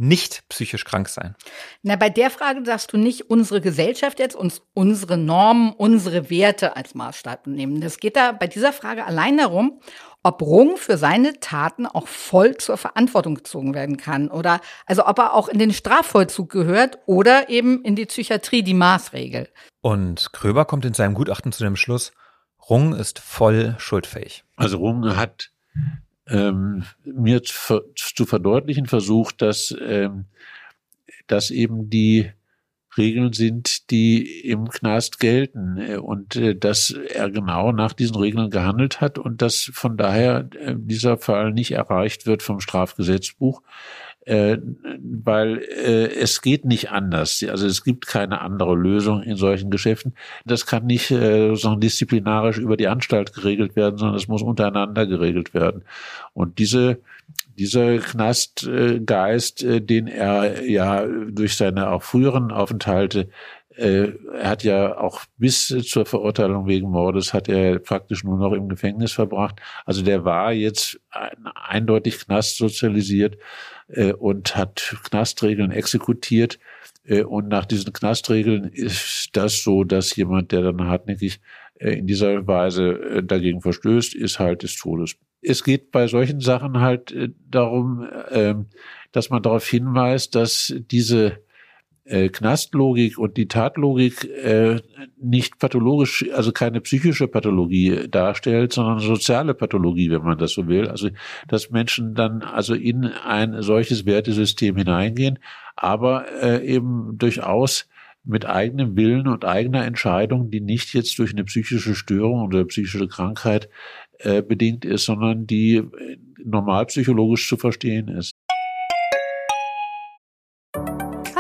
nicht 0.01 0.49
psychisch 0.49 0.87
krank 0.87 1.11
sein? 1.11 1.37
Na, 1.83 1.97
bei 1.97 2.09
der 2.09 2.31
Frage 2.31 2.65
sagst 2.65 2.93
du 2.93 2.97
nicht 2.97 3.29
unsere 3.29 3.61
Gesellschaft 3.61 4.19
jetzt, 4.19 4.35
uns 4.35 4.63
unsere 4.73 5.19
Normen, 5.19 5.73
unsere 5.73 6.31
Werte 6.31 6.75
als 6.75 6.95
Maßstab 6.95 7.47
nehmen. 7.47 7.83
Das 7.83 7.99
geht 7.99 8.17
da 8.17 8.33
bei 8.33 8.47
dieser 8.47 8.73
Frage 8.73 9.05
allein 9.05 9.37
darum, 9.37 9.81
ob 10.23 10.41
Rung 10.41 10.79
für 10.79 10.97
seine 10.97 11.39
Taten 11.41 11.87
auch 11.87 12.09
voll 12.09 12.57
zur 12.57 12.79
Verantwortung 12.79 13.35
gezogen 13.35 13.75
werden 13.75 13.99
kann 13.99 14.31
oder 14.31 14.61
also 14.87 15.07
ob 15.07 15.19
er 15.19 15.35
auch 15.35 15.49
in 15.49 15.59
den 15.59 15.73
Strafvollzug 15.73 16.51
gehört 16.51 16.99
oder 17.05 17.51
eben 17.51 17.85
in 17.85 17.95
die 17.95 18.07
Psychiatrie 18.07 18.63
die 18.63 18.75
Maßregel. 18.75 19.51
Und 19.83 20.33
Kröber 20.33 20.65
kommt 20.65 20.87
in 20.87 20.95
seinem 20.95 21.15
Gutachten 21.15 21.53
zu 21.53 21.63
dem 21.63 21.77
Schluss, 21.77 22.13
Rung 22.71 22.95
ist 22.95 23.19
voll 23.19 23.75
schuldfähig. 23.79 24.45
Also 24.57 24.79
Rung 24.79 25.17
hat 25.17 25.51
ähm, 26.31 26.85
mir 27.05 27.43
zu, 27.43 27.83
verdeutlichen 28.27 28.87
versucht, 28.87 29.43
dass, 29.43 29.75
ähm, 29.81 30.27
dass 31.27 31.51
eben 31.51 31.91
die 31.91 32.31
Regeln 32.97 33.33
sind, 33.33 33.91
die 33.91 34.41
im 34.41 34.69
Knast 34.69 35.21
gelten 35.21 35.77
äh, 35.79 35.97
und 35.97 36.37
äh, 36.37 36.57
dass 36.57 36.91
er 36.91 37.31
genau 37.31 37.73
nach 37.73 37.93
diesen 37.93 38.17
Regeln 38.17 38.51
gehandelt 38.51 39.01
hat 39.01 39.19
und 39.19 39.43
dass 39.43 39.71
von 39.73 39.97
daher 39.97 40.49
äh, 40.59 40.75
dieser 40.77 41.19
Fall 41.19 41.53
nicht 41.53 41.73
erreicht 41.73 42.27
wird 42.27 42.43
vom 42.43 42.61
Strafgesetzbuch, 42.61 43.63
äh, 44.27 44.59
weil 45.03 45.59
äh, 45.59 46.15
es 46.15 46.43
geht 46.43 46.65
nicht 46.65 46.91
anders. 46.91 47.45
Also 47.49 47.67
es 47.67 47.85
gibt 47.85 48.07
keine 48.07 48.41
andere 48.41 48.75
Lösung 48.75 49.23
in 49.23 49.37
solchen 49.37 49.71
Geschäften. 49.71 50.15
Das 50.45 50.67
kann 50.67 50.87
nicht 50.87 51.11
äh, 51.11 51.55
so 51.55 51.75
disziplinarisch 51.75 52.59
über 52.59 52.77
die 52.77 52.89
Anstalt 52.89 53.33
geregelt 53.33 53.77
werden, 53.77 53.97
sondern 53.97 54.17
es 54.17 54.29
muss 54.29 54.43
untereinander 54.43 55.07
geregelt 55.07 55.55
werden. 55.55 55.85
Und 56.33 56.59
diese 56.59 57.01
dieser 57.59 57.99
Knastgeist, 57.99 59.63
äh, 59.63 59.81
den 59.81 60.07
er 60.07 60.65
ja 60.65 61.07
durch 61.07 61.57
seine 61.57 61.91
auch 61.91 62.03
früheren 62.03 62.53
Aufenthalte 62.53 63.29
äh, 63.77 64.13
er 64.35 64.51
hat 64.51 64.65
ja 64.65 64.99
auch 64.99 65.23
bis 65.39 65.69
zur 65.69 66.05
Verurteilung 66.05 66.67
wegen 66.67 66.91
Mordes 66.91 67.33
hat 67.33 67.49
er 67.49 67.79
praktisch 67.79 68.25
nur 68.25 68.37
noch 68.37 68.53
im 68.53 68.69
Gefängnis 68.69 69.13
verbracht. 69.13 69.61
Also 69.87 70.03
der 70.03 70.25
war 70.25 70.53
jetzt 70.53 71.01
eindeutig 71.11 72.19
knastsozialisiert 72.19 73.37
äh, 73.37 73.39
und 74.19 74.57
hat 74.57 74.97
Knastregeln 75.05 75.73
exekutiert. 75.73 76.59
Äh, 77.05 77.23
und 77.23 77.49
nach 77.49 77.67
diesen 77.67 77.93
Knastregeln 77.93 78.65
ist 78.65 79.31
das 79.33 79.63
so, 79.63 79.85
dass 79.85 80.15
jemand, 80.17 80.53
der 80.53 80.63
dann 80.63 80.87
hartnäckig 80.87 81.41
äh, 81.75 81.99
in 81.99 82.07
dieser 82.07 82.47
Weise 82.47 82.93
äh, 82.93 83.23
dagegen 83.23 83.61
verstößt, 83.61 84.15
ist 84.15 84.39
halt 84.39 84.63
des 84.63 84.77
Todes. 84.77 85.17
Es 85.43 85.65
geht 85.65 85.91
bei 85.91 86.07
solchen 86.07 86.41
Sachen 86.41 86.81
halt 86.81 87.13
äh, 87.13 87.31
darum, 87.49 88.07
ähm, 88.31 88.67
dass 89.13 89.31
man 89.31 89.43
darauf 89.43 89.67
hinweist, 89.67 90.35
dass 90.35 90.75
diese 90.91 91.39
äh, 92.11 92.29
Knastlogik 92.29 93.19
und 93.19 93.37
die 93.37 93.47
Tatlogik 93.47 94.25
äh, 94.25 94.81
nicht 95.17 95.59
pathologisch, 95.59 96.27
also 96.35 96.51
keine 96.53 96.81
psychische 96.81 97.29
Pathologie 97.29 98.09
darstellt, 98.09 98.73
sondern 98.73 98.99
soziale 98.99 99.55
Pathologie, 99.55 100.11
wenn 100.11 100.23
man 100.23 100.39
das 100.39 100.53
so 100.53 100.67
will. 100.67 100.89
Also 100.89 101.11
dass 101.47 101.71
Menschen 101.71 102.15
dann 102.15 102.43
also 102.43 102.75
in 102.75 103.05
ein 103.05 103.63
solches 103.63 104.07
Wertesystem 104.07 104.77
hineingehen, 104.77 105.39
aber 105.77 106.27
äh, 106.43 106.67
eben 106.67 107.17
durchaus 107.17 107.89
mit 108.25 108.45
eigenem 108.45 108.97
Willen 108.97 109.29
und 109.29 109.45
eigener 109.45 109.85
Entscheidung, 109.85 110.51
die 110.51 110.61
nicht 110.61 110.93
jetzt 110.93 111.19
durch 111.19 111.33
eine 111.33 111.45
psychische 111.45 111.95
Störung 111.95 112.43
oder 112.43 112.65
psychische 112.65 113.09
Krankheit 113.09 113.69
äh, 114.19 114.43
bedingt 114.43 114.85
ist, 114.85 115.05
sondern 115.05 115.47
die 115.47 115.77
äh, 115.77 116.19
normal 116.45 116.87
psychologisch 116.87 117.49
zu 117.49 117.57
verstehen 117.57 118.09
ist. 118.09 118.33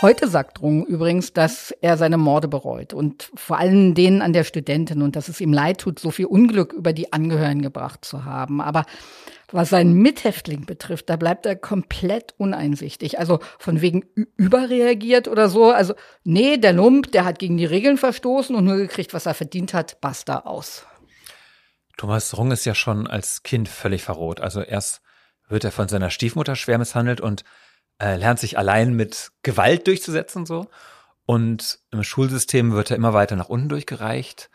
Heute 0.00 0.28
sagt 0.28 0.62
Rung 0.62 0.86
übrigens, 0.86 1.32
dass 1.32 1.72
er 1.80 1.96
seine 1.96 2.18
Morde 2.18 2.46
bereut 2.46 2.94
und 2.94 3.32
vor 3.34 3.58
allem 3.58 3.96
denen 3.96 4.22
an 4.22 4.32
der 4.32 4.44
Studentin 4.44 5.02
und 5.02 5.16
dass 5.16 5.28
es 5.28 5.40
ihm 5.40 5.52
leid 5.52 5.78
tut, 5.78 5.98
so 5.98 6.12
viel 6.12 6.26
Unglück 6.26 6.72
über 6.72 6.92
die 6.92 7.12
Angehörigen 7.12 7.62
gebracht 7.62 8.04
zu 8.04 8.24
haben. 8.24 8.60
Aber 8.60 8.84
was 9.50 9.70
seinen 9.70 9.94
Mithäftling 9.94 10.66
betrifft, 10.66 11.10
da 11.10 11.16
bleibt 11.16 11.46
er 11.46 11.56
komplett 11.56 12.32
uneinsichtig. 12.38 13.18
Also 13.18 13.40
von 13.58 13.80
wegen 13.80 14.04
überreagiert 14.36 15.26
oder 15.26 15.48
so. 15.48 15.72
Also 15.72 15.94
nee, 16.22 16.58
der 16.58 16.74
Lump, 16.74 17.10
der 17.10 17.24
hat 17.24 17.40
gegen 17.40 17.56
die 17.56 17.64
Regeln 17.64 17.98
verstoßen 17.98 18.54
und 18.54 18.64
nur 18.64 18.76
gekriegt, 18.76 19.14
was 19.14 19.26
er 19.26 19.34
verdient 19.34 19.74
hat, 19.74 20.00
basta 20.00 20.40
aus. 20.40 20.86
Thomas 21.96 22.38
Rung 22.38 22.52
ist 22.52 22.64
ja 22.64 22.76
schon 22.76 23.08
als 23.08 23.42
Kind 23.42 23.68
völlig 23.68 24.04
verroht. 24.04 24.40
Also 24.40 24.60
erst 24.60 25.00
wird 25.48 25.64
er 25.64 25.72
von 25.72 25.88
seiner 25.88 26.10
Stiefmutter 26.10 26.54
schwer 26.54 26.78
misshandelt 26.78 27.20
und 27.20 27.42
äh, 28.00 28.16
lernt 28.16 28.38
sich 28.38 28.58
allein 28.58 28.94
mit 28.94 29.30
Gewalt 29.42 29.86
durchzusetzen 29.86 30.46
so. 30.46 30.68
Und 31.26 31.80
im 31.90 32.02
Schulsystem 32.04 32.72
wird 32.72 32.90
er 32.90 32.96
immer 32.96 33.12
weiter 33.12 33.36
nach 33.36 33.48
unten 33.48 33.68
durchgereicht, 33.68 34.50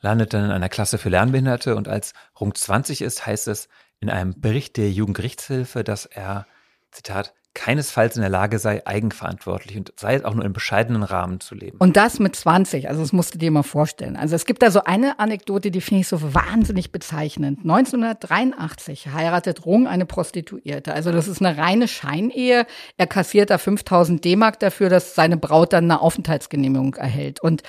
landet 0.00 0.32
dann 0.32 0.44
in 0.44 0.50
einer 0.50 0.68
Klasse 0.68 0.98
für 0.98 1.10
Lernbehinderte 1.10 1.76
und 1.76 1.88
als 1.88 2.14
Rung 2.40 2.54
20 2.54 3.02
ist, 3.02 3.26
heißt 3.26 3.48
es 3.48 3.68
in 4.00 4.08
einem 4.08 4.40
Bericht 4.40 4.76
der 4.76 4.90
Jugendgerichtshilfe, 4.90 5.84
dass 5.84 6.06
er, 6.06 6.46
Zitat, 6.90 7.34
keinesfalls 7.56 8.16
in 8.16 8.20
der 8.20 8.30
Lage 8.30 8.58
sei, 8.58 8.86
eigenverantwortlich 8.86 9.76
und 9.78 9.92
sei 9.96 10.14
es 10.14 10.24
auch 10.24 10.34
nur 10.34 10.44
im 10.44 10.52
bescheidenen 10.52 11.02
Rahmen 11.02 11.40
zu 11.40 11.54
leben. 11.54 11.78
Und 11.78 11.96
das 11.96 12.18
mit 12.18 12.36
20, 12.36 12.88
also 12.88 13.00
das 13.00 13.12
musst 13.12 13.34
du 13.34 13.38
dir 13.38 13.50
mal 13.50 13.62
vorstellen. 13.62 14.16
Also 14.16 14.36
es 14.36 14.44
gibt 14.44 14.62
da 14.62 14.70
so 14.70 14.84
eine 14.84 15.18
Anekdote, 15.18 15.70
die 15.70 15.80
finde 15.80 16.02
ich 16.02 16.08
so 16.08 16.34
wahnsinnig 16.34 16.92
bezeichnend. 16.92 17.60
1983 17.60 19.08
heiratet 19.08 19.64
Rung 19.64 19.88
eine 19.88 20.04
Prostituierte. 20.04 20.92
Also 20.92 21.10
das 21.10 21.28
ist 21.28 21.42
eine 21.42 21.56
reine 21.56 21.88
Scheinehe. 21.88 22.66
Er 22.98 23.06
kassiert 23.06 23.48
da 23.48 23.56
5000 23.56 24.22
D-Mark 24.22 24.60
dafür, 24.60 24.90
dass 24.90 25.14
seine 25.14 25.38
Braut 25.38 25.72
dann 25.72 25.84
eine 25.84 26.02
Aufenthaltsgenehmigung 26.02 26.94
erhält. 26.94 27.40
Und 27.40 27.62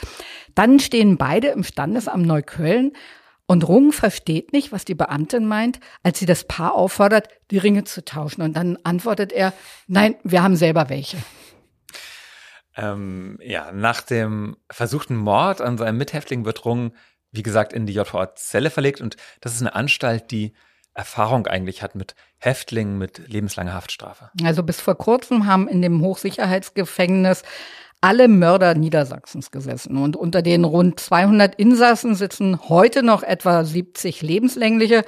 dann 0.54 0.80
stehen 0.80 1.18
beide 1.18 1.48
im 1.48 1.64
Standesamt 1.64 2.26
Neukölln 2.26 2.92
und 3.48 3.68
Rung 3.68 3.94
versteht 3.94 4.52
nicht, 4.52 4.74
was 4.74 4.84
die 4.84 4.94
Beamtin 4.94 5.46
meint, 5.46 5.80
als 6.04 6.20
sie 6.20 6.26
das 6.26 6.44
Paar 6.44 6.76
auffordert, 6.76 7.30
die 7.50 7.58
Ringe 7.58 7.86
zu 7.86 8.04
tauschen. 8.04 8.42
Und 8.42 8.56
dann 8.58 8.78
antwortet 8.84 9.32
er, 9.32 9.54
nein, 9.88 10.16
wir 10.24 10.44
haben 10.44 10.58
selber 10.58 10.90
welche. 10.90 11.18
Ähm, 12.76 13.40
ja, 13.42 13.72
nach 13.72 14.02
dem 14.02 14.58
versuchten 14.70 15.16
Mord 15.16 15.62
an 15.62 15.78
seinem 15.78 15.98
Mithäftling 15.98 16.44
wird 16.44 16.66
Rung, 16.66 16.94
wie 17.32 17.42
gesagt, 17.42 17.72
in 17.72 17.86
die 17.86 17.94
JVA-Zelle 17.94 18.70
verlegt. 18.70 19.00
Und 19.00 19.16
das 19.40 19.54
ist 19.54 19.62
eine 19.62 19.74
Anstalt, 19.74 20.30
die 20.30 20.54
Erfahrung 20.94 21.48
eigentlich 21.48 21.84
hat 21.84 21.96
mit 21.96 22.16
Häftlingen 22.40 22.98
mit 22.98 23.30
lebenslanger 23.30 23.74
Haftstrafe. 23.74 24.32
Also 24.44 24.64
bis 24.64 24.82
vor 24.82 24.96
kurzem 24.96 25.46
haben 25.46 25.68
in 25.68 25.82
dem 25.82 26.02
Hochsicherheitsgefängnis 26.02 27.44
alle 28.02 28.28
Mörder 28.28 28.76
Niedersachsens 28.76 29.52
gesessen. 29.52 29.98
Und 29.98 30.16
unter 30.16 30.42
den 30.42 30.64
rund 30.64 31.00
200 31.00 31.56
Insassen 31.56 32.16
sitzen 32.16 32.70
heute 32.70 33.04
noch 33.04 33.24
etwa 33.24 33.64
70 33.64 34.22
lebenslängliche. 34.22 35.04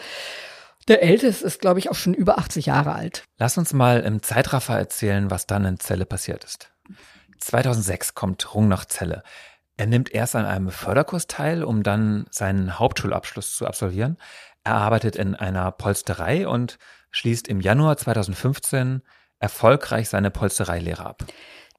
Der 0.88 1.04
älteste 1.04 1.46
ist, 1.46 1.62
glaube 1.62 1.80
ich, 1.80 1.92
auch 1.92 1.96
schon 1.96 2.14
über 2.14 2.40
80 2.40 2.66
Jahre 2.66 2.94
alt. 2.94 3.24
Lass 3.38 3.58
uns 3.58 3.74
mal 3.74 4.00
im 4.00 4.24
Zeitraffer 4.24 4.78
erzählen, 4.78 5.30
was 5.30 5.46
dann 5.46 5.66
in 5.66 5.80
Zelle 5.80 6.06
passiert 6.06 6.44
ist. 6.44 6.72
2006 7.40 8.16
kommt 8.16 8.54
Rung 8.56 8.68
nach 8.68 8.86
Celle. 8.86 9.24
Er 9.78 9.86
nimmt 9.86 10.14
erst 10.14 10.36
an 10.36 10.46
einem 10.46 10.72
Förderkurs 10.72 11.28
teil, 11.28 11.64
um 11.64 11.84
dann 11.84 12.26
seinen 12.32 12.80
Hauptschulabschluss 12.80 13.56
zu 13.56 13.66
absolvieren. 13.66 14.18
Er 14.64 14.76
arbeitet 14.76 15.16
in 15.16 15.36
einer 15.36 15.72
Polsterei 15.72 16.48
und 16.48 16.80
schließt 17.12 17.48
im 17.48 17.62
Januar 17.62 17.96
2015 17.96 19.02
erfolgreich 19.40 20.10
seine 20.10 20.32
Polstereilehre 20.32 21.06
ab. 21.06 21.24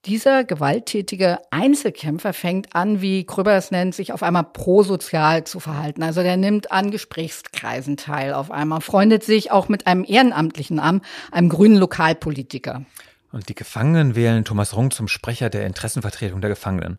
Dieser 0.07 0.45
gewalttätige 0.45 1.41
Einzelkämpfer 1.51 2.33
fängt 2.33 2.75
an, 2.75 3.03
wie 3.03 3.27
Krüber 3.27 3.53
es 3.53 3.71
nennt, 3.71 3.95
sich 3.95 4.15
auf 4.15 4.23
einmal 4.23 4.45
prosozial 4.45 5.45
zu 5.45 5.61
verhalten. 5.61 6.03
Also 6.03 6.23
der 6.23 6.39
nimmt 6.39 6.73
an 6.73 6.91
Gesprächskreisen 6.91 7.99
teil 7.99 8.33
auf 8.33 8.51
einmal, 8.51 8.81
freundet 8.81 9.25
sich 9.25 9.51
auch 9.51 9.69
mit 9.69 9.87
einem 9.87 10.05
Ehrenamtlichen 10.09 10.79
an, 10.79 11.03
einem 11.31 11.51
grünen 11.51 11.77
Lokalpolitiker. 11.77 12.87
Und 13.31 13.51
die 13.51 13.55
Gefangenen 13.55 14.15
wählen 14.15 14.47
Thomas 14.47 14.75
Rung 14.75 14.91
zum 14.91 15.07
Sprecher 15.07 15.51
der 15.51 15.67
Interessenvertretung 15.67 16.41
der 16.41 16.51
Gefangenen. 16.51 16.97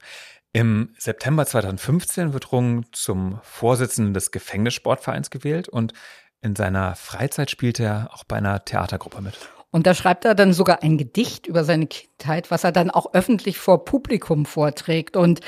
Im 0.54 0.94
September 1.00 1.46
2015 1.48 2.34
wird 2.34 2.52
Rung 2.52 2.86
zum 2.92 3.40
Vorsitzenden 3.42 4.14
des 4.14 4.30
Gefängnissportvereins 4.30 5.32
gewählt 5.32 5.68
und 5.68 5.94
in 6.42 6.56
seiner 6.56 6.96
Freizeit 6.96 7.50
spielt 7.50 7.80
er 7.80 8.10
auch 8.14 8.26
bei 8.26 8.36
einer 8.36 8.64
Theatergruppe 8.64 9.22
mit. 9.22 9.38
Und 9.72 9.88
da 9.88 9.94
schreibt 9.96 10.26
er 10.26 10.36
dann 10.36 10.52
sogar 10.52 10.84
ein 10.84 10.98
Gedicht 10.98 11.48
über 11.48 11.64
seine 11.64 11.88
Kindheit, 11.88 12.52
was 12.52 12.66
er 12.66 12.74
dann 12.74 12.92
auch 12.92 13.14
öffentlich 13.14 13.58
vor 13.58 13.86
Publikum 13.86 14.46
vorträgt. 14.46 15.16
Und 15.16 15.40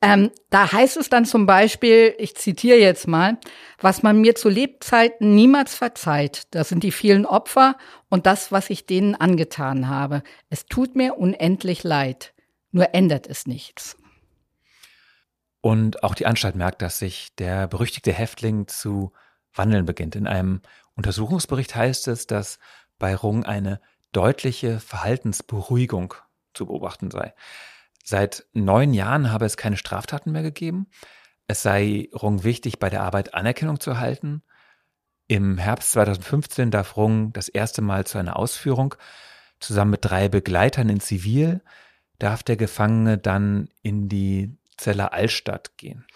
ähm, 0.00 0.30
da 0.50 0.70
heißt 0.70 0.96
es 0.96 1.08
dann 1.08 1.24
zum 1.24 1.46
Beispiel, 1.46 2.14
ich 2.18 2.36
zitiere 2.36 2.78
jetzt 2.78 3.08
mal, 3.08 3.36
was 3.80 4.04
man 4.04 4.20
mir 4.20 4.36
zu 4.36 4.48
Lebzeiten 4.48 5.34
niemals 5.34 5.74
verzeiht, 5.74 6.46
das 6.52 6.68
sind 6.68 6.84
die 6.84 6.92
vielen 6.92 7.26
Opfer 7.26 7.76
und 8.08 8.26
das, 8.26 8.52
was 8.52 8.70
ich 8.70 8.86
denen 8.86 9.16
angetan 9.16 9.88
habe. 9.88 10.22
Es 10.50 10.66
tut 10.66 10.94
mir 10.94 11.18
unendlich 11.18 11.82
leid, 11.82 12.32
nur 12.70 12.94
ändert 12.94 13.26
es 13.26 13.46
nichts. 13.46 13.96
Und 15.60 16.04
auch 16.04 16.14
die 16.14 16.26
Anstalt 16.26 16.54
merkt, 16.54 16.80
dass 16.82 17.00
sich 17.00 17.34
der 17.34 17.66
berüchtigte 17.66 18.12
Häftling 18.12 18.68
zu 18.68 19.12
wandeln 19.52 19.84
beginnt. 19.84 20.14
In 20.14 20.28
einem 20.28 20.60
Untersuchungsbericht 20.94 21.74
heißt 21.74 22.06
es, 22.06 22.28
dass 22.28 22.60
bei 22.98 23.14
Rung 23.14 23.44
eine 23.44 23.80
deutliche 24.12 24.80
Verhaltensberuhigung 24.80 26.14
zu 26.54 26.66
beobachten 26.66 27.10
sei. 27.10 27.34
Seit 28.04 28.46
neun 28.52 28.94
Jahren 28.94 29.30
habe 29.30 29.44
es 29.44 29.56
keine 29.56 29.76
Straftaten 29.76 30.32
mehr 30.32 30.42
gegeben. 30.42 30.86
Es 31.46 31.62
sei 31.62 32.08
Rung 32.14 32.44
wichtig, 32.44 32.78
bei 32.78 32.90
der 32.90 33.02
Arbeit 33.02 33.34
Anerkennung 33.34 33.80
zu 33.80 33.90
erhalten. 33.90 34.42
Im 35.26 35.58
Herbst 35.58 35.92
2015 35.92 36.70
darf 36.70 36.96
Rung 36.96 37.32
das 37.32 37.48
erste 37.48 37.82
Mal 37.82 38.06
zu 38.06 38.18
einer 38.18 38.36
Ausführung. 38.36 38.94
Zusammen 39.60 39.92
mit 39.92 40.04
drei 40.04 40.28
Begleitern 40.28 40.88
in 40.88 41.00
Zivil 41.00 41.62
darf 42.18 42.42
der 42.42 42.56
Gefangene 42.56 43.18
dann 43.18 43.68
in 43.82 44.08
die 44.08 44.56
Zeller 44.76 45.12
Altstadt 45.12 45.76
gehen 45.76 46.06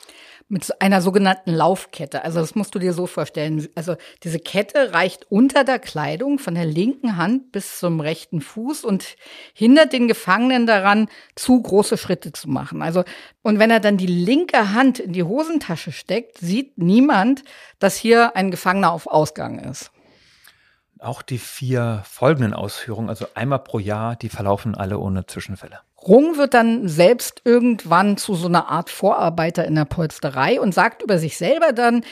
mit 0.53 0.83
einer 0.83 1.01
sogenannten 1.01 1.51
Laufkette. 1.51 2.25
Also 2.25 2.41
das 2.41 2.55
musst 2.55 2.75
du 2.75 2.79
dir 2.79 2.93
so 2.93 3.07
vorstellen. 3.07 3.67
Also 3.75 3.97
diese 4.23 4.39
Kette 4.39 4.93
reicht 4.93 5.25
unter 5.31 5.65
der 5.65 5.79
Kleidung 5.79 6.39
von 6.39 6.55
der 6.55 6.67
linken 6.67 7.17
Hand 7.17 7.53
bis 7.53 7.79
zum 7.79 8.01
rechten 8.01 8.43
Fuß 8.43 8.85
und 8.85 9.17
hindert 9.55 9.95
den 9.95 10.09
Gefangenen 10.09 10.67
daran, 10.67 11.09
zu 11.37 11.63
große 11.63 11.97
Schritte 11.97 12.33
zu 12.33 12.51
machen. 12.51 12.83
Also 12.83 13.03
und 13.41 13.59
wenn 13.59 13.71
er 13.71 13.81
dann 13.81 13.97
die 13.97 14.07
linke 14.07 14.75
Hand 14.75 14.99
in 14.99 15.15
die 15.15 15.23
Hosentasche 15.23 15.91
steckt, 15.91 16.37
sieht 16.37 16.77
niemand, 16.77 17.45
dass 17.79 17.97
hier 17.97 18.37
ein 18.37 18.51
Gefangener 18.51 18.93
auf 18.93 19.07
Ausgang 19.07 19.59
ist. 19.59 19.91
Auch 20.99 21.23
die 21.23 21.39
vier 21.39 22.03
folgenden 22.05 22.53
Ausführungen, 22.53 23.09
also 23.09 23.27
einmal 23.33 23.61
pro 23.61 23.79
Jahr, 23.79 24.17
die 24.17 24.29
verlaufen 24.29 24.75
alle 24.75 24.99
ohne 24.99 25.25
Zwischenfälle. 25.25 25.81
Rung 26.07 26.37
wird 26.37 26.55
dann 26.55 26.89
selbst 26.89 27.43
irgendwann 27.45 28.17
zu 28.17 28.35
so 28.35 28.49
einer 28.49 28.69
Art 28.69 28.91
Vorarbeiter 28.91 29.65
in 29.65 29.75
der 29.75 29.85
Polsterei 29.85 30.61
und 30.61 30.75
sagt 30.75 31.03
über 31.03 31.19
sich 31.19 31.37
selber 31.37 31.73
dann, 31.73 32.05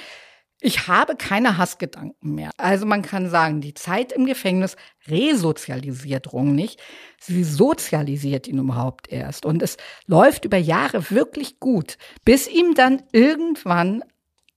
ich 0.62 0.88
habe 0.88 1.16
keine 1.16 1.56
Hassgedanken 1.56 2.34
mehr. 2.34 2.50
Also 2.58 2.84
man 2.84 3.00
kann 3.00 3.30
sagen, 3.30 3.62
die 3.62 3.72
Zeit 3.72 4.12
im 4.12 4.26
Gefängnis 4.26 4.76
resozialisiert 5.08 6.32
Rung 6.34 6.54
nicht. 6.54 6.80
Sie 7.18 7.44
sozialisiert 7.44 8.46
ihn 8.46 8.58
überhaupt 8.58 9.10
erst. 9.10 9.46
Und 9.46 9.62
es 9.62 9.78
läuft 10.06 10.44
über 10.44 10.58
Jahre 10.58 11.10
wirklich 11.10 11.60
gut, 11.60 11.96
bis 12.26 12.46
ihm 12.46 12.74
dann 12.74 13.02
irgendwann 13.12 14.04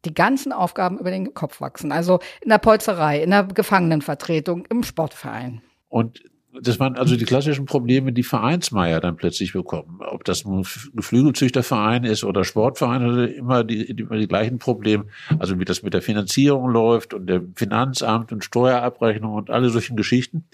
die 0.04 0.14
ganzen 0.14 0.52
Aufgaben 0.52 1.00
über 1.00 1.12
den 1.12 1.34
Kopf 1.34 1.62
wachsen. 1.62 1.94
Also 1.94 2.20
in 2.42 2.50
der 2.50 2.58
Polzerei, 2.58 3.24
in 3.24 3.30
der 3.30 3.44
Gefangenenvertretung, 3.46 4.66
im 4.66 4.84
Sportverein. 4.84 5.62
Und 5.88 6.22
das 6.62 6.80
waren 6.80 6.96
also 6.98 7.16
die 7.16 7.26
klassischen 7.26 7.66
Probleme, 7.66 8.14
die 8.14 8.24
Vereinsmeier 8.24 9.00
dann 9.00 9.16
plötzlich 9.16 9.54
bekommen. 9.54 10.00
Ob 10.02 10.24
das 10.24 10.46
ein 10.46 10.66
Geflügelzüchterverein 10.94 12.04
ist 12.04 12.24
oder 12.24 12.44
Sportverein, 12.44 13.02
also 13.04 13.24
immer 13.24 13.64
die, 13.64 13.82
immer 13.84 14.18
die 14.18 14.28
gleichen 14.28 14.60
Probleme. 14.60 15.06
Also 15.40 15.60
wie 15.60 15.66
das 15.66 15.82
mit 15.82 15.94
der 15.94 16.02
Finanzierung 16.02 16.70
läuft 16.70 17.14
und 17.14 17.28
dem 17.28 17.56
Finanzamt 17.56 18.32
und 18.32 18.44
Steuerabrechnung 18.44 19.34
und 19.34 19.50
alle 19.50 19.70
solchen 19.70 19.98
Geschichten. 19.98 20.46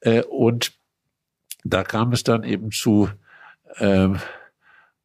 Äh, 0.00 0.22
und 0.22 0.72
da 1.64 1.84
kam 1.84 2.12
es 2.12 2.24
dann 2.24 2.42
eben 2.42 2.72
zu 2.72 3.08
ähm, 3.78 4.18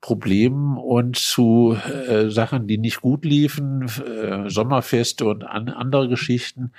Problemen 0.01 0.77
und 0.77 1.17
zu 1.17 1.75
äh, 2.07 2.29
Sachen, 2.29 2.67
die 2.67 2.77
nicht 2.77 3.01
gut 3.01 3.25
liefen, 3.25 3.87
äh, 4.05 4.49
Sommerfeste 4.49 5.25
und 5.25 5.43
an, 5.43 5.69
andere 5.69 6.07
Geschichten, 6.07 6.71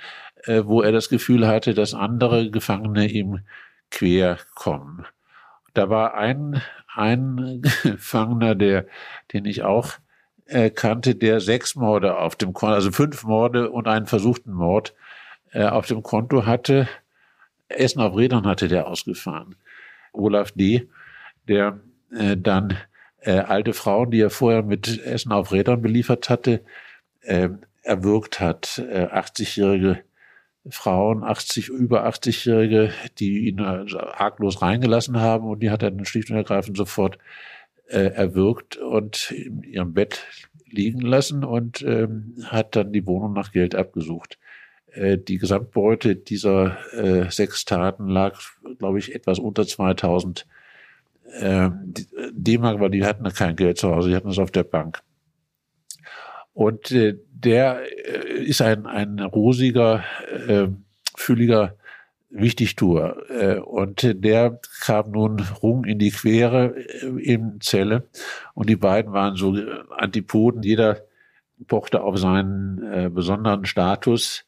äh, 0.45 0.63
wo 0.65 0.81
er 0.81 0.91
das 0.91 1.09
Gefühl 1.09 1.47
hatte, 1.47 1.73
dass 1.73 1.93
andere 1.93 2.49
Gefangene 2.49 3.07
ihm 3.07 3.41
quer 3.91 4.37
kommen. 4.55 5.05
Da 5.73 5.89
war 5.89 6.15
ein, 6.15 6.61
ein 6.95 7.61
Gefangener, 7.83 8.55
der, 8.55 8.85
den 9.33 9.45
ich 9.45 9.63
auch 9.63 9.93
äh, 10.45 10.69
kannte, 10.69 11.15
der 11.15 11.41
sechs 11.41 11.75
Morde 11.75 12.17
auf 12.17 12.35
dem 12.35 12.53
Konto, 12.53 12.73
also 12.73 12.91
fünf 12.91 13.23
Morde 13.23 13.69
und 13.69 13.87
einen 13.87 14.07
versuchten 14.07 14.53
Mord 14.53 14.95
äh, 15.51 15.65
auf 15.65 15.87
dem 15.87 16.03
Konto 16.03 16.45
hatte. 16.45 16.87
Essen 17.67 18.01
auf 18.01 18.15
Rädern 18.15 18.47
hatte 18.47 18.67
der 18.67 18.87
ausgefahren. 18.87 19.55
Olaf 20.11 20.51
D., 20.51 20.87
der 21.47 21.79
äh, 22.11 22.35
dann 22.35 22.77
äh, 23.21 23.39
alte 23.39 23.73
Frauen, 23.73 24.11
die 24.11 24.21
er 24.21 24.29
vorher 24.29 24.63
mit 24.63 25.03
Essen 25.05 25.31
auf 25.31 25.51
Rädern 25.51 25.81
beliefert 25.81 26.29
hatte, 26.29 26.61
äh, 27.21 27.49
erwürgt 27.83 28.39
hat. 28.39 28.79
Äh, 28.89 29.05
80-jährige 29.07 29.99
Frauen, 30.69 31.23
80, 31.23 31.69
über 31.69 32.05
80-jährige, 32.07 32.91
die 33.19 33.47
ihn 33.47 33.61
also 33.61 33.99
arglos 33.99 34.61
reingelassen 34.61 35.19
haben 35.19 35.47
und 35.47 35.61
die 35.61 35.69
hat 35.69 35.83
er 35.83 35.91
dann 35.91 36.05
schlicht 36.05 36.29
und 36.29 36.37
ergreifend 36.37 36.77
sofort 36.77 37.17
äh, 37.87 38.11
erwürgt 38.11 38.77
und 38.77 39.31
in 39.31 39.63
ihrem 39.63 39.93
Bett 39.93 40.25
liegen 40.65 41.01
lassen 41.01 41.43
und 41.43 41.81
ähm, 41.81 42.35
hat 42.45 42.75
dann 42.75 42.93
die 42.93 43.05
Wohnung 43.07 43.33
nach 43.33 43.51
Geld 43.51 43.73
abgesucht. 43.73 44.37
Äh, 44.91 45.17
die 45.17 45.37
Gesamtbeute 45.37 46.15
dieser 46.15 46.77
äh, 46.93 47.31
sechs 47.31 47.65
Taten 47.65 48.07
lag, 48.07 48.39
glaube 48.77 48.99
ich, 48.99 49.15
etwas 49.15 49.39
unter 49.39 49.65
2000 49.65 50.45
äh, 51.31 51.69
D-Mark, 52.31 52.79
weil 52.79 52.89
die 52.89 53.05
hatten 53.05 53.27
kein 53.33 53.55
Geld 53.55 53.77
zu 53.77 53.89
Hause, 53.89 54.09
die 54.09 54.15
hatten 54.15 54.29
es 54.29 54.39
auf 54.39 54.51
der 54.51 54.63
Bank. 54.63 55.01
Und 56.53 56.91
äh, 56.91 57.17
der 57.31 57.81
äh, 58.07 58.43
ist 58.43 58.61
ein, 58.61 58.85
ein 58.85 59.19
rosiger, 59.19 60.03
äh, 60.47 60.67
fülliger 61.15 61.75
Wichtigtour. 62.29 63.29
Äh, 63.29 63.59
und 63.59 64.01
der 64.03 64.59
kam 64.81 65.11
nun 65.11 65.39
rum 65.61 65.85
in 65.85 65.99
die 65.99 66.11
Quere 66.11 66.75
äh, 66.75 67.07
in 67.21 67.59
Zelle. 67.61 68.07
Und 68.53 68.69
die 68.69 68.75
beiden 68.75 69.13
waren 69.13 69.35
so 69.35 69.55
Antipoden. 69.89 70.63
Jeder 70.63 71.01
pochte 71.67 72.01
auf 72.01 72.17
seinen 72.17 72.83
äh, 72.83 73.09
besonderen 73.09 73.65
Status. 73.65 74.45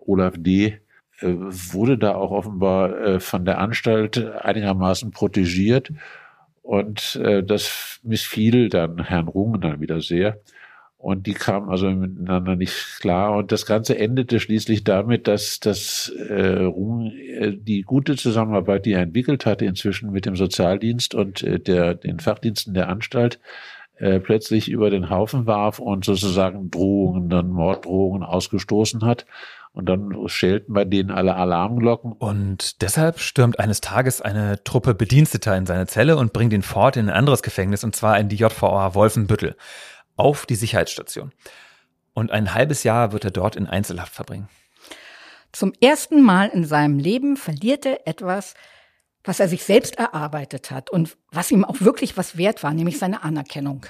Olaf 0.00 0.34
D 0.36 0.66
äh, 0.66 0.78
wurde 1.20 1.98
da 1.98 2.14
auch 2.14 2.30
offenbar 2.30 2.98
äh, 2.98 3.20
von 3.20 3.44
der 3.44 3.58
Anstalt 3.58 4.18
einigermaßen 4.18 5.10
protegiert. 5.10 5.92
Und 6.62 7.16
äh, 7.16 7.42
das 7.42 8.00
missfiel 8.02 8.68
dann 8.68 9.04
Herrn 9.04 9.28
Rungen 9.28 9.60
dann 9.60 9.80
wieder 9.80 10.00
sehr. 10.00 10.40
Und 10.98 11.26
die 11.26 11.34
kamen 11.34 11.68
also 11.68 11.88
miteinander 11.88 12.56
nicht 12.56 12.98
klar. 13.00 13.36
Und 13.36 13.52
das 13.52 13.66
Ganze 13.66 13.96
endete 13.96 14.40
schließlich 14.40 14.82
damit, 14.82 15.28
dass, 15.28 15.60
dass 15.60 16.08
äh, 16.08 16.64
Rungen 16.64 17.12
äh, 17.16 17.52
die 17.56 17.82
gute 17.82 18.16
Zusammenarbeit, 18.16 18.86
die 18.86 18.92
er 18.92 19.02
entwickelt 19.02 19.46
hatte, 19.46 19.66
inzwischen 19.66 20.10
mit 20.10 20.26
dem 20.26 20.36
Sozialdienst 20.36 21.14
und 21.14 21.42
äh, 21.44 21.60
der, 21.60 21.94
den 21.94 22.18
Fachdiensten 22.18 22.74
der 22.74 22.88
Anstalt, 22.88 23.38
äh, 23.98 24.20
plötzlich 24.20 24.68
über 24.68 24.90
den 24.90 25.08
Haufen 25.08 25.46
warf 25.46 25.78
und 25.78 26.04
sozusagen 26.04 26.70
Drohungen, 26.70 27.28
dann 27.28 27.50
Morddrohungen 27.50 28.22
ausgestoßen 28.22 29.04
hat. 29.04 29.26
Und 29.76 29.90
dann 29.90 30.16
schellten 30.26 30.72
bei 30.72 30.86
denen 30.86 31.10
alle 31.10 31.36
Alarmglocken. 31.36 32.12
Und 32.12 32.80
deshalb 32.80 33.20
stürmt 33.20 33.60
eines 33.60 33.82
Tages 33.82 34.22
eine 34.22 34.64
Truppe 34.64 34.94
Bediensteter 34.94 35.54
in 35.54 35.66
seine 35.66 35.86
Zelle 35.86 36.16
und 36.16 36.32
bringt 36.32 36.54
ihn 36.54 36.62
fort 36.62 36.96
in 36.96 37.10
ein 37.10 37.14
anderes 37.14 37.42
Gefängnis, 37.42 37.84
und 37.84 37.94
zwar 37.94 38.18
in 38.18 38.30
die 38.30 38.36
JVA 38.36 38.94
Wolfenbüttel, 38.94 39.54
auf 40.16 40.46
die 40.46 40.54
Sicherheitsstation. 40.54 41.32
Und 42.14 42.30
ein 42.30 42.54
halbes 42.54 42.84
Jahr 42.84 43.12
wird 43.12 43.26
er 43.26 43.30
dort 43.30 43.54
in 43.54 43.66
Einzelhaft 43.66 44.14
verbringen. 44.14 44.48
Zum 45.52 45.74
ersten 45.78 46.22
Mal 46.22 46.48
in 46.48 46.64
seinem 46.64 46.98
Leben 46.98 47.36
verliert 47.36 47.84
er 47.84 48.08
etwas, 48.08 48.54
was 49.24 49.40
er 49.40 49.48
sich 49.48 49.62
selbst 49.62 49.98
erarbeitet 49.98 50.70
hat 50.70 50.88
und 50.88 51.18
was 51.32 51.50
ihm 51.50 51.66
auch 51.66 51.82
wirklich 51.82 52.16
was 52.16 52.38
wert 52.38 52.62
war, 52.62 52.72
nämlich 52.72 52.98
seine 52.98 53.24
Anerkennung. 53.24 53.84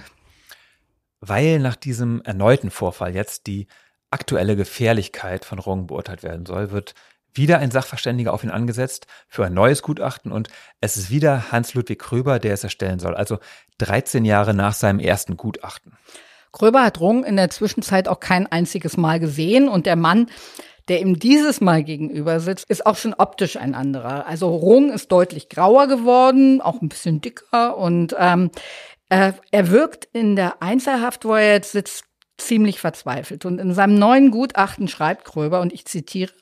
Weil 1.21 1.61
nach 1.61 1.77
diesem 1.77 2.23
erneuten 2.23 2.71
Vorfall 2.73 3.15
jetzt 3.15 3.47
die 3.47 3.69
aktuelle 4.11 4.57
Gefährlichkeit 4.57 5.45
von 5.45 5.59
Rung 5.59 5.87
beurteilt 5.87 6.23
werden 6.23 6.47
soll, 6.47 6.71
wird 6.71 6.95
wieder 7.37 7.59
ein 7.59 7.71
Sachverständiger 7.71 8.33
auf 8.33 8.45
ihn 8.45 8.51
angesetzt 8.51 9.07
für 9.29 9.45
ein 9.45 9.55
neues 9.55 9.83
Gutachten 9.83 10.33
und 10.33 10.49
es 10.81 10.97
ist 10.97 11.11
wieder 11.11 11.53
Hans-Ludwig 11.53 11.99
Kröber, 11.99 12.39
der 12.39 12.55
es 12.55 12.65
erstellen 12.65 12.99
soll, 12.99 13.15
also 13.15 13.39
13 13.79 14.25
Jahre 14.25 14.55
nach 14.55 14.73
seinem 14.73 15.01
ersten 15.01 15.37
Gutachten. 15.37 15.97
Kröber 16.53 16.83
hat 16.83 17.01
Rung 17.01 17.25
in 17.25 17.37
der 17.37 17.51
Zwischenzeit 17.51 18.09
auch 18.09 18.21
kein 18.21 18.47
einziges 18.47 18.97
Mal 18.97 19.21
gesehen 19.21 19.69
und 19.69 19.85
der 19.85 19.97
Mann, 19.97 20.31
der 20.89 21.01
ihm 21.01 21.19
dieses 21.19 21.61
Mal 21.61 21.85
gegenüber 21.85 22.41
sitzt, 22.41 22.71
ist 22.71 22.87
auch 22.87 22.97
schon 22.97 23.13
optisch 23.13 23.57
ein 23.57 23.75
anderer. 23.75 24.27
Also 24.27 24.49
Rung 24.49 24.91
ist 24.91 25.13
deutlich 25.13 25.49
grauer 25.51 25.89
geworden, 25.89 26.63
auch 26.63 26.81
ein 26.81 26.89
bisschen 26.89 27.21
dicker 27.21 27.77
und 27.77 28.17
ähm, 28.19 28.51
er, 29.09 29.35
er 29.51 29.71
wirkt 29.71 30.09
in 30.13 30.35
der 30.35 30.63
Einzelhaft, 30.63 31.25
wo 31.25 31.35
er 31.35 31.53
jetzt 31.53 31.73
sitzt, 31.73 32.06
ziemlich 32.39 32.81
verzweifelt. 32.81 33.45
Und 33.45 33.59
in 33.59 33.75
seinem 33.75 33.99
neuen 33.99 34.31
Gutachten 34.31 34.89
schreibt 34.89 35.25
Kröber, 35.25 35.61
und 35.61 35.73
ich 35.73 35.85
zitiere, 35.85 36.33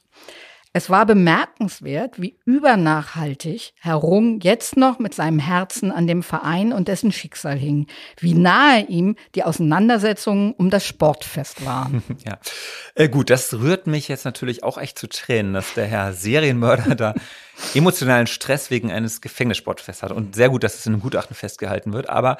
es 0.76 0.90
war 0.90 1.06
bemerkenswert, 1.06 2.20
wie 2.20 2.36
übernachhaltig 2.44 3.74
Herr 3.80 3.94
Rung 3.94 4.40
jetzt 4.40 4.76
noch 4.76 4.98
mit 4.98 5.14
seinem 5.14 5.38
Herzen 5.38 5.92
an 5.92 6.08
dem 6.08 6.24
Verein 6.24 6.72
und 6.72 6.88
dessen 6.88 7.12
Schicksal 7.12 7.56
hing, 7.56 7.86
wie 8.18 8.34
nahe 8.34 8.80
ihm 8.86 9.14
die 9.36 9.44
Auseinandersetzungen 9.44 10.52
um 10.52 10.70
das 10.70 10.84
Sportfest 10.84 11.64
waren. 11.64 12.02
Ja, 12.26 12.38
äh, 12.94 13.08
gut, 13.08 13.30
das 13.30 13.52
rührt 13.54 13.86
mich 13.86 14.08
jetzt 14.08 14.24
natürlich 14.24 14.64
auch 14.64 14.78
echt 14.78 14.98
zu 14.98 15.08
Tränen, 15.08 15.52
dass 15.52 15.74
der 15.74 15.86
Herr 15.86 16.12
Serienmörder 16.12 16.94
da 16.94 17.14
emotionalen 17.74 18.26
Stress 18.26 18.70
wegen 18.70 18.90
eines 18.90 19.20
Gefängnissportfests 19.20 20.02
hat. 20.02 20.10
Und 20.10 20.34
sehr 20.34 20.48
gut, 20.48 20.64
dass 20.64 20.74
es 20.74 20.86
in 20.86 20.94
einem 20.94 21.02
Gutachten 21.02 21.36
festgehalten 21.36 21.92
wird. 21.92 22.08
Aber 22.08 22.38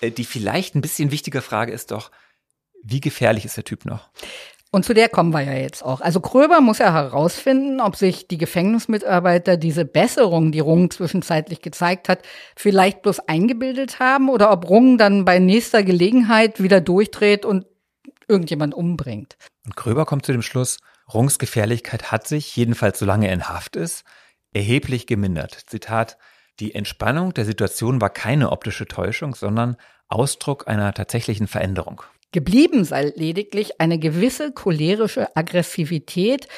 äh, 0.00 0.10
die 0.10 0.24
vielleicht 0.24 0.74
ein 0.74 0.80
bisschen 0.80 1.10
wichtige 1.10 1.42
Frage 1.42 1.72
ist 1.72 1.90
doch, 1.90 2.10
wie 2.86 3.00
gefährlich 3.00 3.44
ist 3.44 3.56
der 3.56 3.64
Typ 3.64 3.84
noch? 3.84 4.08
Und 4.72 4.84
zu 4.84 4.94
der 4.94 5.08
kommen 5.08 5.32
wir 5.32 5.42
ja 5.42 5.54
jetzt 5.54 5.82
auch. 5.84 6.00
Also 6.00 6.20
Kröber 6.20 6.60
muss 6.60 6.78
ja 6.78 6.92
herausfinden, 6.92 7.80
ob 7.80 7.96
sich 7.96 8.28
die 8.28 8.36
Gefängnismitarbeiter 8.36 9.56
diese 9.56 9.84
Besserung, 9.84 10.52
die 10.52 10.60
Rung 10.60 10.90
zwischenzeitlich 10.90 11.62
gezeigt 11.62 12.08
hat, 12.08 12.20
vielleicht 12.56 13.02
bloß 13.02 13.20
eingebildet 13.20 14.00
haben 14.00 14.28
oder 14.28 14.50
ob 14.50 14.68
Rung 14.68 14.98
dann 14.98 15.24
bei 15.24 15.38
nächster 15.38 15.82
Gelegenheit 15.82 16.62
wieder 16.62 16.80
durchdreht 16.80 17.44
und 17.44 17.64
irgendjemand 18.28 18.74
umbringt. 18.74 19.36
Und 19.64 19.76
Kröber 19.76 20.04
kommt 20.04 20.26
zu 20.26 20.32
dem 20.32 20.42
Schluss, 20.42 20.78
Rungs 21.12 21.38
Gefährlichkeit 21.38 22.10
hat 22.10 22.26
sich, 22.26 22.56
jedenfalls 22.56 22.98
solange 22.98 23.28
er 23.28 23.34
in 23.34 23.48
Haft 23.48 23.76
ist, 23.76 24.04
erheblich 24.52 25.06
gemindert. 25.06 25.58
Zitat, 25.66 26.18
die 26.58 26.74
Entspannung 26.74 27.32
der 27.34 27.44
Situation 27.44 28.00
war 28.00 28.10
keine 28.10 28.50
optische 28.50 28.86
Täuschung, 28.86 29.34
sondern 29.34 29.76
Ausdruck 30.08 30.66
einer 30.68 30.92
tatsächlichen 30.92 31.46
Veränderung. 31.46 32.02
Geblieben 32.32 32.84
sei 32.84 33.12
lediglich 33.14 33.80
eine 33.80 33.98
gewisse 33.98 34.52
cholerische 34.52 35.36
Aggressivität, 35.36 36.48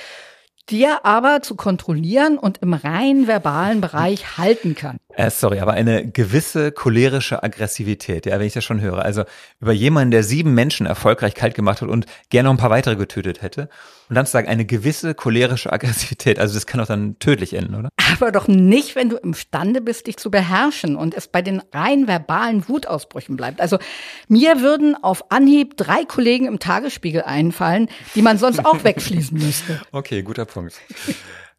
die 0.71 0.85
er 0.85 1.05
aber 1.07 1.41
zu 1.43 1.57
kontrollieren 1.57 2.39
und 2.39 2.59
im 2.59 2.75
rein 2.75 3.27
verbalen 3.27 3.81
Bereich 3.81 4.39
halten 4.39 4.75
kann. 4.75 4.99
Äh, 5.15 5.31
sorry, 5.31 5.61
aber 5.61 5.73
eine 5.73 6.11
gewisse 6.11 6.73
cholerische 6.73 7.43
Aggressivität, 7.43 8.27
ja, 8.27 8.39
wenn 8.39 8.47
ich 8.47 8.53
das 8.53 8.65
schon 8.65 8.81
höre. 8.81 9.03
Also 9.05 9.25
über 9.61 9.73
jemanden, 9.73 10.11
der 10.11 10.23
sieben 10.23 10.55
Menschen 10.55 10.87
erfolgreich 10.87 11.35
kalt 11.35 11.55
gemacht 11.55 11.81
hat 11.81 11.89
und 11.89 12.07
gerne 12.31 12.49
noch 12.49 12.55
ein 12.55 12.59
paar 12.59 12.71
weitere 12.71 12.97
getötet 12.97 13.43
hätte. 13.43 13.69
Und 14.09 14.15
dann 14.15 14.25
zu 14.25 14.33
sagen, 14.33 14.49
eine 14.49 14.65
gewisse 14.65 15.15
cholerische 15.15 15.73
Aggressivität. 15.73 16.39
Also 16.39 16.55
das 16.55 16.67
kann 16.67 16.81
doch 16.81 16.87
dann 16.87 17.19
tödlich 17.19 17.53
enden, 17.53 17.75
oder? 17.75 17.91
Aber 18.15 18.33
doch 18.33 18.49
nicht, 18.49 18.97
wenn 18.97 19.11
du 19.11 19.17
imstande 19.17 19.81
bist, 19.81 20.07
dich 20.07 20.17
zu 20.17 20.31
beherrschen 20.31 20.97
und 20.97 21.15
es 21.15 21.29
bei 21.29 21.43
den 21.43 21.63
rein 21.73 22.07
verbalen 22.07 22.67
Wutausbrüchen 22.69 23.37
bleibt. 23.37 23.61
Also 23.61 23.79
mir 24.29 24.63
würden 24.63 24.97
auf 25.03 25.31
Anhieb 25.31 25.77
drei 25.77 26.05
Kollegen 26.05 26.47
im 26.47 26.59
Tagesspiegel 26.59 27.23
einfallen, 27.23 27.89
die 28.15 28.23
man 28.23 28.39
sonst 28.39 28.65
auch 28.65 28.83
wegschließen 28.83 29.39
müsste. 29.45 29.81
Okay, 29.93 30.23
guter 30.23 30.47
Punkt. 30.47 30.81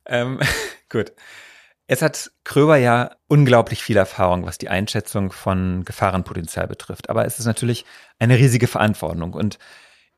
ähm, 0.06 0.40
gut. 0.90 1.14
Es 1.92 2.04
hat 2.04 2.32
Kröber 2.44 2.78
ja 2.78 3.16
unglaublich 3.28 3.84
viel 3.84 3.98
Erfahrung, 3.98 4.46
was 4.46 4.60
die 4.60 4.70
Einschätzung 4.70 5.32
von 5.32 5.84
Gefahrenpotenzial 5.86 6.68
betrifft. 6.68 7.10
Aber 7.10 7.26
es 7.26 7.40
ist 7.40 7.46
natürlich 7.46 7.84
eine 8.20 8.38
riesige 8.38 8.68
Verantwortung. 8.68 9.34
Und 9.34 9.58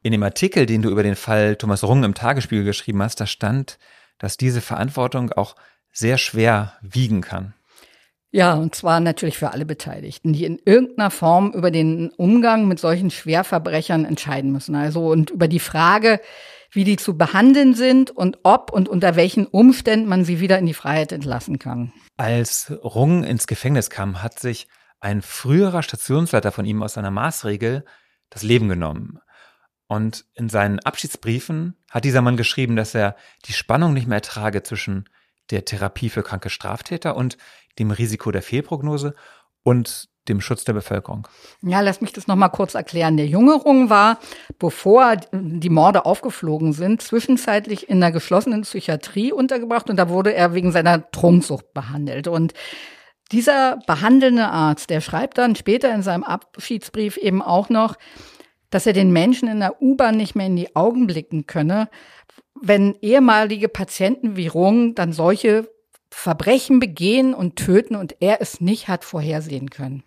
in 0.03 0.11
dem 0.11 0.23
Artikel, 0.23 0.65
den 0.65 0.81
du 0.81 0.89
über 0.89 1.03
den 1.03 1.15
Fall 1.15 1.55
Thomas 1.55 1.83
Rung 1.83 2.03
im 2.03 2.13
Tagesspiegel 2.13 2.65
geschrieben 2.65 3.01
hast, 3.01 3.19
da 3.19 3.25
stand, 3.25 3.77
dass 4.17 4.37
diese 4.37 4.61
Verantwortung 4.61 5.31
auch 5.31 5.55
sehr 5.91 6.17
schwer 6.17 6.73
wiegen 6.81 7.21
kann. 7.21 7.53
Ja, 8.33 8.53
und 8.53 8.73
zwar 8.75 9.01
natürlich 9.01 9.37
für 9.37 9.51
alle 9.51 9.65
Beteiligten, 9.65 10.31
die 10.31 10.45
in 10.45 10.57
irgendeiner 10.63 11.11
Form 11.11 11.51
über 11.51 11.69
den 11.69 12.11
Umgang 12.11 12.67
mit 12.67 12.79
solchen 12.79 13.11
Schwerverbrechern 13.11 14.05
entscheiden 14.05 14.53
müssen. 14.53 14.73
Also 14.75 15.07
und 15.07 15.31
über 15.31 15.49
die 15.49 15.59
Frage, 15.59 16.21
wie 16.71 16.85
die 16.85 16.95
zu 16.95 17.17
behandeln 17.17 17.73
sind 17.73 18.09
und 18.09 18.39
ob 18.43 18.71
und 18.71 18.87
unter 18.87 19.17
welchen 19.17 19.45
Umständen 19.45 20.07
man 20.07 20.23
sie 20.23 20.39
wieder 20.39 20.57
in 20.57 20.65
die 20.65 20.73
Freiheit 20.73 21.11
entlassen 21.11 21.59
kann. 21.59 21.91
Als 22.15 22.71
Rung 22.83 23.25
ins 23.25 23.47
Gefängnis 23.47 23.89
kam, 23.89 24.23
hat 24.23 24.39
sich 24.39 24.67
ein 25.01 25.21
früherer 25.21 25.83
Stationsleiter 25.83 26.53
von 26.53 26.63
ihm 26.63 26.81
aus 26.81 26.93
seiner 26.93 27.11
Maßregel 27.11 27.83
das 28.29 28.43
Leben 28.43 28.69
genommen. 28.69 29.19
Und 29.91 30.23
in 30.35 30.47
seinen 30.47 30.79
Abschiedsbriefen 30.79 31.75
hat 31.89 32.05
dieser 32.05 32.21
Mann 32.21 32.37
geschrieben, 32.37 32.77
dass 32.77 32.95
er 32.95 33.17
die 33.43 33.51
Spannung 33.51 33.91
nicht 33.93 34.07
mehr 34.07 34.19
ertrage 34.19 34.63
zwischen 34.63 35.09
der 35.49 35.65
Therapie 35.65 36.07
für 36.07 36.23
kranke 36.23 36.49
Straftäter 36.49 37.17
und 37.17 37.37
dem 37.77 37.91
Risiko 37.91 38.31
der 38.31 38.41
Fehlprognose 38.41 39.15
und 39.63 40.07
dem 40.29 40.39
Schutz 40.39 40.63
der 40.63 40.71
Bevölkerung. 40.71 41.27
Ja, 41.61 41.81
lass 41.81 41.99
mich 41.99 42.13
das 42.13 42.25
noch 42.25 42.37
mal 42.37 42.47
kurz 42.47 42.73
erklären. 42.73 43.17
Der 43.17 43.27
Jungerung 43.27 43.89
war, 43.89 44.17
bevor 44.59 45.17
die 45.33 45.69
Morde 45.69 46.05
aufgeflogen 46.05 46.71
sind, 46.71 47.01
zwischenzeitlich 47.01 47.89
in 47.89 48.01
einer 48.01 48.13
geschlossenen 48.13 48.61
Psychiatrie 48.61 49.33
untergebracht 49.33 49.89
und 49.89 49.97
da 49.97 50.07
wurde 50.07 50.33
er 50.33 50.53
wegen 50.53 50.71
seiner 50.71 51.11
Trunksucht 51.11 51.73
behandelt. 51.73 52.29
Und 52.29 52.53
dieser 53.33 53.77
behandelnde 53.87 54.47
Arzt, 54.47 54.89
der 54.89 55.01
schreibt 55.01 55.37
dann 55.37 55.57
später 55.57 55.93
in 55.93 56.01
seinem 56.01 56.23
Abschiedsbrief 56.23 57.17
eben 57.17 57.41
auch 57.41 57.67
noch, 57.67 57.97
dass 58.71 58.87
er 58.87 58.93
den 58.93 59.11
Menschen 59.13 59.47
in 59.47 59.59
der 59.59 59.81
U-Bahn 59.81 60.17
nicht 60.17 60.33
mehr 60.33 60.47
in 60.47 60.55
die 60.55 60.75
Augen 60.75 61.05
blicken 61.05 61.45
könne, 61.45 61.89
wenn 62.59 62.95
ehemalige 63.01 63.69
Patienten 63.69 64.35
wie 64.35 64.47
Rung 64.47 64.95
dann 64.95 65.13
solche 65.13 65.69
Verbrechen 66.09 66.79
begehen 66.79 67.33
und 67.33 67.55
töten 67.55 67.95
und 67.95 68.15
er 68.19 68.41
es 68.41 68.59
nicht 68.59 68.87
hat 68.87 69.05
vorhersehen 69.05 69.69
können. 69.69 70.03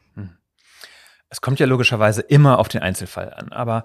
Es 1.31 1.41
kommt 1.41 1.59
ja 1.59 1.67
logischerweise 1.67 2.21
immer 2.21 2.59
auf 2.61 2.69
den 2.69 2.81
Einzelfall 2.83 3.33
an. 3.35 3.51
Aber 3.51 3.83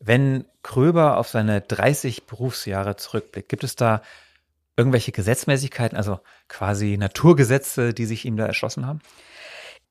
wenn 0.00 0.46
Kröber 0.62 1.16
auf 1.16 1.28
seine 1.28 1.60
30 1.60 2.26
Berufsjahre 2.26 2.96
zurückblickt, 2.96 3.48
gibt 3.48 3.62
es 3.62 3.76
da 3.76 4.02
irgendwelche 4.76 5.12
Gesetzmäßigkeiten, 5.12 5.96
also 5.96 6.18
quasi 6.48 6.96
Naturgesetze, 6.98 7.94
die 7.94 8.04
sich 8.04 8.24
ihm 8.24 8.36
da 8.36 8.46
erschlossen 8.46 8.84
haben? 8.84 9.00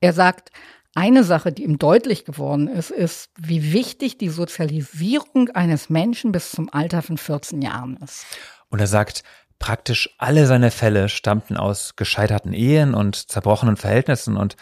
Er 0.00 0.12
sagt, 0.12 0.50
eine 0.98 1.22
Sache, 1.22 1.52
die 1.52 1.62
ihm 1.62 1.78
deutlich 1.78 2.24
geworden 2.24 2.66
ist, 2.66 2.90
ist, 2.90 3.30
wie 3.38 3.72
wichtig 3.72 4.18
die 4.18 4.30
Sozialisierung 4.30 5.48
eines 5.50 5.90
Menschen 5.90 6.32
bis 6.32 6.50
zum 6.50 6.72
Alter 6.72 7.02
von 7.02 7.18
14 7.18 7.62
Jahren 7.62 7.96
ist. 7.98 8.26
Und 8.68 8.80
er 8.80 8.88
sagt, 8.88 9.22
praktisch 9.60 10.10
alle 10.18 10.46
seine 10.46 10.72
Fälle 10.72 11.08
stammten 11.08 11.56
aus 11.56 11.94
gescheiterten 11.94 12.52
Ehen 12.52 12.94
und 12.94 13.30
zerbrochenen 13.30 13.76
Verhältnissen 13.76 14.36
und 14.36 14.56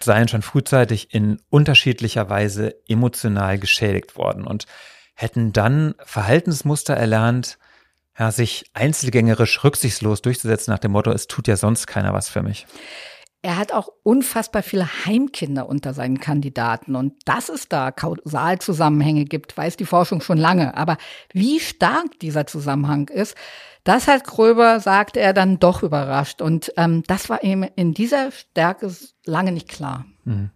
seien 0.00 0.28
schon 0.28 0.40
frühzeitig 0.40 1.12
in 1.12 1.42
unterschiedlicher 1.50 2.30
Weise 2.30 2.74
emotional 2.88 3.58
geschädigt 3.58 4.16
worden 4.16 4.46
und 4.46 4.64
hätten 5.14 5.52
dann 5.52 5.94
Verhaltensmuster 5.98 6.94
erlernt, 6.94 7.58
ja, 8.18 8.32
sich 8.32 8.70
einzelgängerisch 8.72 9.62
rücksichtslos 9.62 10.22
durchzusetzen 10.22 10.70
nach 10.72 10.78
dem 10.78 10.92
Motto, 10.92 11.10
es 11.10 11.26
tut 11.26 11.48
ja 11.48 11.56
sonst 11.58 11.86
keiner 11.86 12.14
was 12.14 12.30
für 12.30 12.42
mich. 12.42 12.66
Er 13.42 13.56
hat 13.58 13.72
auch 13.72 13.88
unfassbar 14.02 14.62
viele 14.62 14.86
Heimkinder 15.04 15.68
unter 15.68 15.94
seinen 15.94 16.18
Kandidaten. 16.18 16.96
Und 16.96 17.14
dass 17.26 17.48
es 17.48 17.68
da 17.68 17.90
Kausalzusammenhänge 17.92 19.24
gibt, 19.24 19.56
weiß 19.56 19.76
die 19.76 19.84
Forschung 19.84 20.20
schon 20.20 20.38
lange. 20.38 20.76
Aber 20.76 20.96
wie 21.32 21.60
stark 21.60 22.18
dieser 22.20 22.46
Zusammenhang 22.46 23.08
ist, 23.08 23.36
das 23.84 24.08
hat 24.08 24.24
Kröber, 24.24 24.80
sagte 24.80 25.20
er, 25.20 25.32
dann 25.32 25.60
doch 25.60 25.84
überrascht. 25.84 26.42
Und 26.42 26.72
ähm, 26.76 27.04
das 27.06 27.28
war 27.28 27.44
ihm 27.44 27.64
in 27.76 27.94
dieser 27.94 28.32
Stärke 28.32 28.92
lange 29.24 29.52
nicht 29.52 29.68
klar. 29.68 30.06
Mhm. 30.24 30.50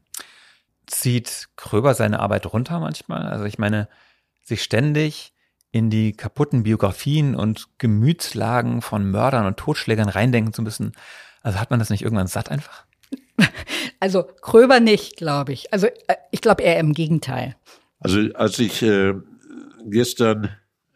Zieht 0.87 1.49
Kröber 1.55 1.95
seine 1.95 2.18
Arbeit 2.18 2.53
runter 2.53 2.81
manchmal? 2.81 3.22
Also 3.28 3.45
ich 3.45 3.59
meine, 3.59 3.89
sich 4.43 4.64
ständig 4.64 5.33
in 5.70 5.91
die 5.91 6.12
kaputten 6.12 6.64
Biografien 6.64 7.37
und 7.37 7.68
Gemütslagen 7.78 8.83
von 8.83 9.09
Mördern 9.09 9.47
und 9.47 9.57
Totschlägern 9.57 10.09
reindenken 10.09 10.53
zu 10.53 10.62
müssen. 10.62 10.93
Also 11.43 11.59
hat 11.59 11.70
man 11.70 11.78
das 11.78 11.91
nicht 11.91 12.03
irgendwann 12.03 12.26
satt 12.26 12.51
einfach? 12.51 12.84
Also 14.03 14.22
Kröber 14.41 14.80
nicht, 14.80 15.18
glaube 15.18 15.53
ich. 15.53 15.74
Also 15.74 15.86
äh, 15.86 16.16
ich 16.30 16.41
glaube 16.41 16.62
eher 16.62 16.78
im 16.78 16.95
Gegenteil. 16.95 17.55
Also 17.99 18.20
als 18.32 18.59
ich 18.59 18.80
äh, 18.80 19.12
gestern 19.84 20.49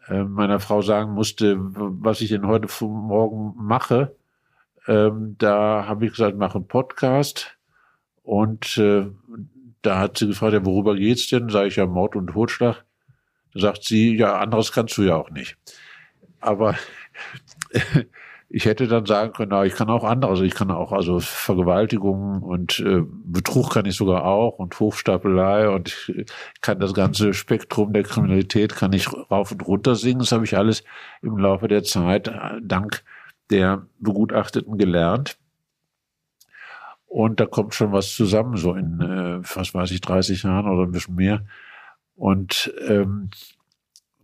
äh, 0.07 0.23
meiner 0.23 0.59
Frau 0.59 0.81
sagen 0.81 1.11
musste, 1.11 1.55
was 1.59 2.21
ich 2.21 2.29
denn 2.29 2.47
heute 2.47 2.67
Morgen 2.83 3.53
mache, 3.57 4.15
Ähm, 4.87 5.35
da 5.39 5.85
habe 5.87 6.05
ich 6.05 6.11
gesagt, 6.11 6.37
mache 6.37 6.57
einen 6.59 6.67
Podcast. 6.67 7.57
Und 8.23 8.77
äh, 8.77 9.07
da 9.81 9.99
hat 9.99 10.17
sie 10.17 10.27
gefragt, 10.27 10.53
ja, 10.53 10.65
worüber 10.65 10.95
geht's 10.95 11.27
denn? 11.27 11.49
Sage 11.49 11.67
ich 11.67 11.75
ja 11.75 11.85
Mord 11.85 12.15
und 12.15 12.27
Totschlag. 12.27 12.83
Da 13.53 13.59
sagt 13.59 13.83
sie, 13.83 14.15
ja, 14.15 14.37
anderes 14.37 14.71
kannst 14.71 14.97
du 14.97 15.03
ja 15.03 15.15
auch 15.15 15.29
nicht. 15.31 15.57
Aber 16.39 16.75
ich 18.47 18.65
hätte 18.65 18.87
dann 18.87 19.05
sagen 19.05 19.33
können, 19.33 19.65
ich 19.65 19.73
kann 19.73 19.89
auch 19.89 20.03
andere, 20.03 20.31
also 20.31 20.43
ich 20.43 20.53
kann 20.53 20.69
auch 20.71 20.91
also 20.91 21.19
Vergewaltigung 21.19 22.41
und 22.43 22.79
äh, 22.79 23.01
Betrug 23.03 23.73
kann 23.73 23.85
ich 23.85 23.95
sogar 23.95 24.25
auch 24.25 24.59
und 24.59 24.79
Hochstapelei 24.79 25.69
und 25.69 26.07
ich 26.07 26.25
kann 26.61 26.79
das 26.79 26.93
ganze 26.93 27.33
Spektrum 27.33 27.91
der 27.91 28.03
Kriminalität 28.03 28.75
kann 28.75 28.93
ich 28.93 29.11
rauf 29.31 29.51
und 29.51 29.67
runter 29.67 29.95
singen. 29.95 30.19
Das 30.19 30.31
habe 30.31 30.45
ich 30.45 30.55
alles 30.57 30.83
im 31.21 31.37
Laufe 31.37 31.67
der 31.67 31.83
Zeit 31.83 32.27
äh, 32.27 32.61
dank 32.61 33.03
der 33.49 33.87
Begutachteten 33.99 34.77
gelernt. 34.77 35.37
Und 37.07 37.39
da 37.39 37.45
kommt 37.45 37.73
schon 37.73 37.91
was 37.91 38.15
zusammen, 38.15 38.57
so 38.57 38.73
in, 38.73 38.99
äh, 39.01 39.39
was 39.55 39.73
weiß 39.73 39.91
ich, 39.91 40.01
30 40.01 40.43
Jahren 40.43 40.67
oder 40.67 40.83
ein 40.83 40.91
bisschen 40.91 41.15
mehr. 41.15 41.45
Und 42.15 42.73
ähm, 42.87 43.29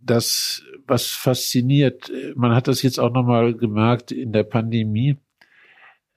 das, 0.04 0.62
was 0.86 1.08
fasziniert, 1.08 2.10
man 2.34 2.54
hat 2.54 2.68
das 2.68 2.82
jetzt 2.82 2.98
auch 2.98 3.12
nochmal 3.12 3.54
gemerkt 3.54 4.12
in 4.12 4.32
der 4.32 4.44
Pandemie. 4.44 5.16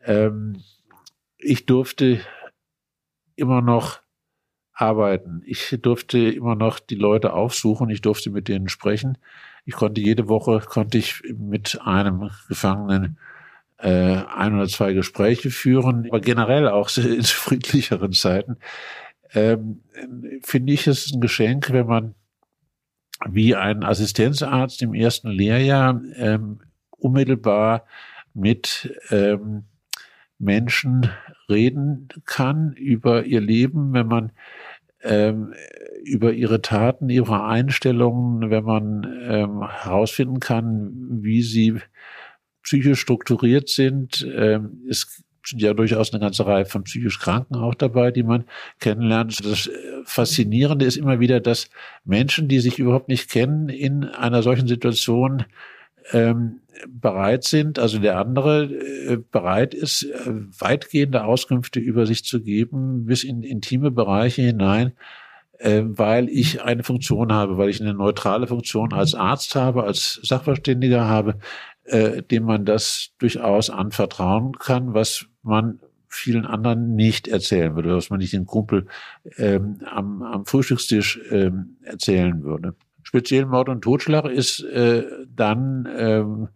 Ähm, 0.03 0.63
ich 1.37 1.65
durfte 1.65 2.21
immer 3.35 3.61
noch 3.61 3.99
arbeiten. 4.73 5.41
Ich 5.45 5.77
durfte 5.81 6.17
immer 6.17 6.55
noch 6.55 6.79
die 6.79 6.95
Leute 6.95 7.33
aufsuchen. 7.33 7.89
Ich 7.89 8.01
durfte 8.01 8.29
mit 8.29 8.47
denen 8.47 8.67
sprechen. 8.67 9.17
Ich 9.63 9.73
konnte 9.73 10.01
jede 10.01 10.27
Woche 10.27 10.59
konnte 10.59 10.97
ich 10.97 11.23
mit 11.37 11.79
einem 11.81 12.29
Gefangenen 12.47 13.17
äh, 13.77 13.89
ein 13.89 14.55
oder 14.55 14.67
zwei 14.67 14.93
Gespräche 14.93 15.49
führen, 15.49 16.07
aber 16.09 16.19
generell 16.19 16.67
auch 16.67 16.89
in 16.97 17.23
friedlicheren 17.23 18.11
Zeiten 18.13 18.57
ähm, 19.33 19.81
finde 20.43 20.73
ich 20.73 20.87
es 20.87 21.11
ein 21.11 21.21
Geschenk, 21.21 21.71
wenn 21.71 21.87
man 21.87 22.15
wie 23.27 23.55
ein 23.55 23.83
Assistenzarzt 23.83 24.81
im 24.81 24.93
ersten 24.93 25.29
Lehrjahr 25.29 26.01
ähm, 26.15 26.59
unmittelbar 26.91 27.85
mit 28.33 28.93
ähm, 29.09 29.65
Menschen 30.37 31.09
reden 31.49 32.09
kann 32.25 32.73
über 32.73 33.25
ihr 33.25 33.41
Leben, 33.41 33.93
wenn 33.93 34.07
man 34.07 34.31
ähm, 35.01 35.53
über 36.03 36.33
ihre 36.33 36.61
Taten, 36.61 37.09
ihre 37.09 37.43
Einstellungen, 37.45 38.49
wenn 38.49 38.63
man 38.63 39.03
ähm, 39.23 39.67
herausfinden 39.67 40.39
kann, 40.39 40.91
wie 41.23 41.41
sie 41.41 41.79
psychisch 42.63 42.99
strukturiert 42.99 43.69
sind. 43.69 44.27
Ähm, 44.35 44.81
es 44.89 45.23
ja 45.53 45.73
durchaus 45.73 46.13
eine 46.13 46.19
ganze 46.19 46.45
Reihe 46.45 46.65
von 46.65 46.83
psychisch 46.83 47.19
Kranken 47.19 47.55
auch 47.55 47.75
dabei, 47.75 48.11
die 48.11 48.23
man 48.23 48.45
kennenlernt. 48.79 49.43
Das 49.45 49.69
Faszinierende 50.05 50.85
ist 50.85 50.97
immer 50.97 51.19
wieder, 51.19 51.39
dass 51.39 51.69
Menschen, 52.03 52.47
die 52.47 52.59
sich 52.59 52.79
überhaupt 52.79 53.09
nicht 53.09 53.29
kennen, 53.29 53.69
in 53.69 54.05
einer 54.05 54.43
solchen 54.43 54.67
Situation 54.67 55.45
ähm, 56.11 56.61
bereit 56.87 57.43
sind, 57.43 57.79
also 57.79 57.99
der 57.99 58.17
andere 58.17 58.65
äh, 58.65 59.17
bereit 59.31 59.73
ist, 59.73 60.03
äh, 60.03 60.31
weitgehende 60.59 61.23
Auskünfte 61.23 61.79
über 61.79 62.05
sich 62.05 62.23
zu 62.23 62.41
geben, 62.41 63.05
bis 63.05 63.23
in 63.23 63.43
intime 63.43 63.91
Bereiche 63.91 64.41
hinein, 64.41 64.93
äh, 65.59 65.81
weil 65.85 66.29
ich 66.29 66.61
eine 66.61 66.83
Funktion 66.83 67.31
habe, 67.31 67.57
weil 67.57 67.69
ich 67.69 67.81
eine 67.81 67.93
neutrale 67.93 68.47
Funktion 68.47 68.93
als 68.93 69.15
Arzt 69.15 69.55
habe, 69.55 69.83
als 69.83 70.19
Sachverständiger 70.23 71.05
habe, 71.07 71.39
äh, 71.85 72.21
dem 72.23 72.43
man 72.43 72.65
das 72.65 73.11
durchaus 73.19 73.69
anvertrauen 73.69 74.57
kann, 74.57 74.93
was 74.93 75.25
man 75.43 75.79
vielen 76.07 76.45
anderen 76.45 76.95
nicht 76.95 77.27
erzählen 77.27 77.75
würde, 77.75 77.95
was 77.95 78.09
man 78.09 78.19
nicht 78.19 78.33
dem 78.33 78.45
Kumpel 78.45 78.87
ähm, 79.37 79.79
am, 79.85 80.23
am 80.23 80.45
Frühstückstisch 80.45 81.19
ähm, 81.29 81.77
erzählen 81.83 82.43
würde. 82.43 82.75
Speziell 83.03 83.45
Mord 83.45 83.69
und 83.69 83.81
Totschlag 83.81 84.25
ist 84.25 84.61
äh, 84.61 85.03
dann 85.35 85.87
ähm, 85.97 86.47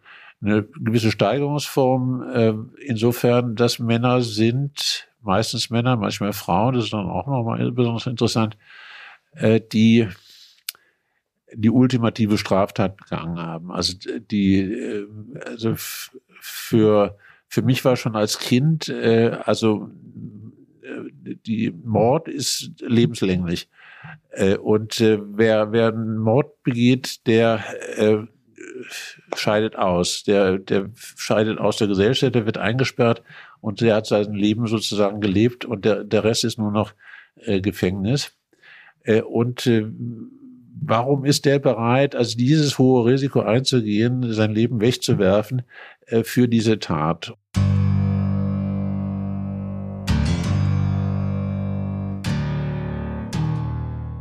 eine 0.41 0.63
gewisse 0.63 1.11
Steigerungsform, 1.11 2.23
äh, 2.33 2.53
insofern, 2.85 3.55
dass 3.55 3.79
Männer 3.79 4.21
sind, 4.21 5.07
meistens 5.21 5.69
Männer, 5.69 5.97
manchmal 5.97 6.33
Frauen, 6.33 6.75
das 6.75 6.85
ist 6.85 6.93
dann 6.93 7.07
auch 7.07 7.27
nochmal 7.27 7.71
besonders 7.71 8.07
interessant, 8.07 8.57
äh, 9.33 9.59
die 9.59 10.07
die 11.53 11.69
ultimative 11.69 12.37
Straftat 12.37 12.97
begangen 12.97 13.39
haben. 13.39 13.71
Also 13.71 13.93
die, 14.31 14.59
äh, 14.61 15.07
also 15.45 15.73
für 15.75 17.17
für 17.49 17.63
mich 17.63 17.83
war 17.83 17.97
schon 17.97 18.15
als 18.15 18.37
Kind, 18.37 18.89
äh, 18.89 19.31
also 19.43 19.89
äh, 20.83 21.35
die 21.45 21.71
Mord 21.71 22.27
ist 22.27 22.71
lebenslänglich. 22.79 23.69
Äh, 24.29 24.57
und 24.57 25.01
äh, 25.01 25.19
wer, 25.21 25.71
wer 25.71 25.87
einen 25.87 26.19
Mord 26.19 26.61
begeht, 26.63 27.25
der 27.25 27.63
äh, 27.97 28.19
scheidet 29.35 29.75
aus. 29.75 30.23
Der, 30.23 30.59
der 30.59 30.91
scheidet 30.95 31.57
aus 31.57 31.77
der 31.77 31.87
Gesellschaft, 31.87 32.35
der 32.35 32.45
wird 32.45 32.59
eingesperrt 32.59 33.23
und 33.61 33.81
der 33.81 33.95
hat 33.95 34.05
sein 34.05 34.33
Leben 34.33 34.67
sozusagen 34.67 35.19
gelebt 35.19 35.65
und 35.65 35.85
der, 35.85 36.03
der 36.03 36.23
Rest 36.23 36.43
ist 36.43 36.59
nur 36.59 36.71
noch 36.71 36.93
äh, 37.35 37.61
Gefängnis. 37.61 38.31
Äh, 39.03 39.23
und 39.23 39.65
äh, 39.65 39.87
warum 40.81 41.25
ist 41.25 41.45
der 41.45 41.59
bereit, 41.59 42.15
also 42.15 42.37
dieses 42.37 42.77
hohe 42.77 43.05
Risiko 43.05 43.41
einzugehen, 43.41 44.33
sein 44.33 44.51
Leben 44.51 44.81
wegzuwerfen 44.81 45.63
äh, 46.07 46.23
für 46.23 46.47
diese 46.47 46.79
Tat? 46.79 47.33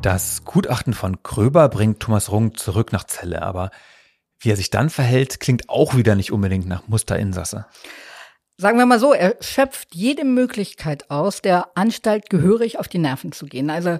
Das 0.02 0.44
Gutachten 0.44 0.94
von 0.94 1.22
Kröber 1.22 1.68
bringt 1.68 2.00
Thomas 2.00 2.30
Rung 2.30 2.54
zurück 2.54 2.92
nach 2.92 3.04
Celle, 3.04 3.42
aber 3.42 3.70
wie 4.38 4.50
er 4.50 4.56
sich 4.56 4.70
dann 4.70 4.90
verhält, 4.90 5.40
klingt 5.40 5.68
auch 5.68 5.96
wieder 5.96 6.14
nicht 6.14 6.32
unbedingt 6.32 6.66
nach 6.68 6.86
Musterinsasse. 6.86 7.66
Sagen 8.60 8.76
wir 8.76 8.86
mal 8.86 8.98
so, 8.98 9.12
er 9.12 9.36
schöpft 9.38 9.94
jede 9.94 10.24
Möglichkeit 10.24 11.12
aus, 11.12 11.42
der 11.42 11.68
Anstalt 11.76 12.28
gehörig 12.28 12.80
auf 12.80 12.88
die 12.88 12.98
Nerven 12.98 13.30
zu 13.30 13.46
gehen. 13.46 13.70
Also 13.70 13.98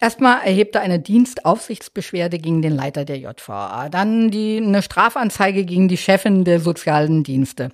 erstmal 0.00 0.40
erhebt 0.46 0.76
er 0.76 0.80
eine 0.80 0.98
Dienstaufsichtsbeschwerde 0.98 2.38
gegen 2.38 2.62
den 2.62 2.74
Leiter 2.74 3.04
der 3.04 3.18
JVA, 3.18 3.90
dann 3.90 4.30
die, 4.30 4.62
eine 4.64 4.80
Strafanzeige 4.80 5.66
gegen 5.66 5.88
die 5.88 5.98
Chefin 5.98 6.44
der 6.44 6.58
sozialen 6.58 7.22
Dienste. 7.22 7.68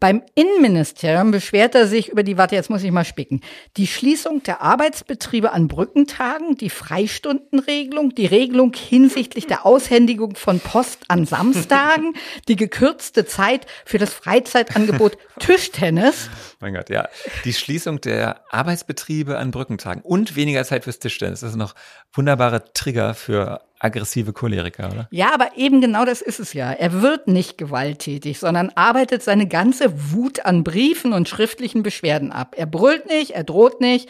Beim 0.00 0.22
Innenministerium 0.34 1.30
beschwert 1.30 1.74
er 1.74 1.86
sich 1.86 2.08
über 2.08 2.22
die, 2.22 2.36
warte, 2.38 2.54
jetzt 2.54 2.70
muss 2.70 2.82
ich 2.82 2.90
mal 2.90 3.04
spicken, 3.04 3.40
die 3.76 3.86
Schließung 3.86 4.42
der 4.42 4.60
Arbeitsbetriebe 4.60 5.52
an 5.52 5.68
Brückentagen, 5.68 6.56
die 6.56 6.70
Freistundenregelung, 6.70 8.14
die 8.14 8.26
Regelung 8.26 8.72
hinsichtlich 8.74 9.46
der 9.46 9.66
Aushändigung 9.66 10.36
von 10.36 10.60
Post 10.60 11.04
an 11.08 11.26
Samstagen, 11.26 12.14
die 12.48 12.56
gekürzte 12.56 13.26
Zeit 13.26 13.66
für 13.84 13.98
das 13.98 14.12
Freizeitangebot 14.12 15.18
Tischtennis. 15.38 16.30
Mein 16.60 16.74
Gott, 16.74 16.90
ja. 16.90 17.08
Die 17.44 17.52
Schließung 17.52 18.00
der 18.00 18.42
Arbeitsbetriebe 18.50 19.38
an 19.38 19.50
Brückentagen 19.50 20.02
und 20.02 20.36
weniger 20.36 20.64
Zeit 20.64 20.84
fürs 20.84 20.98
Tischtennis. 20.98 21.40
Das 21.40 21.50
ist 21.50 21.56
noch 21.56 21.74
wunderbare 22.12 22.72
Trigger 22.72 23.14
für 23.14 23.60
aggressive 23.82 24.32
Choleriker, 24.32 24.90
oder? 24.92 25.08
Ja, 25.10 25.34
aber 25.34 25.56
eben 25.56 25.80
genau 25.80 26.04
das 26.04 26.22
ist 26.22 26.40
es 26.40 26.52
ja. 26.52 26.72
Er 26.72 27.02
wird 27.02 27.28
nicht 27.28 27.58
gewalttätig, 27.58 28.38
sondern 28.38 28.70
arbeitet 28.70 29.22
seine 29.22 29.48
ganze 29.48 30.12
Wut 30.12 30.44
an 30.44 30.64
Briefen 30.64 31.12
und 31.12 31.28
schriftlichen 31.28 31.82
Beschwerden 31.82 32.32
ab. 32.32 32.54
Er 32.56 32.66
brüllt 32.66 33.06
nicht, 33.06 33.32
er 33.32 33.44
droht 33.44 33.80
nicht. 33.80 34.08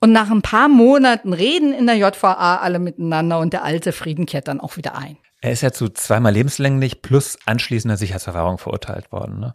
Und 0.00 0.12
nach 0.12 0.30
ein 0.30 0.42
paar 0.42 0.68
Monaten 0.68 1.32
reden 1.32 1.72
in 1.72 1.86
der 1.86 1.96
JVA 1.96 2.56
alle 2.56 2.78
miteinander 2.78 3.38
und 3.38 3.52
der 3.52 3.64
alte 3.64 3.92
Frieden 3.92 4.26
kehrt 4.26 4.48
dann 4.48 4.60
auch 4.60 4.76
wieder 4.76 4.96
ein. 4.96 5.16
Er 5.40 5.52
ist 5.52 5.62
ja 5.62 5.72
zu 5.72 5.88
zweimal 5.88 6.32
lebenslänglich 6.32 7.02
plus 7.02 7.38
anschließender 7.46 7.96
Sicherheitsverwahrung 7.96 8.58
verurteilt 8.58 9.12
worden. 9.12 9.40
Ne? 9.40 9.54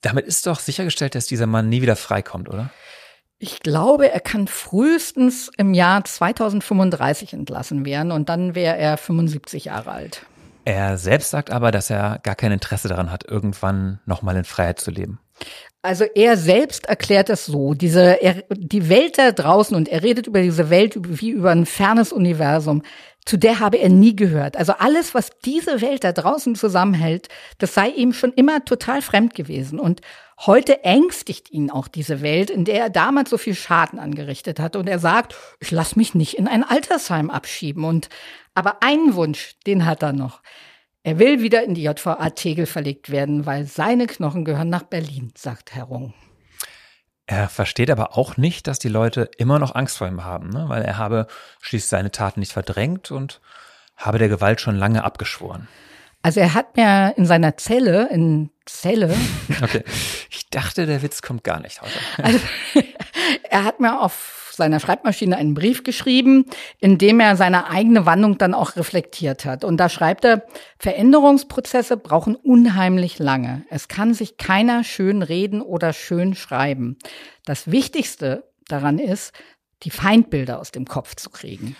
Damit 0.00 0.26
ist 0.26 0.46
doch 0.46 0.60
sichergestellt, 0.60 1.14
dass 1.14 1.26
dieser 1.26 1.46
Mann 1.46 1.68
nie 1.68 1.82
wieder 1.82 1.96
freikommt, 1.96 2.48
oder? 2.48 2.70
Ich 3.40 3.60
glaube, 3.60 4.10
er 4.10 4.20
kann 4.20 4.48
frühestens 4.48 5.50
im 5.56 5.72
Jahr 5.72 6.04
2035 6.04 7.32
entlassen 7.34 7.84
werden 7.84 8.10
und 8.10 8.28
dann 8.28 8.56
wäre 8.56 8.76
er 8.76 8.96
75 8.96 9.66
Jahre 9.66 9.92
alt. 9.92 10.26
Er 10.64 10.98
selbst 10.98 11.30
sagt 11.30 11.50
aber, 11.50 11.70
dass 11.70 11.88
er 11.88 12.18
gar 12.22 12.34
kein 12.34 12.52
Interesse 12.52 12.88
daran 12.88 13.12
hat, 13.12 13.24
irgendwann 13.24 14.00
nochmal 14.06 14.36
in 14.36 14.44
Freiheit 14.44 14.80
zu 14.80 14.90
leben. 14.90 15.20
Also 15.82 16.04
er 16.04 16.36
selbst 16.36 16.86
erklärt 16.86 17.30
es 17.30 17.46
so, 17.46 17.74
diese, 17.74 18.20
er, 18.20 18.42
die 18.50 18.88
Welt 18.88 19.16
da 19.16 19.30
draußen 19.30 19.76
und 19.76 19.88
er 19.88 20.02
redet 20.02 20.26
über 20.26 20.42
diese 20.42 20.68
Welt 20.68 20.96
wie 20.98 21.30
über 21.30 21.52
ein 21.52 21.64
fernes 21.64 22.12
Universum, 22.12 22.82
zu 23.24 23.36
der 23.36 23.60
habe 23.60 23.76
er 23.78 23.88
nie 23.88 24.16
gehört. 24.16 24.56
Also 24.56 24.72
alles, 24.78 25.14
was 25.14 25.30
diese 25.44 25.80
Welt 25.80 26.02
da 26.02 26.12
draußen 26.12 26.56
zusammenhält, 26.56 27.28
das 27.58 27.74
sei 27.74 27.88
ihm 27.90 28.12
schon 28.12 28.32
immer 28.32 28.64
total 28.64 29.00
fremd 29.00 29.34
gewesen. 29.34 29.78
Und 29.78 30.00
heute 30.46 30.84
ängstigt 30.84 31.50
ihn 31.50 31.70
auch 31.70 31.88
diese 31.88 32.22
Welt, 32.22 32.50
in 32.50 32.64
der 32.64 32.80
er 32.80 32.90
damals 32.90 33.30
so 33.30 33.38
viel 33.38 33.54
Schaden 33.54 33.98
angerichtet 33.98 34.60
hat. 34.60 34.76
Und 34.76 34.88
er 34.88 34.98
sagt, 34.98 35.34
ich 35.60 35.70
lasse 35.70 35.98
mich 35.98 36.14
nicht 36.14 36.34
in 36.34 36.48
ein 36.48 36.64
Altersheim 36.64 37.30
abschieben. 37.30 37.84
Und 37.84 38.08
aber 38.54 38.82
einen 38.82 39.14
Wunsch, 39.14 39.56
den 39.66 39.84
hat 39.84 40.02
er 40.02 40.12
noch. 40.12 40.42
Er 41.02 41.18
will 41.18 41.42
wieder 41.42 41.62
in 41.62 41.74
die 41.74 41.84
JVA 41.84 42.30
Tegel 42.30 42.66
verlegt 42.66 43.10
werden, 43.10 43.46
weil 43.46 43.64
seine 43.64 44.06
Knochen 44.06 44.44
gehören 44.44 44.68
nach 44.68 44.82
Berlin, 44.82 45.32
sagt 45.36 45.74
Herr 45.74 45.84
Rung. 45.84 46.14
Er 47.26 47.48
versteht 47.48 47.90
aber 47.90 48.16
auch 48.16 48.36
nicht, 48.36 48.66
dass 48.66 48.78
die 48.78 48.88
Leute 48.88 49.30
immer 49.36 49.58
noch 49.58 49.74
Angst 49.74 49.98
vor 49.98 50.08
ihm 50.08 50.24
haben, 50.24 50.48
ne? 50.48 50.64
weil 50.68 50.82
er 50.82 50.96
habe 50.96 51.26
schließlich 51.60 51.88
seine 51.88 52.10
Taten 52.10 52.40
nicht 52.40 52.52
verdrängt 52.52 53.10
und 53.10 53.40
habe 53.96 54.18
der 54.18 54.28
Gewalt 54.28 54.60
schon 54.60 54.76
lange 54.76 55.04
abgeschworen. 55.04 55.68
Also 56.28 56.40
er 56.40 56.52
hat 56.52 56.76
mir 56.76 57.14
in 57.16 57.24
seiner 57.24 57.56
Zelle, 57.56 58.10
in 58.10 58.50
Zelle. 58.66 59.16
Okay. 59.62 59.82
Ich 60.30 60.50
dachte, 60.50 60.84
der 60.84 61.02
Witz 61.02 61.22
kommt 61.22 61.42
gar 61.42 61.58
nicht 61.58 61.80
heute. 61.80 61.98
Also, 62.22 62.38
er 63.50 63.64
hat 63.64 63.80
mir 63.80 63.98
auf 64.00 64.52
seiner 64.54 64.78
Schreibmaschine 64.78 65.36
einen 65.38 65.54
Brief 65.54 65.84
geschrieben, 65.84 66.44
in 66.80 66.98
dem 66.98 67.18
er 67.20 67.36
seine 67.36 67.70
eigene 67.70 68.04
Wandlung 68.04 68.36
dann 68.36 68.52
auch 68.52 68.76
reflektiert 68.76 69.46
hat. 69.46 69.64
Und 69.64 69.78
da 69.78 69.88
schreibt 69.88 70.26
er, 70.26 70.44
Veränderungsprozesse 70.78 71.96
brauchen 71.96 72.36
unheimlich 72.36 73.18
lange. 73.18 73.64
Es 73.70 73.88
kann 73.88 74.12
sich 74.12 74.36
keiner 74.36 74.84
schön 74.84 75.22
reden 75.22 75.62
oder 75.62 75.94
schön 75.94 76.34
schreiben. 76.34 76.98
Das 77.46 77.70
Wichtigste 77.70 78.44
daran 78.68 78.98
ist, 78.98 79.32
die 79.82 79.90
Feindbilder 79.90 80.60
aus 80.60 80.72
dem 80.72 80.84
Kopf 80.84 81.14
zu 81.14 81.30
kriegen. 81.30 81.74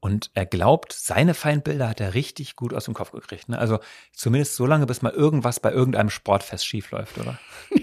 Und 0.00 0.30
er 0.34 0.46
glaubt, 0.46 0.92
seine 0.92 1.34
Feindbilder 1.34 1.88
hat 1.88 2.00
er 2.00 2.14
richtig 2.14 2.56
gut 2.56 2.72
aus 2.72 2.86
dem 2.86 2.94
Kopf 2.94 3.12
gekriegt. 3.12 3.48
Ne? 3.48 3.58
Also 3.58 3.78
zumindest 4.12 4.56
so 4.56 4.66
lange, 4.66 4.86
bis 4.86 5.02
mal 5.02 5.12
irgendwas 5.12 5.60
bei 5.60 5.70
irgendeinem 5.70 6.10
Sportfest 6.10 6.66
schiefläuft, 6.66 7.18
oder? 7.18 7.38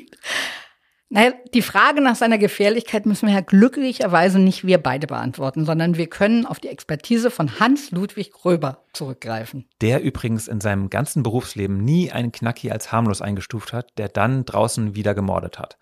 Naja, 1.09 1.31
die 1.53 1.61
Frage 1.61 2.01
nach 2.01 2.17
seiner 2.17 2.37
Gefährlichkeit 2.37 3.05
müssen 3.05 3.27
wir 3.27 3.33
ja 3.33 3.39
glücklicherweise 3.39 4.39
nicht 4.39 4.67
wir 4.67 4.77
beide 4.77 5.07
beantworten, 5.07 5.63
sondern 5.63 5.95
wir 5.95 6.07
können 6.07 6.45
auf 6.45 6.59
die 6.59 6.67
Expertise 6.67 7.31
von 7.31 7.61
Hans-Ludwig 7.61 8.33
Gröber 8.33 8.83
zurückgreifen. 8.91 9.69
Der 9.79 10.01
übrigens 10.01 10.49
in 10.49 10.59
seinem 10.59 10.89
ganzen 10.89 11.23
Berufsleben 11.23 11.77
nie 11.77 12.11
einen 12.11 12.33
Knacki 12.33 12.71
als 12.71 12.91
harmlos 12.91 13.21
eingestuft 13.21 13.71
hat, 13.71 13.97
der 13.97 14.09
dann 14.09 14.43
draußen 14.43 14.95
wieder 14.95 15.15
gemordet 15.15 15.59
hat. 15.59 15.77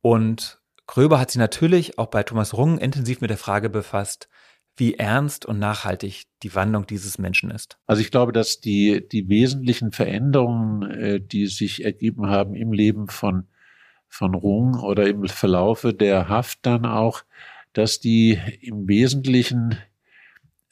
Und 0.00 0.58
Gröber 0.86 1.20
hat 1.20 1.30
sich 1.30 1.38
natürlich 1.38 1.98
auch 1.98 2.06
bei 2.06 2.22
Thomas 2.22 2.54
Rung 2.54 2.78
intensiv 2.78 3.20
mit 3.20 3.28
der 3.28 3.36
Frage 3.36 3.68
befasst, 3.68 4.30
wie 4.78 4.94
ernst 4.94 5.44
und 5.44 5.58
nachhaltig 5.58 6.24
die 6.42 6.54
Wandlung 6.54 6.86
dieses 6.86 7.18
Menschen 7.18 7.50
ist. 7.50 7.78
Also 7.86 8.00
ich 8.00 8.10
glaube, 8.10 8.32
dass 8.32 8.60
die, 8.60 9.06
die 9.06 9.28
wesentlichen 9.28 9.92
Veränderungen, 9.92 10.90
äh, 10.90 11.20
die 11.20 11.46
sich 11.46 11.84
ergeben 11.84 12.28
haben 12.28 12.54
im 12.54 12.72
Leben 12.72 13.08
von 13.08 13.46
von 14.08 14.34
Rung 14.34 14.80
oder 14.80 15.06
im 15.06 15.26
Verlaufe 15.26 15.92
der 15.94 16.28
Haft 16.28 16.64
dann 16.64 16.86
auch, 16.86 17.24
dass 17.72 18.00
die 18.00 18.38
im 18.62 18.88
Wesentlichen 18.88 19.78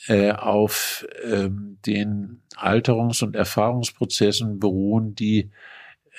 äh, 0.09 0.33
auf 0.33 1.07
ähm, 1.25 1.79
den 1.85 2.43
Alterungs- 2.57 3.23
und 3.23 3.37
Erfahrungsprozessen 3.37 4.59
beruhen, 4.59 5.15
die 5.15 5.51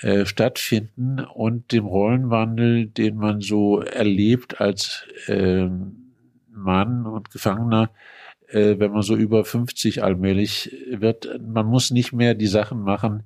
äh, 0.02 0.26
stattfinden 0.26 1.20
und 1.20 1.72
dem 1.72 1.86
Rollenwandel, 1.86 2.88
den 2.88 3.18
man 3.18 3.42
so 3.42 3.82
erlebt 3.82 4.62
als 4.62 5.08
äh, 5.28 5.68
Mann 6.58 7.06
und 7.06 7.32
Gefangener, 7.32 7.90
äh, 8.48 8.76
wenn 8.80 8.92
man 8.92 9.02
so 9.02 9.16
über 9.16 9.46
50 9.46 10.04
allmählich 10.04 10.76
wird. 10.90 11.40
Man 11.42 11.66
muss 11.66 11.92
nicht 11.92 12.14
mehr 12.14 12.34
die 12.34 12.48
Sachen 12.48 12.82
machen, 12.82 13.24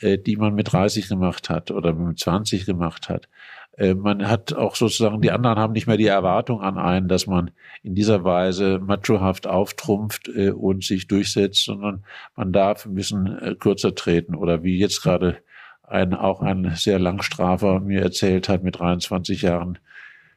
äh, 0.00 0.18
die 0.18 0.36
man 0.36 0.54
mit 0.54 0.72
30 0.72 1.08
gemacht 1.08 1.50
hat 1.50 1.70
oder 1.70 1.92
mit 1.92 2.18
20 2.18 2.66
gemacht 2.66 3.08
hat. 3.08 3.28
Äh, 3.76 3.94
man 3.94 4.28
hat 4.28 4.52
auch 4.52 4.74
sozusagen, 4.74 5.20
die 5.20 5.30
anderen 5.30 5.58
haben 5.58 5.72
nicht 5.72 5.86
mehr 5.86 5.96
die 5.96 6.06
Erwartung 6.06 6.60
an 6.60 6.78
einen, 6.78 7.08
dass 7.08 7.26
man 7.26 7.50
in 7.82 7.94
dieser 7.94 8.24
Weise 8.24 8.78
machohaft 8.78 9.46
auftrumpft 9.46 10.28
äh, 10.28 10.50
und 10.50 10.84
sich 10.84 11.06
durchsetzt, 11.06 11.64
sondern 11.64 12.04
man 12.36 12.52
darf 12.52 12.86
ein 12.86 12.94
bisschen 12.94 13.56
kürzer 13.58 13.94
treten 13.94 14.34
oder 14.34 14.62
wie 14.62 14.78
jetzt 14.78 15.02
gerade 15.02 15.38
ein, 15.82 16.14
auch 16.14 16.40
ein 16.40 16.72
sehr 16.74 16.98
Langstrafer 16.98 17.80
mir 17.80 18.02
erzählt 18.02 18.48
hat 18.48 18.62
mit 18.62 18.78
23 18.78 19.42
Jahren 19.42 19.78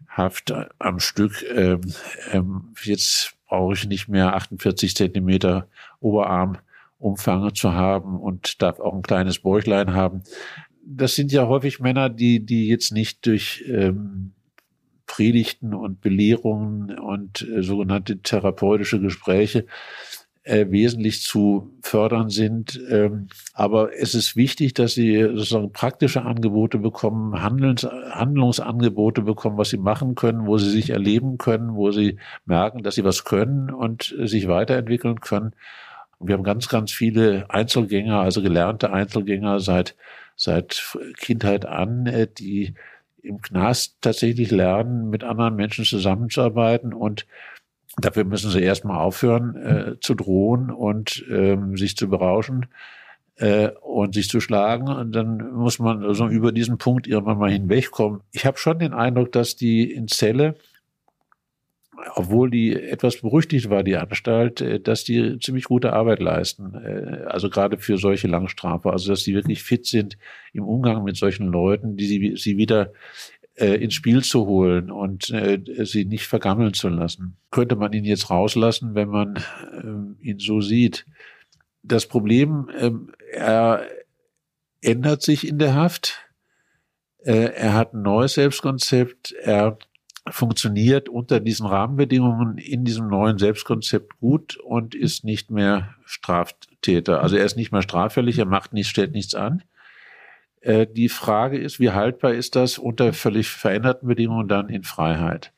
Haft 0.08 0.54
am 0.80 1.00
Stück. 1.00 1.44
Ähm, 1.54 1.82
ähm, 2.32 2.74
jetzt 2.84 3.36
brauche 3.48 3.74
ich 3.74 3.88
nicht 3.88 4.08
mehr 4.08 4.34
48 4.34 4.96
Zentimeter 4.96 5.68
Oberarm 6.00 6.58
Umfang 6.98 7.54
zu 7.54 7.74
haben 7.74 8.20
und 8.20 8.62
darf 8.62 8.80
auch 8.80 8.94
ein 8.94 9.02
kleines 9.02 9.40
Bäuchlein 9.40 9.94
haben. 9.94 10.24
Das 10.86 11.16
sind 11.16 11.32
ja 11.32 11.48
häufig 11.48 11.80
Männer, 11.80 12.10
die, 12.10 12.46
die 12.46 12.68
jetzt 12.68 12.92
nicht 12.92 13.26
durch 13.26 13.64
ähm, 13.68 14.32
Predigten 15.06 15.74
und 15.74 16.02
Belehrungen 16.02 16.98
und 16.98 17.42
äh, 17.42 17.62
sogenannte 17.62 18.20
therapeutische 18.22 19.00
Gespräche 19.00 19.66
äh, 20.46 20.70
wesentlich 20.70 21.24
zu 21.24 21.74
fördern 21.82 22.30
sind. 22.30 22.80
Ähm, 22.90 23.30
aber 23.54 24.00
es 24.00 24.14
ist 24.14 24.36
wichtig, 24.36 24.76
dass 24.76 24.94
sie 24.94 25.22
sozusagen 25.22 25.72
praktische 25.72 26.22
Angebote 26.22 26.78
bekommen, 26.78 27.42
Handlungs 27.42 27.84
Handlungsangebote 27.84 29.24
bekommen, 29.24 29.58
was 29.58 29.70
sie 29.70 29.78
machen 29.78 30.14
können, 30.14 30.46
wo 30.46 30.58
sie 30.60 30.70
sich 30.70 30.92
erleben 30.92 31.40
können, 31.40 31.76
wo 31.76 31.92
sie 31.92 32.18
merken, 32.46 32.84
dass 32.84 32.96
sie 32.96 33.04
was 33.04 33.26
können 33.26 33.72
und 33.72 34.16
sich 34.24 34.48
weiterentwickeln 34.48 35.20
können. 35.20 35.54
Und 36.20 36.28
wir 36.28 36.36
haben 36.36 36.44
ganz, 36.44 36.70
ganz 36.70 36.92
viele 36.92 37.50
Einzelgänger, 37.50 38.20
also 38.20 38.44
gelernte 38.44 38.94
Einzelgänger 38.94 39.60
seit, 39.60 39.96
seit 40.36 40.96
Kindheit 41.18 41.66
an, 41.66 42.06
äh, 42.06 42.28
die 42.28 42.76
im 43.24 43.42
Knast 43.42 43.98
tatsächlich 44.02 44.52
lernen, 44.52 45.10
mit 45.10 45.24
anderen 45.24 45.56
Menschen 45.56 45.86
zusammenzuarbeiten 45.86 46.94
und 46.94 47.26
Dafür 47.98 48.26
müssen 48.26 48.52
sie 48.52 48.62
erstmal 48.62 49.00
aufhören 49.00 49.56
äh, 49.56 50.00
zu 50.02 50.16
drohen 50.16 50.70
und 50.70 51.26
ähm, 51.30 51.78
sich 51.78 51.96
zu 51.96 52.10
berauschen 52.10 52.68
äh, 53.38 53.70
und 53.82 54.14
sich 54.14 54.30
zu 54.30 54.42
schlagen. 54.42 54.90
Und 54.90 55.14
dann 55.14 55.54
muss 55.54 55.80
man 55.80 56.04
also 56.04 56.28
über 56.28 56.52
diesen 56.52 56.78
Punkt 56.78 57.08
irgendwann 57.08 57.38
mal 57.38 57.52
hinwegkommen. 57.52 58.22
Ich 58.32 58.46
habe 58.46 58.58
schon 58.58 58.80
den 58.80 58.94
Eindruck, 58.94 59.32
dass 59.32 59.56
die 59.56 59.90
in 59.92 60.08
Zelle 60.08 60.56
obwohl 62.14 62.50
die 62.50 62.74
etwas 62.74 63.22
berüchtigt 63.22 63.70
war, 63.70 63.84
die 63.84 63.96
Anstalt, 63.96 64.62
äh, 64.62 64.80
dass 64.80 65.04
die 65.04 65.40
ziemlich 65.40 65.66
gute 65.66 65.94
Arbeit 65.94 66.20
leisten. 66.20 66.74
Äh, 66.76 67.26
also 67.28 67.50
gerade 67.50 67.78
für 67.78 67.98
solche 67.98 68.28
Langstrafe. 68.28 68.92
Also 68.92 69.12
dass 69.12 69.24
die 69.24 69.34
wirklich 69.34 69.64
fit 69.64 69.86
sind 69.86 70.18
im 70.54 70.64
Umgang 70.64 71.04
mit 71.04 71.18
solchen 71.18 71.48
Leuten, 71.48 71.98
die 71.98 72.06
sie, 72.06 72.36
sie 72.36 72.58
wieder 72.58 72.92
äh, 73.56 73.76
ins 73.76 73.94
Spiel 73.94 74.24
zu 74.24 74.46
holen 74.46 74.92
und 74.92 75.26
sie 75.26 76.06
nicht 76.06 76.28
vergammeln 76.28 76.74
zu 76.74 76.90
lassen. 76.90 77.38
Könnte 77.52 77.76
man 77.76 77.94
ihn 77.94 78.06
jetzt 78.06 78.30
rauslassen, 78.30 78.96
wenn 78.96 79.10
man 79.10 79.44
ähm, 79.82 80.18
ihn 80.20 80.40
so 80.40 80.62
sieht? 80.62 81.06
Das 81.84 82.08
Problem, 82.08 82.70
ähm, 82.78 83.12
er 83.32 83.86
ändert 84.82 85.22
sich 85.22 85.48
in 85.48 85.58
der 85.58 85.76
Haft. 85.76 86.22
Er 87.24 87.74
hat 87.74 87.96
ein 87.96 88.04
neues 88.04 88.36
Selbstkonzept. 88.36 89.32
Er 89.32 89.80
funktioniert 90.30 91.08
unter 91.08 91.40
diesen 91.40 91.66
Rahmenbedingungen 91.66 92.58
in 92.58 92.84
diesem 92.84 93.08
neuen 93.08 93.38
Selbstkonzept 93.38 94.20
gut 94.20 94.58
und 94.58 94.96
ist 94.96 95.24
nicht 95.24 95.52
mehr 95.52 95.96
Straftäter. 96.06 97.22
Also 97.22 97.36
er 97.36 97.46
ist 97.46 97.58
nicht 97.58 97.72
mehr 97.72 97.84
straffällig, 97.84 98.40
er 98.40 98.46
macht 98.46 98.74
nichts, 98.74 98.90
stellt 98.90 99.12
nichts 99.12 99.36
an. 99.36 99.64
Äh, 100.66 100.88
die 100.88 101.10
Frage 101.10 101.60
ist, 101.60 101.80
wie 101.80 101.92
haltbar 101.92 102.34
ist 102.34 102.56
das 102.56 102.80
unter 102.80 103.14
völlig 103.14 103.48
veränderten 103.50 104.08
Bedingungen 104.08 104.48
dann 104.48 104.68
in 104.68 104.82
Freiheit? 104.82 105.54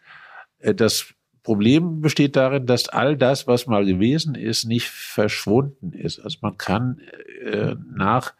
Äh, 0.59 0.75
das 0.75 1.13
Problem 1.43 2.01
besteht 2.01 2.35
darin, 2.35 2.65
dass 2.65 2.89
all 2.89 3.15
das, 3.15 3.47
was 3.47 3.67
mal 3.67 3.85
gewesen 3.85 4.35
ist, 4.35 4.65
nicht 4.65 4.89
verschwunden 4.89 5.93
ist. 5.93 6.19
Also 6.19 6.39
man 6.41 6.57
kann 6.57 6.99
äh, 7.41 7.75
nach 7.95 8.33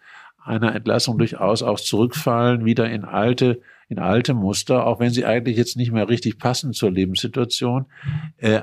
einer 0.43 0.75
Entlassung 0.75 1.17
durchaus 1.17 1.63
auch 1.63 1.79
zurückfallen, 1.79 2.65
wieder 2.65 2.89
in 2.89 3.05
alte 3.05 3.61
in 3.89 3.99
alte 3.99 4.33
Muster, 4.33 4.85
auch 4.85 4.99
wenn 4.99 5.11
sie 5.11 5.25
eigentlich 5.25 5.55
jetzt 5.55 5.77
nicht 5.77 5.93
mehr 5.93 6.09
richtig 6.09 6.39
passen 6.39 6.73
zur 6.73 6.91
Lebenssituation. 6.91 7.85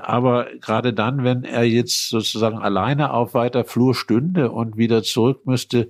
Aber 0.03 0.49
gerade 0.61 0.93
dann, 0.93 1.25
wenn 1.25 1.45
er 1.45 1.65
jetzt 1.65 2.11
sozusagen 2.11 2.59
alleine 2.59 3.11
auf 3.15 3.33
weiter 3.33 3.65
Flur 3.65 3.95
stünde 3.95 4.51
und 4.51 4.77
wieder 4.77 5.03
zurück 5.03 5.47
müsste 5.47 5.89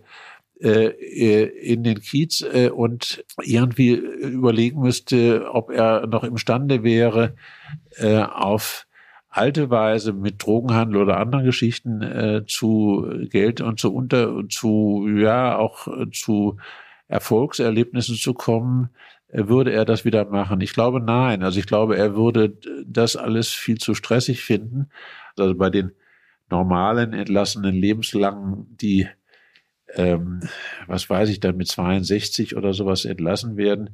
in 0.56 1.82
den 1.82 2.00
Kiez 2.00 2.40
äh, 2.40 2.70
und 2.70 3.24
irgendwie 3.42 3.92
überlegen 3.92 4.80
müsste, 4.80 5.50
ob 5.50 5.70
er 5.70 6.06
noch 6.06 6.24
imstande 6.24 6.82
wäre, 6.84 7.34
äh, 7.96 8.20
auf 8.20 8.86
alte 9.28 9.68
Weise 9.68 10.12
mit 10.12 10.44
Drogenhandel 10.44 11.02
oder 11.02 11.18
anderen 11.18 11.44
Geschichten 11.44 12.02
äh, 12.02 12.44
zu 12.46 13.04
Geld 13.30 13.60
und 13.60 13.80
zu 13.80 13.92
unter 13.92 14.48
zu 14.48 15.08
ja 15.08 15.58
auch 15.58 15.88
zu 16.12 16.56
Erfolgserlebnissen 17.08 18.14
zu 18.14 18.32
kommen, 18.32 18.90
würde 19.28 19.72
er 19.72 19.84
das 19.84 20.04
wieder 20.04 20.24
machen? 20.24 20.60
Ich 20.60 20.72
glaube 20.72 21.00
nein. 21.00 21.42
Also 21.42 21.58
ich 21.58 21.66
glaube, 21.66 21.96
er 21.96 22.14
würde 22.14 22.56
das 22.86 23.16
alles 23.16 23.50
viel 23.50 23.78
zu 23.78 23.94
stressig 23.94 24.40
finden. 24.40 24.90
Also 25.36 25.54
bei 25.56 25.70
den 25.70 25.92
normalen 26.50 27.12
entlassenen 27.12 27.74
lebenslangen, 27.74 28.76
die, 28.80 29.08
ähm, 29.96 30.40
was 30.86 31.08
weiß 31.08 31.28
ich, 31.28 31.40
dann 31.40 31.56
mit 31.56 31.68
62 31.68 32.56
oder 32.56 32.72
sowas 32.72 33.04
entlassen 33.04 33.56
werden, 33.56 33.90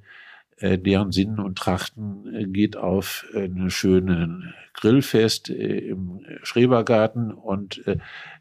äh, 0.59 0.79
deren 0.79 1.13
Sinn 1.13 1.39
und 1.39 1.59
Trachten 1.59 2.35
äh, 2.35 2.45
geht 2.47 2.77
auf 2.77 3.27
einen 3.35 3.71
schönen 3.71 4.55
Grillfest 4.75 5.51
äh, 5.51 5.79
im 5.79 6.21
Schrebergarten 6.43 7.33
und 7.33 7.87
äh, 7.87 7.99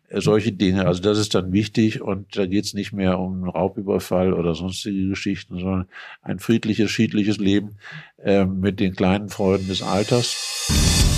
Äh, 0.10 0.22
solche 0.22 0.52
Dinge. 0.52 0.86
Also 0.86 1.02
das 1.02 1.18
ist 1.18 1.36
dann 1.36 1.54
wichtig 1.54 2.02
und 2.02 2.36
da 2.36 2.46
geht 2.46 2.66
es 2.66 2.74
nicht 2.74 2.94
mehr 2.94 3.20
um 3.20 3.48
Raubüberfall 3.48 4.34
oder 4.34 4.56
sonstige 4.56 5.10
Geschichten, 5.10 5.60
sondern 5.60 5.88
ein 6.22 6.40
friedliches, 6.40 6.92
schiedliches 6.92 7.38
Leben 7.38 7.78
äh, 8.18 8.46
mit 8.46 8.80
den 8.80 8.96
kleinen 8.96 9.30
Freuden 9.30 9.68
des 9.68 9.82
Alters. 9.82 11.09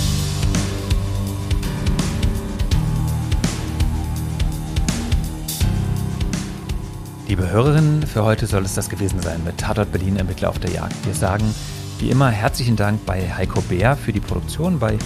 Liebe 7.32 7.48
Hörerinnen, 7.48 8.06
für 8.06 8.24
heute 8.24 8.46
soll 8.46 8.62
es 8.62 8.74
das 8.74 8.90
gewesen 8.90 9.22
sein 9.22 9.42
mit 9.42 9.56
Tatort 9.56 9.90
Berlin 9.90 10.16
Ermittler 10.16 10.50
auf 10.50 10.58
der 10.58 10.70
Jagd. 10.70 11.06
Wir 11.06 11.14
sagen 11.14 11.54
wie 11.98 12.10
immer 12.10 12.28
herzlichen 12.28 12.76
Dank 12.76 13.06
bei 13.06 13.26
Heiko 13.26 13.62
Bär 13.62 13.96
für 13.96 14.12
die 14.12 14.20
Produktion, 14.20 14.78
bei 14.78 14.98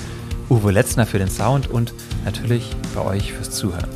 Uwe 0.50 0.72
Letzner 0.72 1.06
für 1.06 1.20
den 1.20 1.30
Sound 1.30 1.70
und 1.70 1.94
natürlich 2.24 2.74
bei 2.96 3.02
euch 3.02 3.32
fürs 3.32 3.52
Zuhören. 3.52 3.88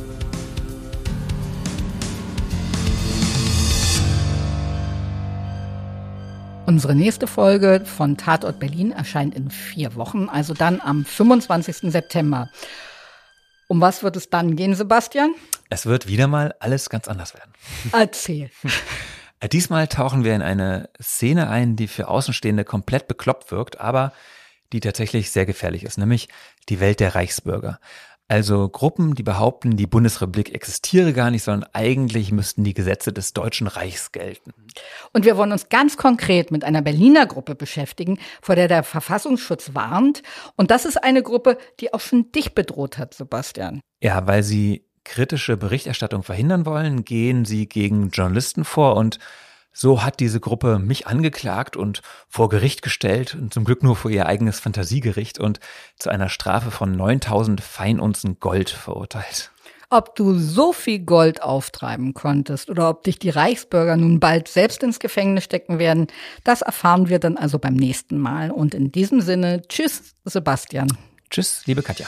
Unsere 6.65 6.95
nächste 6.95 7.27
Folge 7.27 7.81
von 7.83 8.15
Tatort 8.15 8.59
Berlin 8.59 8.93
erscheint 8.93 9.35
in 9.35 9.51
vier 9.51 9.97
Wochen, 9.97 10.29
also 10.29 10.53
dann 10.53 10.79
am 10.79 11.03
25. 11.03 11.91
September. 11.91 12.49
Um 13.67 13.81
was 13.81 14.03
wird 14.03 14.15
es 14.15 14.29
dann 14.29 14.55
gehen, 14.55 14.73
Sebastian? 14.73 15.35
Es 15.71 15.85
wird 15.85 16.05
wieder 16.05 16.27
mal 16.27 16.53
alles 16.59 16.89
ganz 16.89 17.07
anders 17.07 17.33
werden. 17.33 17.53
Erzähl. 17.93 18.51
Diesmal 19.53 19.87
tauchen 19.87 20.25
wir 20.25 20.35
in 20.35 20.41
eine 20.41 20.89
Szene 21.01 21.49
ein, 21.49 21.77
die 21.77 21.87
für 21.87 22.09
Außenstehende 22.09 22.65
komplett 22.65 23.07
bekloppt 23.07 23.51
wirkt, 23.51 23.79
aber 23.79 24.11
die 24.73 24.81
tatsächlich 24.81 25.31
sehr 25.31 25.45
gefährlich 25.45 25.83
ist, 25.83 25.97
nämlich 25.97 26.27
die 26.67 26.81
Welt 26.81 26.99
der 26.99 27.15
Reichsbürger. 27.15 27.79
Also 28.27 28.67
Gruppen, 28.67 29.15
die 29.15 29.23
behaupten, 29.23 29.77
die 29.77 29.87
Bundesrepublik 29.87 30.53
existiere 30.53 31.13
gar 31.13 31.31
nicht, 31.31 31.43
sondern 31.43 31.69
eigentlich 31.71 32.33
müssten 32.33 32.65
die 32.65 32.73
Gesetze 32.73 33.13
des 33.13 33.33
Deutschen 33.33 33.67
Reichs 33.67 34.11
gelten. 34.11 34.53
Und 35.13 35.23
wir 35.23 35.37
wollen 35.37 35.53
uns 35.53 35.69
ganz 35.69 35.95
konkret 35.95 36.51
mit 36.51 36.65
einer 36.65 36.81
Berliner 36.81 37.25
Gruppe 37.27 37.55
beschäftigen, 37.55 38.19
vor 38.41 38.55
der 38.55 38.67
der 38.67 38.83
Verfassungsschutz 38.83 39.73
warnt. 39.73 40.21
Und 40.57 40.69
das 40.69 40.83
ist 40.83 41.01
eine 41.01 41.23
Gruppe, 41.23 41.57
die 41.79 41.93
auch 41.93 42.01
schon 42.01 42.31
dich 42.33 42.55
bedroht 42.55 42.97
hat, 42.97 43.13
Sebastian. 43.13 43.79
Ja, 44.01 44.27
weil 44.27 44.43
sie 44.43 44.85
kritische 45.11 45.57
Berichterstattung 45.57 46.23
verhindern 46.23 46.65
wollen, 46.65 47.03
gehen 47.03 47.43
sie 47.43 47.67
gegen 47.67 48.11
Journalisten 48.11 48.63
vor 48.63 48.95
und 48.95 49.19
so 49.73 50.03
hat 50.03 50.21
diese 50.21 50.39
Gruppe 50.39 50.79
mich 50.79 51.05
angeklagt 51.05 51.75
und 51.75 52.01
vor 52.29 52.47
Gericht 52.47 52.81
gestellt 52.81 53.35
und 53.35 53.53
zum 53.53 53.65
Glück 53.65 53.83
nur 53.83 53.97
vor 53.97 54.09
ihr 54.09 54.25
eigenes 54.25 54.61
Fantasiegericht 54.61 55.37
und 55.37 55.59
zu 55.99 56.09
einer 56.09 56.29
Strafe 56.29 56.71
von 56.71 56.95
9000 56.95 57.59
Feinunzen 57.59 58.39
Gold 58.39 58.69
verurteilt. 58.69 59.51
Ob 59.89 60.15
du 60.15 60.33
so 60.33 60.71
viel 60.71 60.99
Gold 60.99 61.43
auftreiben 61.43 62.13
konntest 62.13 62.69
oder 62.69 62.89
ob 62.89 63.03
dich 63.03 63.19
die 63.19 63.29
Reichsbürger 63.29 63.97
nun 63.97 64.21
bald 64.21 64.47
selbst 64.47 64.81
ins 64.81 64.99
Gefängnis 64.99 65.43
stecken 65.43 65.77
werden, 65.77 66.07
das 66.45 66.61
erfahren 66.61 67.09
wir 67.09 67.19
dann 67.19 67.35
also 67.35 67.59
beim 67.59 67.73
nächsten 67.73 68.17
Mal. 68.17 68.51
Und 68.51 68.73
in 68.73 68.93
diesem 68.93 69.19
Sinne, 69.19 69.61
tschüss, 69.67 70.15
Sebastian. 70.23 70.87
Tschüss, 71.29 71.63
liebe 71.65 71.81
Katja. 71.81 72.07